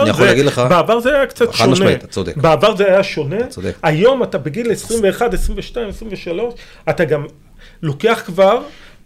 יכול- 0.09 0.67
בעבר 0.69 0.99
זה- 0.99 1.15
היה 1.15 1.25
קצת 1.25 1.47
חד 1.51 1.57
שונה. 1.57 1.71
משמעית, 1.71 1.97
אתה 1.97 2.07
צודק. 2.07 2.37
בעבר 2.37 2.75
זה 2.75 2.85
היה 2.85 3.03
שונה. 3.03 3.47
צודק. 3.47 3.75
היום 3.83 4.23
אתה 4.23 4.37
בגיל 4.37 4.71
21, 4.71 5.33
22, 5.33 5.89
23, 5.89 6.53
אתה 6.89 7.05
גם 7.05 7.25
לוקח 7.81 8.21
כבר 8.25 8.61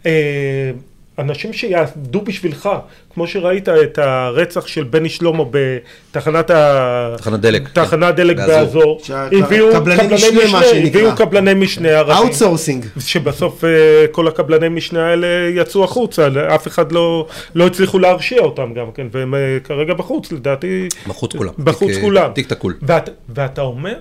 אה, 0.06 0.70
אנשים 1.18 1.52
שיעבדו 1.52 2.20
בשבילך, 2.20 2.68
כמו 3.14 3.26
שראית 3.26 3.68
את 3.68 3.98
הרצח 3.98 4.66
של 4.66 4.84
בני 4.84 5.08
שלמה 5.08 5.44
בתחנת 5.50 6.50
ה... 6.50 7.14
תחנת 7.18 7.40
דלק, 7.40 7.68
תחנת 7.68 8.10
כן, 8.10 8.16
דלק 8.16 8.36
באזור. 8.36 9.00
הביאו 9.12 9.72
קבלני 9.72 10.14
משנה. 10.14 10.60
הביאו 10.86 11.16
קבלני 11.16 11.54
משנה 11.54 11.88
ערבים. 11.88 12.16
outsourcing. 12.16 12.86
שבסוף 12.98 13.64
אה, 13.64 13.70
כל 14.10 14.28
הקבלני 14.28 14.68
משנה 14.68 15.06
האלה 15.06 15.26
יצאו 15.54 15.84
החוצה, 15.84 16.28
אף 16.54 16.66
אחד 16.66 16.92
לא, 16.92 17.26
לא 17.54 17.66
הצליחו 17.66 17.98
להרשיע 17.98 18.40
אותם 18.40 18.74
גם 18.74 18.92
כן, 18.92 19.06
והם 19.12 19.34
אה, 19.34 19.58
כרגע 19.64 19.94
בחוץ, 19.94 20.32
לדעתי. 20.32 20.88
בחוץ 21.08 21.36
כולם. 21.36 21.52
בחוץ 21.58 21.90
תיק, 21.90 22.00
כולם. 22.00 22.30
תיק 22.34 22.48
תקול. 22.48 22.74
ואת, 22.82 23.08
ואתה 23.28 23.62
אומר, 23.62 23.94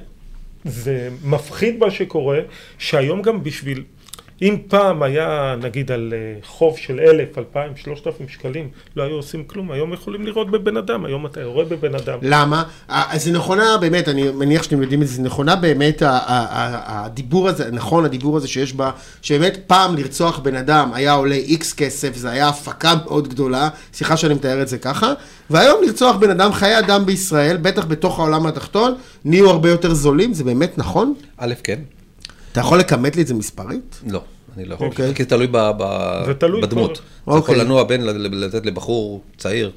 זה 0.66 1.10
מפחיד 1.24 1.78
מה 1.80 1.92
שקורה, 1.92 2.40
שהיום 2.78 3.22
גם 3.22 3.44
בשביל, 3.44 3.84
אם 4.44 4.58
פעם 4.68 5.04
היה 5.04 5.56
נגיד 5.62 5.92
על 5.92 6.14
אה, 6.16 6.40
חוב 6.44 6.78
של 6.78 7.00
אלף, 7.00 7.38
אלפיים, 7.38 7.72
שלושת 7.76 8.08
אלפים 8.08 8.28
שקלים, 8.28 8.70
לא 8.96 9.04
היו 9.04 9.16
עושים 9.16 9.44
כלום, 9.44 9.72
היום 9.72 9.94
יכולים 9.94 10.26
לראות 10.26 10.52
בבן 10.52 10.78
אדם, 10.78 11.06
היום 11.06 11.26
אתה 11.26 11.42
יורה 11.42 11.66
בבן 11.66 11.96
אדם. 11.96 12.20
למה? 12.22 12.64
אה, 12.90 13.04
אז 13.10 13.24
זה 13.24 13.32
נכונה 13.32 13.78
באמת, 13.82 14.10
אני 14.10 14.32
מניח 14.32 14.64
שאתם 14.64 14.82
יודעים 14.82 15.02
את 15.02 15.08
זה, 15.08 15.16
זה 15.16 15.22
נכונה 15.22 15.56
באמת 15.56 16.02
הדיבור 16.06 17.50
הזה, 17.50 17.72
נכון 17.72 18.06
הדיבור 18.06 18.38
הזה 18.38 18.48
שיש 18.48 18.74
בה, 18.74 18.92
שבאמת 19.22 19.58
פעם 19.68 19.96
לרצוח 19.96 20.40
בן 20.40 20.56
אדם 20.56 20.92
היה 20.94 21.14
עולה 21.14 21.36
איקס 21.36 21.74
כסף, 21.74 22.16
זה 22.16 22.30
היה 22.30 22.48
הפקה 22.48 22.94
מאוד 23.06 23.28
גדולה, 23.28 23.70
סליחה 23.94 24.18
שאני 24.18 24.34
מתאר 24.34 24.62
את 24.62 24.68
זה 24.68 24.78
ככה, 24.78 25.14
והיום 25.50 25.84
לרצוח 25.84 26.16
בן 26.16 26.30
אדם, 26.30 26.54
חיי 26.54 26.80
אדם 26.80 27.06
בישראל, 27.06 27.58
בטח 27.58 27.86
בתוך 27.86 28.20
העולם 28.20 28.48
התחתון, 28.48 28.96
נהיו 29.26 29.50
הרבה 29.50 29.70
יותר 29.70 29.94
זולים, 29.94 30.34
זה 30.34 30.44
באמת 30.44 30.78
נכון? 30.78 31.14
א', 31.38 31.54
כן. 31.64 31.80
אתה 32.52 32.62
יכול 32.62 32.80
לכמת 32.80 33.16
לי 33.16 33.22
את 33.22 33.28
זה 33.28 33.34
מספרית? 33.34 34.00
לא, 34.08 34.22
אני 34.58 34.66
לא 34.66 34.74
יכול. 34.74 34.88
אוקיי. 34.88 35.16
כי 35.16 35.24
זה 35.24 35.30
תלוי 35.30 35.48
ב- 35.52 35.72
ב- 35.78 36.24
זה 36.26 36.34
תלוי 36.34 36.62
בדמות. 36.62 36.98
כבר. 36.98 37.34
זה 37.34 37.40
יכול 37.40 37.54
אוקיי. 37.56 37.66
לנוע 37.66 37.84
בין 37.84 38.02
לתת 38.32 38.66
לבחור 38.66 39.22
צעיר, 39.38 39.72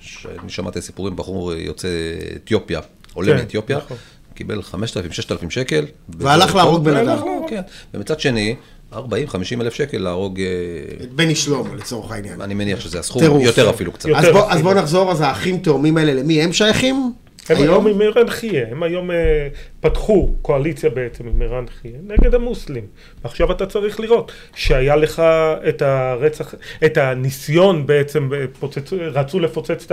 שאני 0.00 0.48
שמעתי 0.48 0.80
סיפורים, 0.80 1.16
בחור 1.16 1.54
יוצא 1.54 1.88
אתיופיה, 2.36 2.80
עולה 3.14 3.32
כן, 3.32 3.38
מאתיופיה, 3.38 3.76
נכון. 3.76 3.96
קיבל 4.34 4.62
5,000, 4.62 5.12
6,000 5.12 5.50
שקל. 5.50 5.86
והלך 6.08 6.54
להרוג 6.54 6.84
בן 6.84 6.94
והלך 6.94 7.08
אדם. 7.20 7.28
כן. 7.48 7.60
ומצד 7.94 8.20
שני, 8.20 8.54
40, 8.92 9.28
50 9.28 9.60
אלף 9.60 9.74
שקל 9.74 9.98
להרוג, 9.98 10.40
אה, 10.40 10.46
את 11.04 11.12
בני 11.12 11.34
שלמה 11.34 11.74
לצורך 11.74 12.10
העניין. 12.12 12.40
אני 12.40 12.54
מניח 12.54 12.80
שזה 12.80 12.98
הסכום. 12.98 13.40
יותר 13.40 13.70
אפילו 13.70 13.92
קצת. 13.92 14.08
יותר 14.08 14.20
אז 14.20 14.32
בוא- 14.32 14.40
אפילו. 14.40 14.50
אז 14.56 14.62
בואו 14.62 14.74
נחזור, 14.74 15.10
אז 15.12 15.20
האחים 15.20 15.58
תאומים 15.58 15.96
האלה, 15.96 16.14
למי 16.14 16.42
הם 16.42 16.52
שייכים? 16.52 17.12
הם 17.50 17.62
היום 17.62 17.86
עם 17.86 18.00
ערן 18.00 18.30
חייה, 18.30 18.66
הם 18.70 18.82
היום 18.82 19.10
אה, 19.10 19.48
פתחו 19.80 20.34
קואליציה 20.42 20.90
בעצם 20.90 21.26
עם 21.26 21.42
ערן 21.42 21.64
חייה 21.80 21.98
נגד 22.06 22.34
המוסלמים. 22.34 22.86
ועכשיו 23.24 23.52
אתה 23.52 23.66
צריך 23.66 24.00
לראות 24.00 24.32
שהיה 24.54 24.96
לך 24.96 25.22
את 25.68 25.82
הרצח, 25.82 26.54
את 26.84 26.96
הניסיון 26.96 27.86
בעצם, 27.86 28.30
אה, 28.34 28.44
פוצצ... 28.60 28.92
רצו 28.92 29.40
לפוצץ 29.40 29.92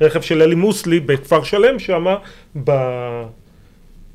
הרכב 0.00 0.20
של 0.20 0.42
אלי 0.42 0.54
מוסלי 0.54 1.00
בכפר 1.00 1.42
שלם 1.42 1.78
שמה, 1.78 2.16
ב... 2.64 2.72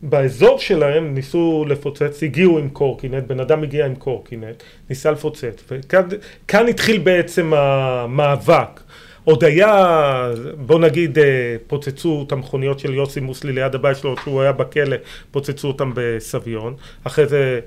באזור 0.03 0.59
שלהם 0.59 1.13
ניסו 1.13 1.65
לפוצץ, 1.67 2.23
הגיעו 2.23 2.59
עם 2.59 2.69
קורקינט, 2.69 3.23
בן 3.27 3.39
אדם 3.39 3.63
הגיע 3.63 3.85
עם 3.85 3.95
קורקינט, 3.95 4.63
ניסה 4.89 5.11
לפוצץ, 5.11 5.63
וכאן 5.71 6.07
כאן 6.47 6.67
התחיל 6.67 6.97
בעצם 6.97 7.53
המאבק. 7.53 8.82
עוד 9.25 9.43
היה, 9.43 10.31
בוא 10.57 10.79
נגיד, 10.79 11.19
אה, 11.19 11.55
פוצצו 11.67 12.23
את 12.27 12.31
המכוניות 12.31 12.79
של 12.79 12.93
יוסי 12.93 13.19
מוסלי 13.19 13.53
ליד 13.53 13.75
הבית 13.75 13.97
שלו, 13.97 14.15
כשהוא 14.15 14.41
היה 14.41 14.51
בכלא, 14.51 14.95
פוצצו 15.31 15.67
אותם 15.67 15.91
בסביון. 15.95 16.73
אחרי 17.03 17.27
זה, 17.27 17.59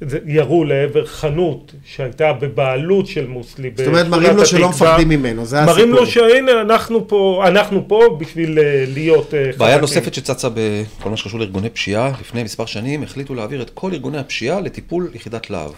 זה 0.00 0.18
ירו 0.26 0.64
לעבר 0.64 1.06
חנות 1.06 1.74
שהייתה 1.84 2.32
בבעלות 2.32 3.06
של 3.06 3.26
מוסלי. 3.26 3.70
זאת 3.76 3.86
אומרת, 3.86 4.06
מראים 4.06 4.36
לו 4.36 4.46
שלא 4.46 4.68
מפחדים 4.68 5.08
ממנו, 5.08 5.46
זה 5.46 5.64
מראים 5.64 5.90
לו 5.90 6.02
הסיפור. 6.02 6.28
שהנה, 6.28 6.60
אנחנו 6.60 7.08
פה, 7.08 7.44
אנחנו 7.46 7.88
פה 7.88 8.16
בשביל 8.20 8.58
אה, 8.58 8.84
להיות 8.88 9.34
אה, 9.34 9.44
חזקים. 9.44 9.58
בעיה 9.58 9.78
נוספת 9.78 10.14
שצצה 10.14 10.48
בכל 10.48 11.10
מה 11.10 11.16
שקשור 11.16 11.40
לארגוני 11.40 11.70
פשיעה, 11.70 12.12
לפני 12.20 12.42
מספר 12.42 12.66
שנים 12.66 13.02
החליטו 13.02 13.34
להעביר 13.34 13.62
את 13.62 13.70
כל 13.74 13.92
ארגוני 13.92 14.18
הפשיעה 14.18 14.60
לטיפול 14.60 15.10
יחידת 15.14 15.50
להב. 15.50 15.72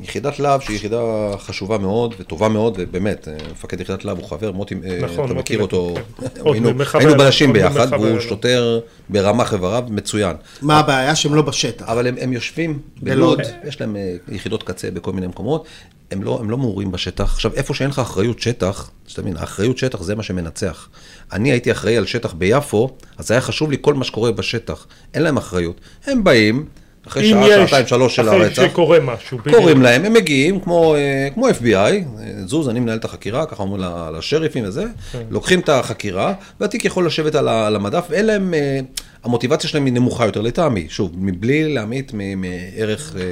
יחידת 0.00 0.38
להב 0.38 0.60
שהיא 0.60 0.76
יחידה 0.76 1.00
חשובה 1.38 1.78
מאוד 1.78 2.14
וטובה 2.20 2.48
מאוד, 2.48 2.74
ובאמת, 2.78 3.28
אה, 3.28 3.36
מפקד 3.52 3.80
יחידת 3.80 4.04
להב 4.04 4.18
הוא 4.18 4.28
חבר, 4.28 4.52
מוטי, 4.52 4.74
אה, 4.84 4.98
נכון, 5.02 5.24
אתה 5.24 5.34
מכיר 5.34 5.62
אותו, 5.62 5.94
כן. 6.20 6.26
היינו- 6.44 6.74
מחבר 6.74 6.98
היינו 7.00 7.22
עוד 7.22 7.52
ביחד, 7.52 7.88
והוא. 7.92 8.20
שוטר 8.20 8.80
ברמה 9.08 9.44
חבריו, 9.44 9.84
מצוין. 9.88 10.36
מה 10.62 10.78
הבעיה? 10.78 11.16
שהם 11.16 11.34
לא 11.34 11.42
בשטח. 11.42 11.88
אבל 11.88 12.06
הם, 12.06 12.14
הם 12.20 12.32
יושבים 12.32 12.78
בלוד. 13.02 13.38
בלוד, 13.38 13.50
יש 13.68 13.80
להם 13.80 13.96
אה, 13.96 14.16
יחידות 14.28 14.62
קצה 14.62 14.90
בכל 14.90 15.12
מיני 15.12 15.26
מקומות, 15.26 15.64
הם 16.10 16.22
לא, 16.22 16.38
הם 16.40 16.50
לא 16.50 16.56
מעורים 16.58 16.92
בשטח. 16.92 17.24
עכשיו, 17.32 17.52
איפה 17.54 17.74
שאין 17.74 17.90
לך 17.90 17.98
אחריות 17.98 18.40
שטח, 18.40 18.90
שאתה 19.06 19.22
מבין, 19.22 19.36
האחריות 19.36 19.78
שטח 19.78 20.02
זה 20.02 20.14
מה 20.14 20.22
שמנצח. 20.22 20.88
אני 21.32 21.50
הייתי 21.50 21.72
אחראי 21.72 21.96
על 21.96 22.06
שטח 22.06 22.32
ביפו, 22.32 22.90
אז 23.18 23.30
היה 23.30 23.40
חשוב 23.40 23.70
לי 23.70 23.76
כל 23.80 23.94
מה 23.94 24.04
שקורה 24.04 24.32
בשטח. 24.32 24.86
אין 25.14 25.22
להם 25.22 25.36
אחריות. 25.36 25.80
הם 26.06 26.24
באים, 26.24 26.66
אחרי 27.06 27.28
שעה, 27.30 27.48
יש, 27.48 27.70
שעתיים, 27.70 27.86
שלוש 27.86 28.16
של 28.16 28.28
הרצח, 28.28 28.52
אחרי 28.52 28.68
שקורה 28.68 29.00
משהו. 29.00 29.38
בדיוק. 29.38 29.56
קוראים 29.56 29.82
להם, 29.82 30.04
הם 30.04 30.12
מגיעים 30.12 30.60
כמו, 30.60 30.94
אה, 30.94 31.28
כמו 31.34 31.48
FBI, 31.48 31.74
אה, 31.74 32.02
זוז, 32.46 32.68
אני 32.68 32.80
מנהל 32.80 32.98
את 32.98 33.04
החקירה, 33.04 33.46
ככה 33.46 33.62
אומרים 33.62 33.84
לשריפים 34.14 34.64
וזה, 34.64 34.84
כן. 35.12 35.22
לוקחים 35.30 35.60
את 35.60 35.68
החקירה, 35.68 36.34
והתיק 36.60 36.84
יכול 36.84 37.06
לשבת 37.06 37.34
על 37.34 37.76
המדף, 37.76 38.06
ואין 38.10 38.26
להם, 38.26 38.54
אה, 38.54 38.80
המוטיבציה 39.24 39.70
שלהם 39.70 39.84
היא 39.84 39.92
נמוכה 39.92 40.26
יותר 40.26 40.40
לטעמי, 40.40 40.86
שוב, 40.88 41.12
מבלי 41.18 41.74
להמעיט 41.74 42.12
מערך 42.36 43.16
אה, 43.16 43.22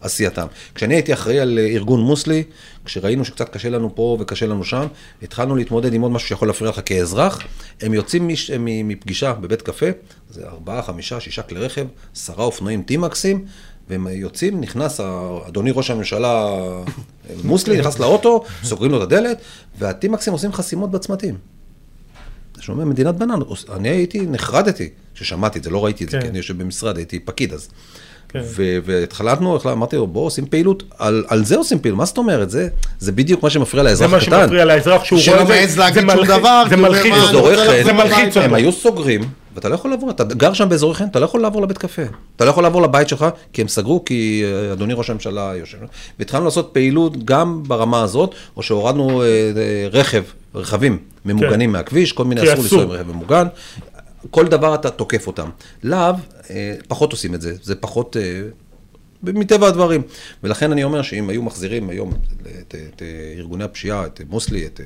עשייתם. 0.00 0.46
כשאני 0.74 0.94
הייתי 0.94 1.12
אחראי 1.12 1.38
על 1.40 1.58
אה, 1.58 1.66
ארגון 1.66 2.00
מוסלי, 2.00 2.42
כשראינו 2.84 3.24
שקצת 3.24 3.48
קשה 3.48 3.68
לנו 3.68 3.94
פה 3.94 4.16
וקשה 4.20 4.46
לנו 4.46 4.64
שם, 4.64 4.86
התחלנו 5.22 5.56
להתמודד 5.56 5.94
עם 5.94 6.02
עוד 6.02 6.10
משהו 6.12 6.28
שיכול 6.28 6.48
להפריע 6.48 6.70
לך 6.70 6.80
כאזרח, 6.84 7.40
הם 7.80 7.94
יוצאים 7.94 8.28
מש- 8.28 8.50
מ- 8.50 8.88
מפגישה 8.88 9.32
בבית 9.32 9.62
קפה, 9.62 9.86
זה 10.30 10.46
ארבעה, 10.48 10.82
חמישה, 10.82 11.20
שישה 11.20 11.42
כלי 11.42 11.60
רכב, 11.60 11.86
עשרה 12.16 12.44
אופנועים 12.44 12.82
טימקסים, 12.82 13.44
והם 13.88 14.06
יוצאים, 14.10 14.60
נכנס 14.60 15.00
אדוני 15.48 15.70
ראש 15.74 15.90
הממשלה 15.90 16.56
מוסלי, 17.44 17.78
נכנס 17.80 17.98
לאוטו, 17.98 18.44
סוגרים 18.64 18.90
לו 18.90 18.98
את 18.98 19.02
הדלת, 19.02 19.38
והטימקסים 19.78 20.32
עושים 20.32 20.52
חסימות 20.52 20.90
בצמתים. 20.90 21.53
שומע, 22.64 22.84
מדינת 22.84 23.14
בננות. 23.14 23.48
אני 23.76 23.88
הייתי, 23.88 24.26
נחרדתי 24.30 24.88
כששמעתי 25.14 25.58
את 25.58 25.64
זה, 25.64 25.70
לא 25.70 25.84
ראיתי 25.84 26.04
את 26.04 26.10
זה, 26.10 26.16
כן. 26.16 26.22
כי 26.22 26.28
אני 26.28 26.38
יושב 26.38 26.58
במשרד, 26.62 26.96
הייתי 26.96 27.18
פקיד 27.18 27.52
אז. 27.52 27.68
כן. 28.28 28.40
ו- 28.44 28.78
והתחלנו, 28.84 29.56
החלט- 29.56 29.72
אמרתי 29.72 29.96
לו, 29.96 30.06
בואו 30.06 30.24
עושים 30.24 30.46
פעילות, 30.46 30.82
על, 30.98 31.24
על 31.28 31.44
זה 31.44 31.56
עושים 31.56 31.78
פעילות, 31.78 31.98
מה 31.98 32.04
זאת 32.04 32.18
אומרת? 32.18 32.50
זה, 32.50 32.68
זה 32.98 33.12
בדיוק 33.12 33.42
מה 33.42 33.50
שמפריע 33.50 33.82
זה 33.84 33.88
לאזרח 33.90 34.10
מה 34.10 34.16
הקטן. 34.16 34.40
שמפריע 34.42 34.64
לאזרח 34.64 35.04
שהוא 35.04 35.18
שלא 35.18 35.32
רואה 35.34 35.42
את 35.42 35.48
זה, 35.48 35.54
מעז 35.54 35.78
להגיד 35.78 35.94
זה 35.94 36.12
שום 36.12 36.20
מלחיץ- 36.20 36.38
דבר, 36.38 36.62
זה 36.70 36.76
מלחיץ 36.76 37.12
מה, 37.12 37.30
אותו, 37.32 37.48
זה 37.84 37.92
מלחיץ 37.92 38.36
הם. 38.36 38.54
היו 38.54 38.72
סוגרים, 38.72 39.20
ואתה 39.54 39.68
לא 39.68 39.74
יכול 39.74 39.90
לעבור, 39.90 40.10
אתה 40.10 40.24
גר 40.24 40.52
שם 40.52 40.68
באזורי 40.68 40.94
חן, 40.94 41.04
אתה 41.04 41.20
לא 41.20 41.24
יכול 41.24 41.40
לעבור 41.40 41.62
לבית 41.62 41.78
קפה. 41.78 42.02
אתה 42.36 42.44
לא 42.44 42.50
יכול 42.50 42.62
לעבור 42.62 42.82
לבית 42.82 43.08
שלך, 43.08 43.26
כי 43.52 43.62
הם 43.62 43.68
סגרו, 43.68 44.04
כי 44.04 44.44
אה, 44.44 44.72
אדוני 44.72 44.94
ראש 44.94 45.10
הממשלה 45.10 45.52
יושב. 45.56 45.78
והתחלנו 46.18 46.44
לעשות 46.44 46.70
פעילות 46.72 47.24
גם 47.24 47.62
ברמה 47.66 48.02
הזאת, 48.02 48.34
או 48.56 48.62
שהורדנו 48.62 49.22
אה, 49.22 49.26
אה, 49.26 49.50
רכב, 49.92 50.22
רכבים 50.54 50.98
ממוגנים 51.24 51.72
מהכביש, 51.72 52.12
כל 52.12 52.24
מיני 52.24 52.42
אסור. 52.42 52.54
לנסוע 52.54 52.82
עם 52.82 52.90
רכב 52.90 53.08
ממוגן. 53.08 53.46
כל 54.30 54.46
דבר 54.46 54.74
אתה 54.74 54.90
תוקף 54.90 55.26
אותם. 55.26 55.50
להב, 55.82 56.16
אה, 56.50 56.74
פחות 56.88 57.12
עושים 57.12 57.34
את 57.34 57.40
זה, 57.40 57.54
זה 57.62 57.74
פחות... 57.74 58.16
אה, 58.16 58.42
מטבע 59.22 59.66
הדברים. 59.68 60.02
ולכן 60.42 60.72
אני 60.72 60.84
אומר 60.84 61.02
שאם 61.02 61.28
היו 61.28 61.42
מחזירים 61.42 61.90
היום 61.90 62.12
את, 62.12 62.48
את, 62.60 62.74
את 62.94 63.02
ארגוני 63.38 63.64
הפשיעה, 63.64 64.06
את 64.06 64.20
מוסלי, 64.28 64.66
את, 64.66 64.80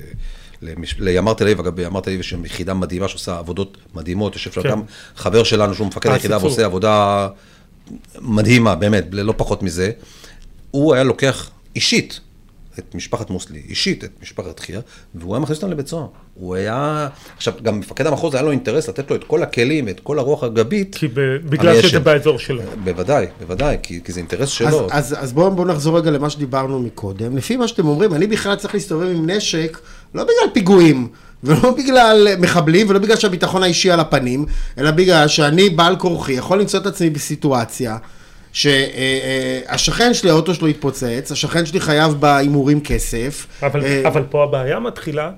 למש- 0.61 0.95
לימ"ר 0.99 1.33
תל 1.33 1.43
אביב, 1.43 1.59
אגב, 1.59 1.75
בימ"ר 1.75 2.01
תל 2.01 2.09
אביב 2.09 2.19
יש 2.19 2.35
יחידה 2.45 2.73
מדהימה 2.73 3.07
שעושה 3.07 3.37
עבודות 3.37 3.77
מדהימות, 3.93 4.33
יושב 4.33 4.51
שם 4.51 4.61
כן. 4.61 4.69
גם 4.69 4.81
חבר 5.15 5.43
שלנו 5.43 5.75
שהוא 5.75 5.87
מפקד 5.87 6.09
אה, 6.09 6.15
היחידה. 6.15 6.37
ועושה 6.37 6.65
עבודה 6.65 7.27
מדהימה, 8.21 8.75
באמת, 8.75 9.05
לא 9.11 9.33
פחות 9.37 9.63
מזה. 9.63 9.91
הוא 10.71 10.93
היה 10.93 11.03
לוקח 11.03 11.49
אישית 11.75 12.19
את 12.79 12.95
משפחת 12.95 13.29
מוסלי, 13.29 13.61
אישית 13.69 14.03
את 14.03 14.11
משפחת 14.21 14.59
חייא, 14.59 14.79
והוא 15.15 15.35
היה 15.35 15.39
מכניס 15.39 15.57
אותם 15.57 15.71
לבית 15.71 15.87
סוהר. 15.87 16.07
הוא 16.33 16.55
היה... 16.55 17.07
עכשיו, 17.37 17.53
גם 17.63 17.79
מפקד 17.79 18.07
המחוז 18.07 18.33
היה 18.33 18.43
לו 18.43 18.51
אינטרס 18.51 18.89
לתת 18.89 19.09
לו 19.09 19.15
את 19.15 19.23
כל 19.23 19.43
הכלים, 19.43 19.89
את 19.89 19.99
כל 19.99 20.19
הרוח 20.19 20.43
הגבית. 20.43 20.95
כי 20.95 21.07
ב- 21.07 21.37
בגלל. 21.49 21.81
שזה 21.81 21.99
באזור 21.99 22.39
שלו. 22.39 22.61
בוודאי, 22.83 23.25
בוודאי, 23.39 23.77
כי, 23.83 24.03
כי 24.03 24.11
זה 24.11 24.19
אינטרס 24.19 24.41
אז, 24.41 24.49
שלו. 24.49 24.87
אז, 24.91 25.15
אז 25.19 25.33
בואו 25.33 25.51
בוא 25.51 25.65
נחזור 25.65 25.97
רגע 25.97 26.11
למה 26.11 26.29
שדיברנו 26.29 26.79
מקודם. 26.79 27.37
לפי 27.37 27.57
מה 27.57 27.67
שאתם 27.67 27.87
אומרים, 27.87 28.13
אני 28.13 28.27
בכלל 28.27 28.55
צריך 28.55 28.73
להסתובב 28.73 29.07
עם 29.15 29.29
נשק, 29.29 29.79
לא 30.15 30.23
בגלל 30.23 30.53
פיגועים, 30.53 31.07
ולא 31.43 31.71
בגלל 31.77 32.27
מחבלים, 32.39 32.89
ולא 32.89 32.99
בגלל 32.99 33.15
שהביטחון 33.15 33.63
האישי 33.63 33.91
על 33.91 33.99
הפנים, 33.99 34.45
אלא 34.77 34.91
בגלל 34.91 35.27
שאני 35.27 35.69
בעל 35.69 35.95
כורחי 35.95 36.33
יכול 36.33 36.59
למצוא 36.59 36.79
את 36.79 36.85
עצמי 36.85 37.09
בסיטואציה 37.09 37.97
שהשכן 38.53 40.13
שלי, 40.13 40.29
האוטו 40.29 40.53
שלו 40.53 40.67
התפוצץ, 40.67 41.31
השכן 41.31 41.65
שלי 41.65 41.79
חייב 41.79 42.11
בהימורים 42.13 42.81
כסף. 42.81 43.47
אבל, 43.63 43.85
אה, 43.85 44.07
אבל 44.07 44.23
פה 44.29 44.43
הבעיה 44.43 44.79
מתחילה, 44.79 45.31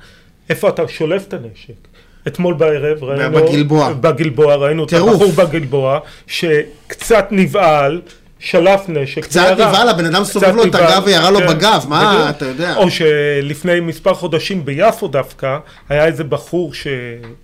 איפה 0.50 0.70
אתה 0.70 0.88
שולף 0.88 1.28
את 1.28 1.34
הנשק. 1.34 1.88
אתמול 2.28 2.54
בערב 2.54 3.04
ראינו... 3.04 3.38
בגלבוע. 3.38 3.94
בגלבוע, 3.94 4.56
ראינו 4.56 4.84
את. 4.84 4.94
הבחור 4.94 5.32
בגלבוע, 5.32 6.00
שקצת 6.28 7.28
נבהל. 7.32 8.02
שלף 8.42 8.82
נשק, 8.88 9.24
קצת. 9.24 9.52
נבהל, 9.54 9.90
הבן 9.90 10.06
אדם 10.06 10.24
סובב 10.24 10.56
לו 10.56 10.64
את 10.64 10.76
הגב 10.76 11.04
וירה 11.06 11.32
לו 11.32 11.40
כן, 11.40 11.48
בגב, 11.48 11.86
מה, 11.90 12.14
בדיוק. 12.14 12.30
אתה 12.38 12.46
יודע. 12.46 12.76
או 12.76 12.92
שלפני 12.92 13.80
מספר 13.80 14.14
חודשים 14.14 14.66
ביפו 14.66 15.08
דווקא, 15.08 15.58
היה 15.90 16.06
איזה 16.06 16.24
בחור, 16.24 16.74
ש... 16.74 16.88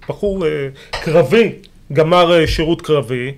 בחור 0.10 0.46
אה, 0.46 0.68
קרבי, 0.92 1.52
גמר 1.94 2.40
אה, 2.40 2.48
שירות 2.48 2.82
קרבי, 2.82 3.32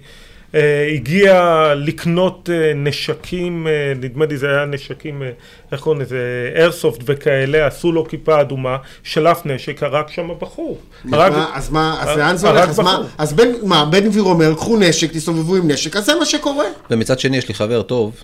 הגיע 0.95 1.43
לקנות 1.77 2.49
אה, 2.53 2.71
נשקים, 2.75 3.67
אה, 3.67 3.71
נדמה 4.01 4.25
לי 4.25 4.37
זה 4.37 4.49
היה 4.49 4.65
נשקים, 4.65 5.23
אה, 5.23 5.29
איך 5.71 5.81
קוראים 5.81 6.01
לזה, 6.01 6.17
איירסופט 6.55 6.99
וכאלה, 7.05 7.67
עשו 7.67 7.91
לו 7.91 8.07
כיפה 8.07 8.41
אדומה, 8.41 8.77
שלף 9.03 9.41
נשק, 9.45 9.83
הרג 9.83 10.05
שם 10.07 10.27
בחור. 10.39 10.77
הרג- 11.11 11.31
מה, 11.31 11.51
אז 11.53 11.69
מה, 11.69 11.97
אז 12.01 12.17
לאן 12.17 12.37
זה 12.37 12.49
הולך? 12.49 12.69
אז 12.69 12.79
מה. 12.79 13.01
אז 13.17 13.33
בן, 13.33 13.47
מה, 13.63 13.85
בן 13.85 14.05
גביר 14.09 14.23
אומר, 14.23 14.53
קחו 14.55 14.77
נשק, 14.77 15.11
תסתובבו 15.13 15.55
עם 15.55 15.71
נשק, 15.71 15.95
אז 15.95 16.05
זה 16.05 16.15
מה 16.19 16.25
שקורה. 16.25 16.65
ומצד 16.91 17.19
שני 17.19 17.37
יש 17.37 17.47
לי 17.47 17.53
חבר 17.53 17.81
טוב, 17.81 18.15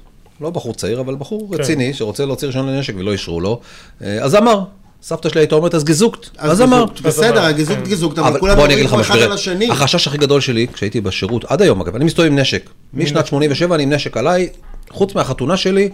לא 0.41 0.49
בחור 0.49 0.73
צעיר, 0.73 0.99
אבל 0.99 1.15
בחור 1.15 1.49
כן. 1.55 1.61
רציני, 1.61 1.93
שרוצה 1.93 2.25
להוציא 2.25 2.47
רישיון 2.47 2.69
לנשק 2.69 2.93
ולא 2.97 3.11
אישרו 3.11 3.41
לו, 3.41 3.59
אה, 4.03 4.23
אז 4.23 4.35
אמר. 4.35 4.59
סבתא 5.07 5.29
שלי 5.29 5.41
הייתה 5.41 5.55
אומרת, 5.55 5.75
אז 5.75 5.83
גזוקט. 5.83 6.29
אז 6.37 6.61
אמר. 6.61 6.83
גזוקט, 6.83 7.01
בסדר, 7.01 7.29
אמר, 7.29 7.45
הגזוקט 7.45 7.83
כן. 7.83 7.89
גזוקט, 7.89 8.19
אבל 8.19 8.39
כולם 8.39 8.57
מדברים 8.57 8.87
פה 8.87 9.01
אחד. 9.01 9.17
על 9.17 9.31
השני. 9.31 9.71
החשש 9.71 10.07
הכי 10.07 10.17
גדול 10.17 10.41
שלי, 10.41 10.67
כשהייתי 10.73 11.01
בשירות, 11.01 11.45
עד 11.45 11.61
היום 11.61 11.81
אגב, 11.81 11.95
אני 11.95 12.05
מסתובב 12.05 12.31
עם 12.31 12.39
נשק. 12.39 12.69
משנת 12.93 13.27
87 13.27 13.75
אני 13.75 13.83
עם 13.83 13.93
נשק 13.93 14.17
עליי, 14.17 14.49
חוץ 14.89 15.15
מהחתונה 15.15 15.57
שלי. 15.57 15.89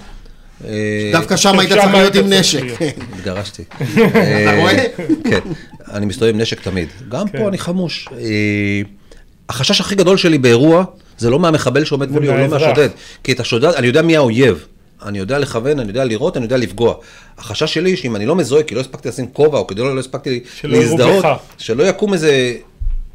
אה, 0.68 1.10
דווקא 1.12 1.36
שם 1.36 1.60
היית 1.60 1.72
צריך 1.72 1.94
להיות 1.94 2.16
עם 2.16 2.34
נשק. 2.34 2.64
התגרשתי. 3.18 3.64
אתה 3.64 4.56
רואה? 4.60 4.86
כן, 5.24 5.40
אני 5.94 6.06
מסתובב 6.06 6.34
עם 6.34 6.42
נשק 6.42 6.62
תמיד. 6.62 6.88
גם 7.10 7.28
כן. 7.28 7.40
פה 7.40 7.48
אני 7.48 7.58
חמוש. 7.58 8.08
אה, 8.12 8.82
החשש 9.50 9.82
הכי 9.82 9.96
גדול 9.96 10.18
שלי 10.18 10.38
באירוע, 10.38 10.84
זה 11.18 11.30
לא 11.30 11.40
מהמחבל 11.40 11.86
שעומד 11.86 12.12
מולי, 12.12 12.30
או 12.30 12.38
לא. 12.38 12.48
מהשודד. 12.48 12.90
כי 13.24 13.32
את 13.32 13.40
השודד, 13.40 13.74
אני 13.74 13.88
יודע 13.88 14.02
מי 14.02 14.18
האויב. 14.18 14.66
אני 15.06 15.20
יודע 15.20 15.40
לכוון, 15.40 15.80
אני 15.80 15.88
יודע 15.88 16.06
לראות, 16.06 16.38
אני 16.38 16.46
יודע 16.46 16.58
לפגוע. 16.58 16.96
החשש 17.38 17.74
שלי, 17.74 17.98
שאם 17.98 18.16
אני 18.16 18.26
לא 18.26 18.36
מזוהה, 18.36 18.64
כי 18.64 18.76
לא 18.76 18.80
הספקתי 18.80 19.10
לשים 19.10 19.28
כובע, 19.28 19.60
או 19.60 19.68
כי 19.68 19.76
לא 19.76 19.96
לא 19.96 20.00
הספקתי 20.00 20.40
שלא 20.56 20.80
להזדהות. 20.80 21.26
שלא 21.58 21.84
יקום 21.84 22.14
איזה 22.14 22.58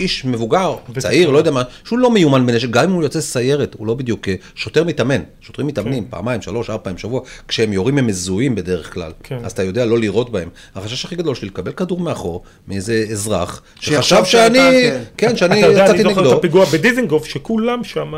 איש 0.01 0.25
מבוגר, 0.25 0.77
צעיר, 0.99 1.31
לא 1.31 1.39
יודע 1.39 1.51
מה, 1.51 1.63
שהוא 1.85 1.99
לא 1.99 2.11
מיומן 2.11 2.47
בנשק, 2.47 2.71
גם 2.71 2.85
אם 2.85 2.93
הוא 2.93 3.03
יוצא 3.03 3.21
סיירת, 3.21 3.75
הוא 3.79 3.87
לא 3.87 3.95
בדיוק 3.95 4.29
אה, 4.29 4.35
שוטר 4.55 4.85
מתאמן. 4.85 5.21
שוטרים 5.41 5.67
מתאמנים 5.67 6.07
פעמיים, 6.11 6.43
שלוש, 6.43 6.71
ארבע 6.71 6.83
פעמים 6.83 6.97
בשבוע, 6.97 7.21
כשהם 7.49 7.73
יורים 7.73 7.99
הם 7.99 8.07
מזוהים 8.07 8.55
בדרך 8.55 8.95
כלל. 8.95 9.13
כן. 9.23 9.39
אז 9.45 9.53
אתה 9.53 9.63
יודע 9.63 9.85
לא 9.85 9.99
לירות 9.99 10.31
בהם. 10.31 10.49
החשש 10.75 11.05
הכי 11.05 11.17
גדול 11.17 11.35
שלי 11.35 11.49
לקבל 11.49 11.73
כדור 11.73 12.01
מאחור 12.01 12.43
מאיזה 12.69 13.05
אזרח, 13.11 13.63
שחשב 13.81 14.25
שאני, 14.25 14.59
כן. 14.59 15.03
כן, 15.17 15.37
שאני 15.37 15.61
אתה 15.61 15.67
יודע, 15.71 15.85
יצאתי 15.85 16.03
אני 16.03 16.09
זוכר 16.09 16.21
נגדו. 16.21 16.33
את 16.33 16.39
הפיגוע 16.39 16.65
בדיזינגוף, 16.65 17.25
שכולם 17.25 17.85
שם 17.85 18.13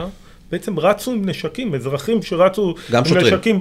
בעצם 0.52 0.78
רצו 0.78 1.10
עם 1.12 1.28
נשקים, 1.28 1.74
אזרחים 1.74 2.22
שרצו 2.22 2.74
גם 2.90 2.98
עם 2.98 3.04
שוטרים. 3.04 3.34
נשקים. 3.34 3.58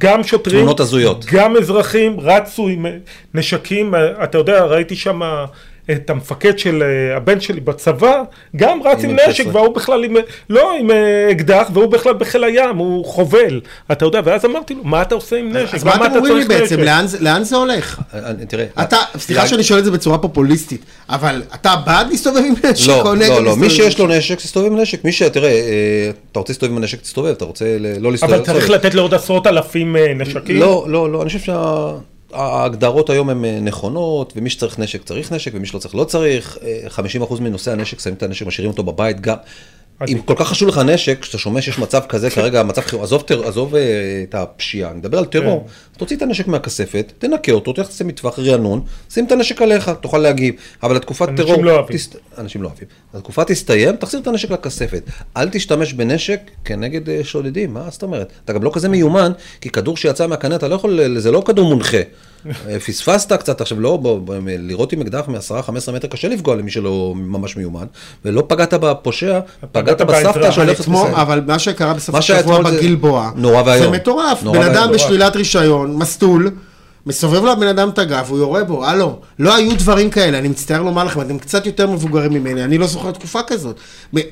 גם 0.00 0.24
שוטרים, 0.24 0.58
תמונות 0.58 0.80
הזויות. 0.80 1.24
גם 1.32 1.56
אזרחים 1.56 2.20
רצו 2.20 2.68
עם 2.68 2.86
נשקים, 3.34 3.94
אתה 4.24 4.38
יודע, 4.38 4.64
ראיתי 4.64 4.96
שם 4.96 5.20
את 5.90 6.10
המפקד 6.10 6.58
של 6.58 6.82
אה, 6.82 7.16
הבן 7.16 7.40
שלי 7.40 7.60
בצבא, 7.60 8.22
גם 8.56 8.78
רץ 8.84 9.04
עם 9.04 9.10
עם 9.10 9.16
M16. 9.18 9.28
נשק, 9.30 9.44
והוא 9.52 9.74
בכלל 9.74 10.04
עם, 10.04 10.16
לא 10.50 10.72
עם 10.78 10.90
אה, 10.90 10.96
אקדח, 11.30 11.68
והוא 11.72 11.86
בכלל 11.86 12.12
בחיל 12.14 12.44
הים, 12.44 12.76
הוא 12.76 13.04
חובל, 13.04 13.60
אתה 13.92 14.04
יודע, 14.04 14.20
ואז 14.24 14.44
אמרתי 14.44 14.74
לו, 14.74 14.84
מה 14.84 15.02
אתה 15.02 15.14
עושה 15.14 15.36
עם 15.36 15.56
נשק? 15.56 15.74
אז 15.74 15.84
מה 15.84 15.94
אתם 15.94 16.04
אתה 16.04 16.16
אומרים 16.16 16.36
לי 16.36 16.44
בעצם, 16.44 16.74
נשק?" 16.74 16.84
לאן 16.86 17.06
זה- 17.06 17.18
לאן 17.20 17.44
זה 17.44 17.56
הולך? 17.56 18.00
אה, 18.14 18.18
אה, 18.18 18.32
תראה, 18.48 18.64
אתה, 18.82 18.96
סליחה 19.18 19.46
שאני 19.48 19.62
שואל 19.64 19.78
את 19.78 19.84
זה 19.84 19.90
בצורה 19.90 20.18
פופוליסטית, 20.18 20.84
אבל 21.08 21.42
אתה 21.54 21.74
בעד 21.86 22.06
להסתובב 22.10 22.40
עם 22.46 22.54
נשק 22.70 22.88
לא, 22.88 23.02
או 23.02 23.14
נגד 23.14 23.28
לא, 23.28 23.44
לא, 23.44 23.56
מי 23.56 23.70
שיש 23.70 23.98
לו 23.98 24.06
נשק? 24.06 24.38
תסתובב 24.38 24.66
עם 24.72 24.80
נשק. 24.80 25.04
מי 25.04 25.12
ש... 25.12 25.22
תראה, 25.22 25.50
אה, 25.50 25.60
אתה 26.32 26.38
רוצה 26.38 26.52
להסתובב 26.52 26.72
עם 26.72 26.78
הנשק, 26.78 27.00
תסתובב, 27.00 27.30
אתה 27.30 27.44
רוצה 27.44 27.64
לא 28.00 28.10
להסתובב, 28.10 28.32
אבל 28.34 28.44
צריך. 28.44 28.70
לתת 28.70 28.94
לעוד 28.94 29.14
עשרות 29.14 29.46
אלפים 29.46 29.96
נשקים. 30.16 30.56
לא, 30.56 30.84
לא, 30.88 31.12
לא, 31.12 31.22
אני 31.22 31.28
חושב 31.28 31.52
שההגדרות 32.34 33.10
היום 33.10 33.30
הן 33.30 33.44
אה, 33.44 33.58
נכונות, 33.60 34.32
ומי 34.36 34.50
שצריך 34.50 34.78
נשק 34.78 35.04
צריך 35.04 35.32
נשק, 35.32 35.50
ומי 35.54 35.66
שלא 35.66 35.78
צריך 35.78 35.94
לא 35.94 36.04
צריך. 36.04 36.58
אה, 36.62 36.86
50% 37.28 37.40
מנושאי 37.40 37.72
הנשק 37.72 38.00
שמים 38.00 38.14
את 38.14 38.22
הנשק, 38.22 38.46
משאירים 38.46 38.70
אותו 38.70 38.82
בבית 38.82 39.20
גם. 39.20 39.36
אם 40.08 40.18
כל 40.24 40.34
כך 40.36 40.48
חשוב 40.48 40.68
לך 40.68 40.78
נשק, 40.78 41.18
כשאתה 41.20 41.38
שומע 41.38 41.60
שיש 41.60 41.78
מצב 41.78 42.00
כזה 42.08 42.30
כרגע, 42.30 42.62
מצב 42.62 42.80
חירום, 42.80 43.04
עזוב, 43.04 43.22
טר- 43.22 43.48
עזוב 43.48 43.74
אה, 43.74 43.80
את 44.28 44.34
הפשיעה, 44.34 44.90
אני 44.90 44.98
מדבר 44.98 45.18
על 45.18 45.24
טרור, 45.24 45.66
אז 45.92 45.98
תוציא 45.98 46.16
את 46.16 46.22
הנשק 46.22 46.46
מהכספת, 46.48 47.12
תנקה 47.18 47.52
אותו, 47.52 47.72
תלך 47.72 47.86
תעשה 47.86 48.04
מטווח 48.04 48.38
רענון, 48.38 48.80
שים 49.10 49.26
את 49.26 49.32
הנשק 49.32 49.62
עליך, 49.62 49.90
תוכל 50.00 50.18
להגיב. 50.18 50.54
אבל 50.82 50.96
התקופת 50.96 51.28
אנשים 51.28 51.46
טרור... 51.46 51.64
לא 51.64 51.70
אוהבים. 51.70 51.96
תסת- 51.96 52.16
אנשים 52.38 52.62
לא 52.62 52.68
אוהבים. 52.68 52.88
התקופה 53.14 53.44
תסתיים, 53.44 53.96
תחזיר 53.96 54.20
את 54.20 54.26
הנשק 54.26 54.50
לכספת. 54.50 55.02
אל 55.36 55.48
תשתמש 55.48 55.92
בנשק 55.92 56.40
כנגד 56.64 57.08
אה, 57.10 57.20
שודדים, 57.22 57.74
מה 57.74 57.86
זאת 57.90 58.02
אומרת? 58.02 58.32
אתה 58.44 58.52
גם 58.52 58.62
לא 58.62 58.70
כזה 58.74 58.88
מיומן, 58.88 59.32
כי 59.60 59.70
כדור 59.70 59.96
שיצא 59.96 60.26
מהקנה, 60.26 60.56
אתה 60.56 60.68
לא 60.68 60.74
יכול, 60.74 61.18
זה 61.18 61.30
לא 61.30 61.42
כדור 61.46 61.68
מונחה. 61.68 61.98
פספסת 62.86 63.32
קצת, 63.32 63.60
עכשיו 63.60 63.80
לא, 63.80 63.98
לירות 64.46 64.92
עם 64.92 65.00
אקדח 65.00 65.28
מ-10-15 65.28 65.92
מטר 65.92 66.08
קשה 66.08 66.28
לפגוע 66.28 66.56
למי 66.56 66.70
שלא 66.70 67.12
ממש 67.16 67.56
מיומן, 67.56 67.86
ולא 68.24 68.44
פגעת 68.48 68.74
בפושע, 68.74 69.40
פגעת 69.72 70.00
בסבתא. 70.00 70.50
שהולכת 70.50 70.80
אתמול, 70.80 71.00
לסיים. 71.00 71.14
אבל 71.14 71.42
מה 71.46 71.58
שקרה 71.58 71.94
בסוף 71.94 72.14
השבוע 72.14 72.62
בגלבוע, 72.62 73.30
נורא 73.36 73.62
זה 73.62 73.70
ואיום. 73.70 73.94
מטורף. 73.94 74.42
בן 74.42 74.62
אדם. 74.62 74.90
בשלילת 74.94 75.36
רישיון, 75.36 75.96
מסטול, 75.96 76.50
מסובב 77.06 77.44
לבן 77.44 77.66
אדם 77.66 77.88
את 77.88 77.98
הגב, 77.98 78.26
הוא 78.28 78.38
יורה 78.38 78.64
בו, 78.64 78.86
הלו, 78.86 79.18
לא 79.38 79.54
היו 79.54 79.76
דברים 79.76 80.10
כאלה, 80.10 80.38
אני 80.38 80.48
מצטער 80.48 80.82
לומר 80.82 81.04
לכם, 81.04 81.20
אתם 81.20 81.38
קצת 81.38 81.66
יותר 81.66 81.90
מבוגרים 81.90 82.32
ממני, 82.32 82.64
אני 82.64 82.78
לא 82.78 82.86
זוכר 82.86 83.10
תקופה 83.10 83.42
כזאת. 83.46 83.76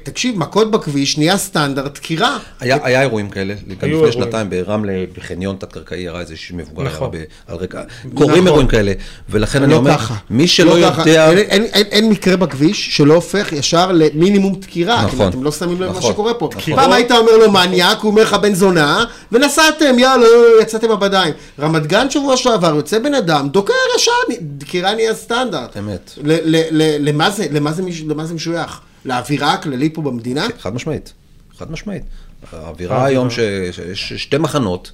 תקשיב, 0.03 0.39
מכות 0.39 0.70
בכביש 0.70 1.18
נהיה 1.18 1.37
סטנדרט 1.37 1.95
דקירה. 1.95 2.39
היה, 2.61 2.79
היה 2.83 3.01
אירועים 3.03 3.31
כאלה, 3.31 3.55
גם 3.55 3.61
היו 3.68 3.77
לפני 3.77 3.89
אירועים. 3.91 4.12
שנתיים 4.12 4.51
ברמלה, 4.51 4.93
בחניון 5.18 5.57
תת-קרקעי, 5.59 6.01
ירה 6.01 6.20
איזה 6.20 6.35
מבוגר, 6.55 6.83
נכון. 6.83 7.11
ב- 7.12 7.23
על 7.49 7.57
רקע, 7.57 7.83
קורים 8.14 8.31
נכון. 8.31 8.47
אירועים 8.47 8.68
כאלה, 8.68 8.93
ולכן 9.31 9.62
אני 9.62 9.73
לא 9.73 9.77
אומר, 9.77 9.93
ככה. 9.95 10.14
מי 10.31 10.49
שלא 10.49 10.81
לא 10.81 10.91
ככה. 10.91 11.01
יודע, 11.01 11.31
אין, 11.31 11.39
אין, 11.39 11.62
אין, 11.64 11.87
אין 11.91 12.09
מקרה 12.11 12.37
בכביש 12.37 12.97
שלא 12.97 13.14
הופך 13.14 13.53
ישר 13.53 13.93
למינימום 13.93 14.55
דקירה. 14.55 14.97
נכון. 14.97 15.14
נכון. 15.14 15.29
אתם 15.29 15.43
לא 15.43 15.53
שמים 15.53 15.83
לב 15.83 15.91
נכון. 15.91 16.12
שקורה 16.12 16.35
פה. 16.35 16.49
נכון. 16.57 16.75
פעם 16.77 16.93
היית 16.93 17.11
אומר 17.12 17.37
לו 17.37 17.53
מניאק, 17.53 17.99
הוא 18.01 18.11
אומר 18.11 18.23
לך 18.23 18.35
בן 18.35 18.55
זונה, 18.55 19.05
ונסעתם, 19.33 19.99
יאללה, 19.99 20.27
יצאתם 20.62 20.91
הבדיים. 20.91 21.35
רמת 21.61 21.87
גן 21.87 22.11
שבוע 22.11 22.37
שעבר, 22.37 22.61
יוצא 22.68 22.98
בן 22.98 23.14
אדם, 23.14 23.48
דוקר 23.48 23.72
ישר, 23.96 24.10
דקירה 24.40 24.94
נהיה 24.94 25.14
סטנדרט. 25.14 25.76
אמת. 25.76 26.10
ל- 26.22 26.32
ל- 26.56 26.82
ל- 26.82 27.08
למה 27.08 27.30
זה, 27.30 27.46
למה 27.50 27.72
זה 27.72 27.82
למה 28.08 28.24
זה 28.26 28.34
משוייך? 28.34 28.80
לאווירה 29.04 29.52
הכללית 29.52 29.94
פה 29.94 30.02
במדינה? 30.02 30.46
חד 30.60 30.74
משמעית, 30.74 31.12
חד 31.58 31.70
משמעית. 31.72 32.02
האווירה 32.52 33.04
היום 33.04 33.30
שיש 33.30 34.12
שתי 34.12 34.38
מחנות, 34.38 34.92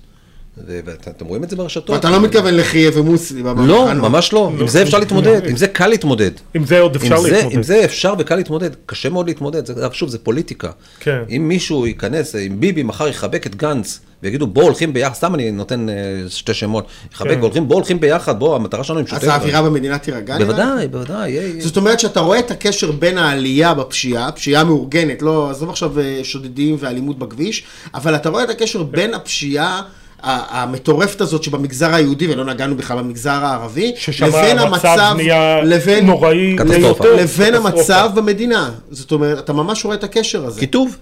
ואתם 0.66 1.26
רואים 1.26 1.44
את 1.44 1.50
זה 1.50 1.56
ברשתות. 1.56 1.90
ואתה 1.90 2.10
לא 2.10 2.20
מתכוון 2.20 2.54
לחיה 2.54 2.90
ומוסלי 2.94 3.42
לא. 3.42 3.94
ממש 3.94 4.32
לא. 4.32 4.52
עם 4.60 4.68
זה 4.68 4.82
אפשר 4.82 4.98
להתמודד, 4.98 5.46
עם 5.48 5.56
זה 5.56 5.68
קל 5.68 5.86
להתמודד. 5.86 6.30
עם 6.54 6.64
זה 6.64 6.80
עוד 6.80 6.96
אפשר 6.96 7.20
להתמודד. 7.20 7.46
עם 7.50 7.62
זה 7.62 7.84
אפשר 7.84 8.14
וקל 8.18 8.36
להתמודד, 8.36 8.70
קשה 8.86 9.08
מאוד 9.08 9.26
להתמודד, 9.26 9.66
זה- 9.66 9.74
שוב, 9.92 10.08
זה 10.08 10.18
פוליטיקה. 10.18 10.70
כן. 11.00 11.18
אם 11.36 11.48
מישהו 11.48 11.86
ייכנס, 11.86 12.34
אם 12.36 12.60
ביבי 12.60 12.82
מחר 12.82 13.08
יחבק 13.08 13.46
את 13.46 13.54
גנץ, 13.56 14.00
ויגידו 14.22 14.46
בואו 14.46 14.66
הולכים 14.66 14.92
ביחד, 14.92 15.14
סתם 15.14 15.34
אני 15.34 15.50
נותן 15.50 15.88
אה, 15.88 15.94
שתי 16.28 16.54
שמות, 16.54 16.86
יחבק 17.12 17.30
כן. 17.30 17.40
והולכים, 17.40 17.68
בואו 17.68 17.78
הולכים 17.78 18.00
ביחד, 18.00 18.38
בואו, 18.38 18.56
המטרה 18.56 18.84
שלנו 18.84 18.98
היא 18.98 19.04
משותפת. 19.04 19.22
אז 19.24 19.28
האווירה 19.28 19.62
במדינה 19.62 19.98
תירגע? 19.98 20.38
בוודאי, 20.38 20.88
בוודאי. 20.88 21.60
זאת 21.60 21.76
אומרת 21.76 22.00
שאתה 22.00 22.20
רואה 22.20 22.38
את 22.38 22.50
הקשר 22.50 22.92
בין 22.92 23.18
העלייה 23.18 23.74
בפשיעה, 23.74 24.32
פשיעה 24.32 24.64
מאורגנת, 24.64 25.22
לא, 25.22 25.50
עזוב 25.50 25.70
עכשיו 25.70 26.00
אה, 26.00 26.20
שודדים 26.22 26.76
ואלימות 26.78 27.18
בכביש, 27.18 27.64
אבל 27.94 28.14
אתה 28.14 28.28
רואה 28.28 28.44
את 28.44 28.50
הקשר 28.50 28.82
בין 28.82 29.14
הפשיעה 29.14 29.82
המטורפת 30.22 31.20
הזאת 31.20 31.42
שבמגזר 31.42 31.94
היהודי, 31.94 32.32
ולא 32.32 32.44
נגענו 32.44 32.76
בכלל 32.76 32.98
במגזר 32.98 33.30
הערבי, 33.30 33.92
לבין 34.20 34.58
המצב 34.58 35.16
לבין, 35.64 36.06
נוראי 36.06 36.56
קטסטרופה. 36.58 37.04
ביותר. 37.04 37.22
לבין 37.22 37.54
קטסטרופה. 37.54 37.78
המצב 37.78 38.10
במדינה. 38.14 38.70
זאת 38.90 39.12
אומרת, 39.12 39.38
אתה 39.38 39.52
ממש 39.52 39.84
רואה 39.84 39.96
את 39.96 40.04
הקשר 40.04 40.46
הזה. 40.46 40.60
קיטוב. 40.60 40.96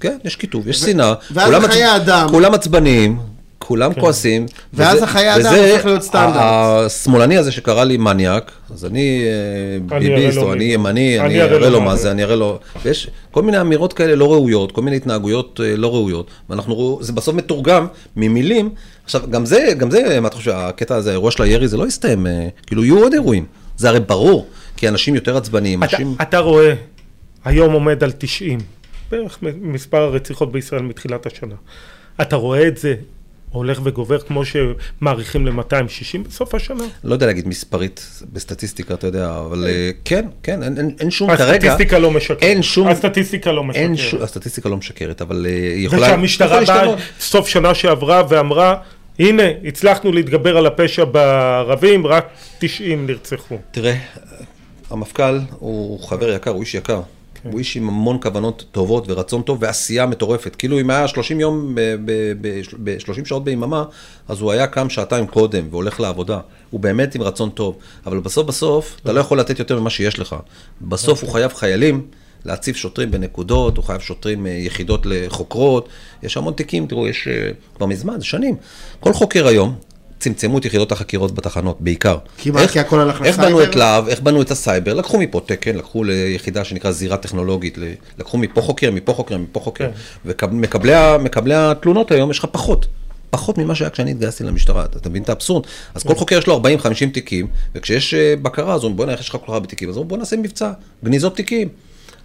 כן, 0.00 0.16
יש 0.24 0.36
קיטוב, 0.36 0.68
יש 0.68 0.78
שנאה. 0.78 1.14
ואז 1.30 1.64
חיי 1.64 1.96
אדם. 1.96 2.28
כולם 2.30 2.54
עצבנים, 2.54 3.18
כולם 3.66 3.94
כועסים. 3.94 4.46
ואז 4.74 4.94
וזה- 4.96 5.04
החיי 5.04 5.36
אדם 5.36 5.54
הופך 5.54 5.84
להיות 5.86 6.02
סטנדרט. 6.02 6.36
השמאלני 6.36 7.36
הזה 7.36 7.52
שקרא 7.52 7.84
לי 7.84 7.96
מניאק, 7.96 8.52
אז 8.74 8.84
אני 8.84 9.24
אה, 9.90 9.96
אני 9.96 10.08
ביביסט, 10.08 10.36
לו 10.36 10.42
או 10.42 10.52
אני. 10.52 10.64
ימני, 10.64 11.20
אני 11.20 11.42
אראה 11.42 11.56
אראה 11.56 11.70
לו 11.70 11.80
מה 11.80 11.96
זה. 11.96 12.10
אני 12.10 12.22
אראה 12.24 12.36
לו... 12.36 12.58
ויש 12.84 13.10
כל 13.30 13.42
מיני 13.42 13.60
אמירות 13.60 13.92
כאלה 13.92 14.14
לא 14.14 14.32
ראויות, 14.32 14.72
כל 14.72 14.82
מיני 14.82 14.96
התנהגויות 14.96 15.60
אה, 15.64 15.76
לא 15.76 15.92
ראויות, 15.94 16.30
ואנחנו, 16.50 16.98
זה 17.02 17.12
בסוף 17.12 17.34
מתורגם 17.34 17.86
ממילים. 18.16 18.70
עכשיו, 19.04 19.20
גם 19.30 19.46
זה, 19.46 19.72
גם 19.78 19.90
זה, 19.90 20.20
מה 20.20 20.28
אתה 20.28 20.36
חושב, 20.36 20.50
הקטע 20.54 20.94
הזה, 20.96 21.10
האירוע 21.10 21.30
של 21.30 21.42
הירי, 21.42 21.68
זה 21.68 21.76
לא 21.76 21.86
יסתיים, 21.86 22.26
אה, 22.26 22.48
כאילו, 22.66 22.84
יהיו 22.84 22.98
עוד 22.98 23.12
אירועים. 23.12 23.44
זה 23.76 23.88
הרי 23.88 24.00
ברור, 24.00 24.46
כי 24.76 24.88
אנשים 24.88 25.14
יותר 25.14 25.36
עצבניים, 25.36 25.82
אתה, 25.82 25.92
אנשים... 25.92 26.14
אתה 26.22 26.38
רואה, 26.38 26.74
היום 27.44 27.72
עומד 27.72 28.04
על 28.04 28.12
90, 28.18 28.58
בערך 29.10 29.38
מספר 29.60 29.98
הרציחות 30.02 30.52
בישראל 30.52 30.82
מתחילת 30.82 31.26
השנה. 31.26 31.54
אתה 32.22 32.36
רואה 32.36 32.68
את 32.68 32.76
זה 32.76 32.94
הולך 33.54 33.80
וגובר, 33.84 34.18
כמו 34.18 34.42
שמעריכים 34.44 35.46
ל-260 35.46 36.28
בסוף 36.28 36.54
השנה. 36.54 36.84
לא 37.04 37.14
יודע 37.14 37.26
להגיד 37.26 37.48
מספרית 37.48 38.22
בסטטיסטיקה, 38.32 38.94
אתה 38.94 39.06
יודע, 39.06 39.38
אבל 39.38 39.66
אה, 39.66 39.90
כן, 40.04 40.26
כן, 40.42 40.62
אין, 40.62 40.78
אין, 40.78 40.96
אין 41.00 41.10
שום 41.10 41.36
כרגע... 41.36 41.44
הסטטיסטיקה 41.44 41.98
לא 41.98 42.10
משקרת. 42.10 42.42
אין 42.42 42.62
שום... 42.62 42.88
הסטטיסטיקה 42.88 43.52
לא 43.52 43.64
משקרת. 43.64 43.82
אין 43.82 43.96
שום, 43.96 44.22
הסטטיסטיקה 44.22 44.68
לא 44.68 44.76
משקרת, 44.76 45.22
אבל 45.22 45.46
אה, 45.48 45.52
היא 45.52 45.86
יכולה... 45.86 46.02
וכשהמשטרה 46.02 46.62
יכולה 46.62 46.84
באה. 46.86 46.96
סוף 47.20 47.48
שנה 47.48 47.74
שעברה 47.74 48.22
ואמרה, 48.28 48.76
הנה, 49.18 49.42
הצלחנו 49.64 50.12
להתגבר 50.12 50.56
על 50.56 50.66
הפשע 50.66 51.04
בערבים, 51.04 52.06
רק 52.06 52.28
90 52.58 53.06
נרצחו. 53.06 53.58
תראה, 53.70 53.96
המפכ"ל 54.90 55.38
הוא 55.58 56.08
חבר 56.08 56.30
יקר, 56.30 56.50
הוא 56.50 56.60
איש 56.60 56.74
יקר. 56.74 57.00
כן. 57.44 57.50
הוא 57.50 57.58
איש 57.58 57.76
עם 57.76 57.88
המון 57.88 58.18
כוונות 58.22 58.64
טובות 58.72 59.04
ורצון 59.08 59.42
טוב 59.42 59.58
ועשייה 59.60 60.06
מטורפת. 60.06 60.56
כאילו 60.56 60.80
אם 60.80 60.90
היה 60.90 61.08
30 61.08 61.40
יום, 61.40 61.74
ב-30 62.82 63.24
שעות 63.24 63.44
ביממה, 63.44 63.84
אז 64.28 64.40
הוא 64.40 64.52
היה 64.52 64.66
קם 64.66 64.90
שעתיים 64.90 65.26
קודם 65.26 65.66
והולך 65.70 66.00
לעבודה. 66.00 66.40
הוא 66.70 66.80
באמת 66.80 67.14
עם 67.14 67.22
רצון 67.22 67.50
טוב. 67.50 67.76
אבל 68.06 68.20
בסוף 68.20 68.46
בסוף, 68.46 68.96
אתה 69.02 69.12
לא 69.12 69.20
יכול 69.20 69.40
לתת 69.40 69.58
יותר 69.58 69.80
ממה 69.80 69.90
שיש 69.90 70.18
לך. 70.18 70.36
בסוף 70.82 71.22
הוא 71.22 71.32
חייב 71.32 71.52
חיילים. 71.52 72.06
להציב 72.44 72.74
שוטרים 72.74 73.10
בנקודות, 73.10 73.76
הוא 73.76 73.84
חייב 73.84 74.00
שוטרים, 74.00 74.46
אה, 74.46 74.50
יחידות 74.50 75.06
לחוקרות, 75.06 75.88
יש 76.22 76.36
המון 76.36 76.52
תיקים, 76.54 76.86
תראו, 76.86 77.08
יש 77.08 77.28
אה, 77.28 77.50
כבר 77.76 77.86
מזמן, 77.86 78.20
שנים. 78.20 78.56
כל 79.00 79.12
חוקר 79.12 79.46
היום, 79.46 79.74
צמצמו 80.24 80.58
את 80.58 80.64
יחידות 80.64 80.92
החקירות 80.92 81.34
בתחנות, 81.34 81.76
בעיקר. 81.80 82.16
כי 82.38 82.50
מה, 82.50 82.62
איך- 82.62 82.72
כי 82.72 82.80
הכל 82.80 83.00
הלך 83.00 83.22
איך 83.22 83.36
בנו 83.38 83.46
לסייבר? 83.46 83.70
את 83.70 83.76
להב, 83.76 84.08
איך 84.08 84.20
בנו 84.20 84.42
את 84.42 84.50
הסייבר, 84.50 84.94
לקחו 84.94 85.18
מפה 85.18 85.40
תקן, 85.46 85.76
לקחו 85.76 86.04
ליחידה 86.04 86.64
שנקרא 86.64 86.90
זירה 86.90 87.16
טכנולוגית, 87.16 87.78
לקחו 88.18 88.38
מפה 88.38 88.60
חוקר, 88.62 88.90
מפה 88.90 89.12
חוקר, 89.12 89.38
מפה 89.38 89.60
חוקר, 89.60 89.88
ומקבלי 90.24 91.54
התלונות 91.54 92.10
היום, 92.10 92.30
יש 92.30 92.38
לך 92.38 92.46
פחות. 92.52 92.86
פחות 93.30 93.58
ממה 93.58 93.74
שהיה 93.74 93.90
כשאני 93.90 94.10
התגייסתי 94.10 94.44
למשטרה, 94.44 94.84
אתה 94.84 94.98
אתה 94.98 95.08
מבין 95.08 95.22
את 95.22 95.28
האבסורד? 95.28 95.64
אז 95.94 96.02
כל 96.02 96.14
חוקר 96.14 96.38
יש 96.38 96.46
לו 96.46 96.62
40-50 96.62 96.64
תיקים, 97.12 97.46
וכשיש 97.74 98.14
אה, 98.14 98.34
בקרה, 98.42 98.74
אז 98.74 98.80
אומרים, 98.80 98.96
בוא 98.96 99.04
נראה 99.04 99.14
איך 99.14 99.22
יש 99.22 99.28
לך 99.28 99.36
כל 99.36 99.46
כך 99.46 99.52
הרבה 99.52 99.66
תיקים, 99.66 99.88
אז 99.88 99.96
אומרים, 99.96 100.08
בוא 100.08 100.18
נעשה 100.18 100.36
מבצע, 100.36 100.70
גניזות 101.04 101.36
תיקים. 101.36 101.68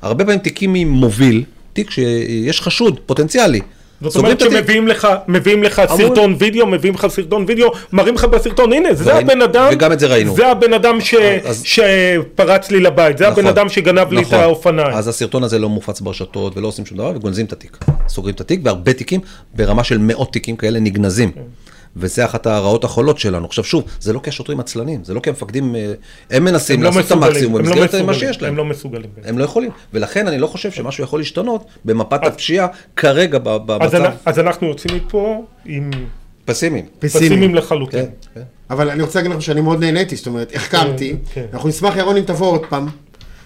הרבה 0.02 0.24
פעמים 0.26 0.40
תיקים 0.40 0.74
ממוביל, 0.74 1.44
תיק 1.74 1.92
שיש 1.92 2.62
חשוד, 2.62 3.00
פוטנציאלי. 3.06 3.62
זאת 4.02 4.16
אומרת. 4.16 4.40
שמביאים 4.40 4.88
לך, 4.88 5.08
מביאים 5.28 5.64
לך 5.64 5.80
אמרו- 5.80 5.98
סרטון 5.98 6.36
וידאו, 6.40 6.68
מביאים 6.68 6.96
לך 6.96 7.08
סרטון 7.10 7.46
וידאו, 7.48 7.72
מראים 7.94 8.16
לך 8.16 8.26
בסרטון, 8.26 8.74
הנה, 8.74 8.94
זה 8.94 9.04
וראינו- 9.12 9.32
הבן 9.32 9.42
אדם, 9.42 9.70
וגם 9.72 9.92
את 9.92 10.00
זה 10.00 10.08
ראינו. 10.08 10.36
זה 10.36 10.48
הבן 10.48 10.74
אדם 10.74 11.02
ש- 11.02 11.14
אז- 11.46 11.64
שפרץ 11.64 12.72
לי 12.72 12.80
לבית, 12.80 13.18
זה 13.18 13.28
הבן 13.28 13.34
נכון, 13.42 13.48
אדם 13.48 13.70
שגנב 13.70 14.12
לי 14.14 14.22
את 14.22 14.26
נכון. 14.26 14.40
האופניים. 14.40 14.88
אז 14.94 15.08
הסרטון 15.08 15.44
הזה 15.44 15.60
לא 15.60 15.70
מופץ 15.70 16.02
ברשתות 16.02 16.58
ולא 16.58 16.68
עושים 16.68 16.86
שום 16.86 16.98
דבר 16.98 17.12
וגונזים 17.16 17.46
את 17.46 17.54
התיק. 17.54 17.78
סוגרים 18.10 18.36
את 18.36 18.42
התיק 18.42 18.60
והרבה 18.64 18.94
תיקים, 18.94 19.20
ברמה 19.56 19.84
של 19.84 19.98
מאות 19.98 20.34
תיקים 20.34 20.56
כאלה 20.56 20.80
נגנזים. 20.80 21.32
כן. 21.32 21.42
וזה 21.96 22.26
אחת 22.26 22.48
הרעות 22.48 22.84
החולות 22.84 23.20
שלנו. 23.20 23.46
עכשיו 23.46 23.64
שוב, 23.64 23.84
זה 24.00 24.14
לא 24.14 24.20
כי 24.24 24.30
השוטרים 24.30 24.60
עצלנים, 24.60 25.04
זה 25.04 25.14
לא 25.14 25.20
כי 25.20 25.30
המפקדים, 25.30 25.76
אה, 25.76 25.94
הם 26.32 26.44
מנסים 26.44 26.76
הם 26.80 26.84
לא 26.84 26.90
לעשות 26.90 27.02
את 27.02 27.12
מסוגלים, 27.12 27.28
המקסימום 27.34 27.56
הם 27.60 27.66
לא 27.66 27.76
במסגרת 27.82 28.02
מה 28.06 28.14
שיש 28.14 28.42
להם. 28.42 28.52
הם 28.52 28.58
לא 28.58 28.66
מסוגלים. 28.66 29.10
הם 29.24 29.38
לא 29.38 29.44
יכולים, 29.44 29.72
ולכן 29.94 30.28
אני 30.28 30.38
לא 30.38 30.48
חושב 30.48 30.72
שמשהו 30.72 31.04
יכול 31.04 31.20
להשתנות 31.20 31.66
במפת 31.86 32.24
הפשיעה 32.24 32.68
כרגע 32.96 33.38
אז 33.38 33.44
במצב 33.66 33.96
אנ- 33.96 34.12
אז 34.26 34.40
אנחנו 34.40 34.68
יוצאים 34.68 34.96
מפה 34.96 35.46
עם 35.66 35.92
פסימיים. 36.46 36.86
פסימיים 37.00 37.56
לחלוטין. 37.56 38.00
כן, 38.06 38.10
כן. 38.36 38.42
אבל 38.70 38.90
אני 38.90 39.02
רוצה 39.04 39.20
להגיד 39.20 39.32
לכם 39.32 39.42
שאני 39.42 39.62
מאוד 39.62 39.80
נהניתי, 39.80 40.16
זאת 40.16 40.28
אומרת, 40.28 40.56
החכמתי, 40.56 41.16
כן. 41.34 41.46
אנחנו 41.54 41.70
נשמח, 41.70 41.96
ירון, 41.96 42.18
אם 42.18 42.24
תבוא 42.24 42.52
עוד 42.52 42.66
פעם. 42.70 42.88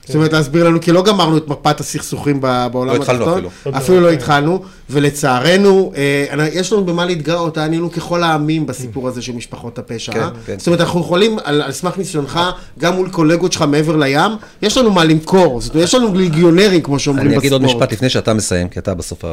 זאת 0.05 0.15
אומרת, 0.15 0.33
להסביר 0.33 0.63
לנו, 0.63 0.81
כי 0.81 0.91
לא 0.91 1.03
גמרנו 1.03 1.37
את 1.37 1.47
מפת 1.47 1.79
הסכסוכים 1.79 2.41
בעולם 2.41 2.87
לא 2.87 2.95
התחלנו 2.95 3.23
התחתון. 3.23 3.45
אפילו. 3.45 3.77
אפילו 3.77 4.01
לא 4.01 4.07
כן. 4.07 4.13
התחלנו, 4.13 4.63
ולצערנו, 4.89 5.91
אה, 5.95 6.47
יש 6.53 6.73
לנו 6.73 6.85
במה 6.85 7.05
להתגאות, 7.05 7.57
היינו 7.57 7.91
ככל 7.91 8.23
העמים 8.23 8.65
בסיפור 8.65 9.07
הזה 9.07 9.21
של 9.21 9.33
משפחות 9.33 9.79
הפשע. 9.79 10.11
כן, 10.11 10.19
אה? 10.21 10.29
כן. 10.45 10.59
זאת 10.59 10.67
אומרת, 10.67 10.81
אנחנו 10.81 10.99
יכולים, 10.99 11.37
על 11.43 11.61
על 11.61 11.71
סמך 11.71 11.97
ניסיונך, 11.97 12.39
גם 12.79 12.95
מול 12.95 13.09
קולגות 13.09 13.51
שלך 13.51 13.61
מעבר 13.61 13.95
לים, 13.95 14.31
יש 14.61 14.77
לנו 14.77 14.91
מה 14.91 15.03
למכור, 15.03 15.61
זאת 15.61 15.73
אומרת, 15.73 15.87
יש 15.87 15.95
לנו 15.95 16.13
ליגיונרים, 16.15 16.81
כמו 16.81 16.99
שאומרים 16.99 17.27
אני 17.27 17.35
בספורט. 17.35 17.53
אגיד 17.53 17.53
עוד 17.53 17.61
משפט 17.61 17.91
לפני 17.91 18.09
שאתה 18.09 18.33
מסיים, 18.33 18.69
כי 18.69 18.79
אתה 18.79 18.93
בסוף 18.93 19.25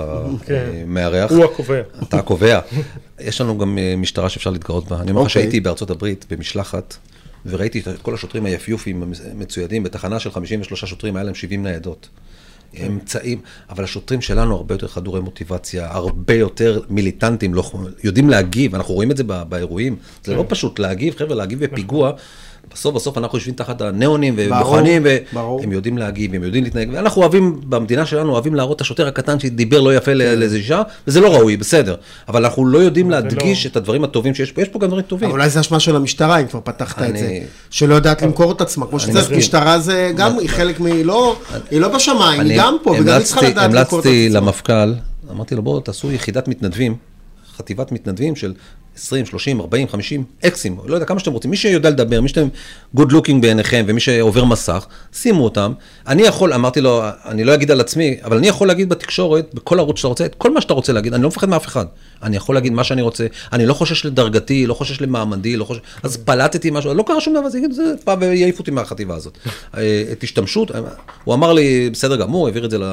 כן. 0.46 0.64
המארח. 0.86 1.30
הוא 1.30 1.44
הקובע. 1.44 1.80
אתה 2.02 2.16
הקובע. 2.18 2.60
יש 3.20 3.40
לנו 3.40 3.58
גם 3.58 3.78
אה, 3.78 3.94
משטרה 3.96 4.28
שאפשר 4.28 4.50
להתגאות 4.50 4.88
בה. 4.88 5.00
אני 5.00 5.10
אומר 5.10 5.22
לך 5.22 5.28
אוקיי. 5.28 5.42
שהייתי 5.42 5.60
בארצות 5.60 5.90
הברית 5.90 6.26
במשלחת, 6.30 6.96
וראיתי 7.46 7.80
את 7.80 8.02
כל 8.02 8.14
השוטרים 8.14 8.46
היפיופים 8.46 9.02
המצוידים, 9.30 9.82
בתחנה 9.82 10.20
של 10.20 10.30
53 10.30 10.84
שוטרים 10.84 11.16
היה 11.16 11.24
להם 11.24 11.34
70 11.34 11.62
ניידות. 11.62 12.08
אמצעים, 12.86 13.40
אבל 13.70 13.84
השוטרים 13.84 14.20
שלנו 14.20 14.56
הרבה 14.56 14.74
יותר 14.74 14.88
חדורי 14.88 15.20
מוטיבציה, 15.20 15.88
הרבה 15.90 16.34
יותר 16.34 16.80
מיליטנטים, 16.90 17.54
לא, 17.54 17.70
יודעים 18.04 18.30
להגיב, 18.30 18.74
אנחנו 18.74 18.94
רואים 18.94 19.10
את 19.10 19.16
זה 19.16 19.24
בא- 19.24 19.44
באירועים. 19.44 19.96
זה 20.24 20.34
לא 20.34 20.44
פשוט 20.48 20.78
להגיב, 20.78 21.14
חבר'ה, 21.16 21.34
להגיב 21.36 21.64
בפיגוע. 21.64 22.12
בסוף 22.74 22.94
בסוף 22.94 23.18
אנחנו 23.18 23.38
יושבים 23.38 23.54
תחת 23.54 23.80
הניאונים 23.80 24.34
ובוחנים. 24.38 25.06
והם 25.60 25.72
יודעים 25.72 25.98
להגיב, 25.98 26.34
הם 26.34 26.42
יודעים 26.42 26.64
להתנהג, 26.64 26.88
ואנחנו 26.92 27.22
אוהבים, 27.22 27.60
במדינה 27.68 28.06
שלנו 28.06 28.32
אוהבים 28.32 28.54
להראות 28.54 28.76
את 28.76 28.80
השוטר 28.80 29.06
הקטן 29.08 29.40
שדיבר 29.40 29.80
לא 29.80 29.94
יפה 29.96 30.12
ל- 30.14 30.34
לאיזה 30.34 30.56
אישה, 30.56 30.82
וזה 31.06 31.20
לא 31.20 31.34
ראוי, 31.34 31.56
בסדר. 31.56 31.94
אבל 32.28 32.44
אנחנו 32.44 32.66
לא 32.66 32.78
יודעים 32.78 33.10
להדגיש 33.10 33.66
את 33.66 33.76
הדברים 33.76 34.04
הטובים 34.04 34.34
שיש 34.34 34.52
פה, 34.52 34.62
יש 34.62 34.68
פה 34.68 34.78
גם 34.78 34.88
דברים 34.88 35.02
טובים. 35.04 35.30
אולי 35.30 35.50
זה 35.50 35.60
אשמה 35.60 35.80
של 35.80 35.96
המשטרה, 35.96 36.38
אם 36.40 36.46
כבר 36.46 36.60
פתחת 36.64 37.02
את 37.02 37.16
זה. 37.16 37.38
שלא 37.70 37.94
יודעת 37.94 38.22
למכור 38.22 38.52
את 38.52 38.60
עצמה. 38.60 38.86
כמו 38.86 39.00
שצריך. 39.00 39.32
משטרה 39.32 39.78
זה 39.78 40.12
גם, 40.16 40.38
היא 40.38 40.48
חלק 40.48 40.80
מ... 40.80 40.86
לא, 40.86 41.36
היא 41.70 41.80
לא 41.80 41.88
בשמיים, 41.88 42.40
היא 42.40 42.58
גם 42.58 42.76
פה, 42.82 42.90
וגם 43.00 43.16
היא 43.16 43.24
צריכה 43.24 43.40
המלצתי- 43.40 43.52
לדעת 43.52 43.70
למכור 43.74 44.00
את 44.00 44.04
המלצתי 44.04 44.26
עצמה. 44.26 44.40
למפכ"ל, 44.40 44.94
אמרתי 45.30 45.54
לו, 45.54 45.62
בואו 45.62 45.80
תעשו 45.80 46.12
יחידת 46.12 46.48
מתנדבים, 46.48 46.96
חטיבת 47.56 47.92
מתנדבים 47.92 48.36
של 48.36 48.52
20, 49.00 49.26
30, 49.26 49.60
40, 49.60 49.88
50 49.88 50.24
אקסים, 50.44 50.76
לא 50.86 50.94
יודע, 50.94 51.06
כמה 51.06 51.18
שאתם 51.18 51.32
רוצים, 51.32 51.50
מי 51.50 51.56
שיודע 51.56 51.90
לדבר, 51.90 52.20
מי 52.20 52.28
שאתם 52.28 52.48
good 52.96 53.10
looking 53.10 53.40
בעיניכם, 53.40 53.84
ומי 53.88 54.00
שעובר 54.00 54.44
מסך, 54.44 54.86
שימו 55.12 55.44
אותם. 55.44 55.72
אני 56.06 56.22
יכול, 56.22 56.52
אמרתי 56.52 56.80
לו, 56.80 57.02
אני 57.26 57.44
לא 57.44 57.54
אגיד 57.54 57.70
על 57.70 57.80
עצמי, 57.80 58.16
אבל 58.24 58.36
אני 58.36 58.48
יכול 58.48 58.68
להגיד 58.68 58.88
בתקשורת, 58.88 59.54
בכל 59.54 59.78
ערוץ 59.78 59.96
שאתה 59.96 60.08
רוצה, 60.08 60.24
את 60.24 60.34
כל 60.34 60.54
מה 60.54 60.60
שאתה 60.60 60.74
רוצה 60.74 60.92
להגיד, 60.92 61.14
אני 61.14 61.22
לא 61.22 61.28
מפחד 61.28 61.48
מאף 61.48 61.66
אחד. 61.66 61.86
אני 62.22 62.36
יכול 62.36 62.54
להגיד 62.54 62.72
מה 62.72 62.84
שאני 62.84 63.02
רוצה, 63.02 63.26
אני 63.52 63.66
לא 63.66 63.74
חושש 63.74 64.06
לדרגתי, 64.06 64.66
לא 64.66 64.74
חושש 64.74 65.00
למעמדי, 65.00 65.56
לא 65.56 65.64
חושש, 65.64 65.80
אז 66.02 66.16
פלטתי 66.16 66.70
משהו, 66.70 66.94
לא 66.94 67.02
קרה 67.02 67.20
שום 67.20 67.34
דבר, 67.34 67.46
אז 67.46 67.54
יגידו, 67.54 67.74
זה 67.74 67.94
פעם 68.04 68.18
ויעיפו 68.20 68.58
אותי 68.58 68.70
מהחטיבה 68.70 69.14
הזאת. 69.14 69.38
אה, 69.76 70.04
תשתמשו, 70.18 70.66
הוא 71.24 71.34
אמר 71.34 71.52
לי, 71.52 71.90
בסדר 71.90 72.16
גמור, 72.16 72.46
העביר 72.46 72.64
את 72.64 72.70
זה 72.70 72.78
ל... 72.78 72.84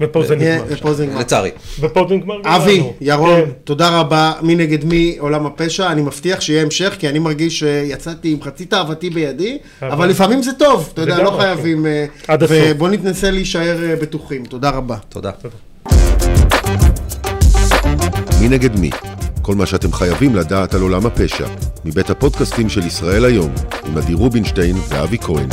ופה 0.00 0.24
זה 0.24 0.36
נגמר. 0.36 0.64
ופה 0.68 0.94
זה 0.94 1.06
נגמר. 1.06 1.20
לצערי. 1.20 1.50
ופה 1.80 2.06
זה 2.08 2.14
נגמר. 2.14 2.34
אבי. 2.44 2.82
ירון, 3.00 3.40
כן. 3.40 3.50
תודה 3.64 4.00
רבה. 4.00 4.32
מי 4.42 4.54
נגד 4.54 4.84
מי 4.84 5.16
עולם 5.18 5.46
הפשע. 5.46 5.92
אני 5.92 6.02
מבטיח 6.02 6.40
שיהיה 6.40 6.62
המשך, 6.62 6.96
כי 6.98 7.08
אני 7.08 7.18
מרגיש 7.18 7.58
שיצאתי 7.58 8.32
עם 8.32 8.42
חצי 8.42 8.64
תאוותי 8.64 9.10
בידי, 9.10 9.58
אבל 9.82 10.08
לפעמים 10.08 10.42
זה 10.42 10.52
טוב, 10.52 10.90
אתה 10.92 11.02
יודע, 11.02 11.22
לא 11.22 11.36
חייבים... 11.40 11.86
אה, 11.86 12.04
עד 12.28 12.42
הסוף. 12.42 12.56
ובוא 12.60 12.88
נתנסה 12.88 13.30
להישאר 13.30 13.84
אה, 13.84 13.96
בטוחים. 13.96 14.44
תודה 14.44 14.70
רבה. 14.70 14.96
תודה. 15.08 15.30
מי 18.40 18.48
נגד 18.48 18.78
מי? 18.78 18.90
כל 19.42 19.54
מה 19.54 19.66
שאתם 19.66 19.92
חייבים 19.92 20.34
לדעת 20.34 20.74
על 20.74 20.80
עולם 20.80 21.06
הפשע, 21.06 21.46
מבית 21.84 22.10
הפודקאסטים 22.10 22.68
של 22.68 22.86
ישראל 22.86 23.24
היום, 23.24 23.52
עם 23.86 23.96
עדי 23.96 24.14
רובינשטיין 24.14 24.76
ואבי 24.88 25.18
כהן. 25.18 25.48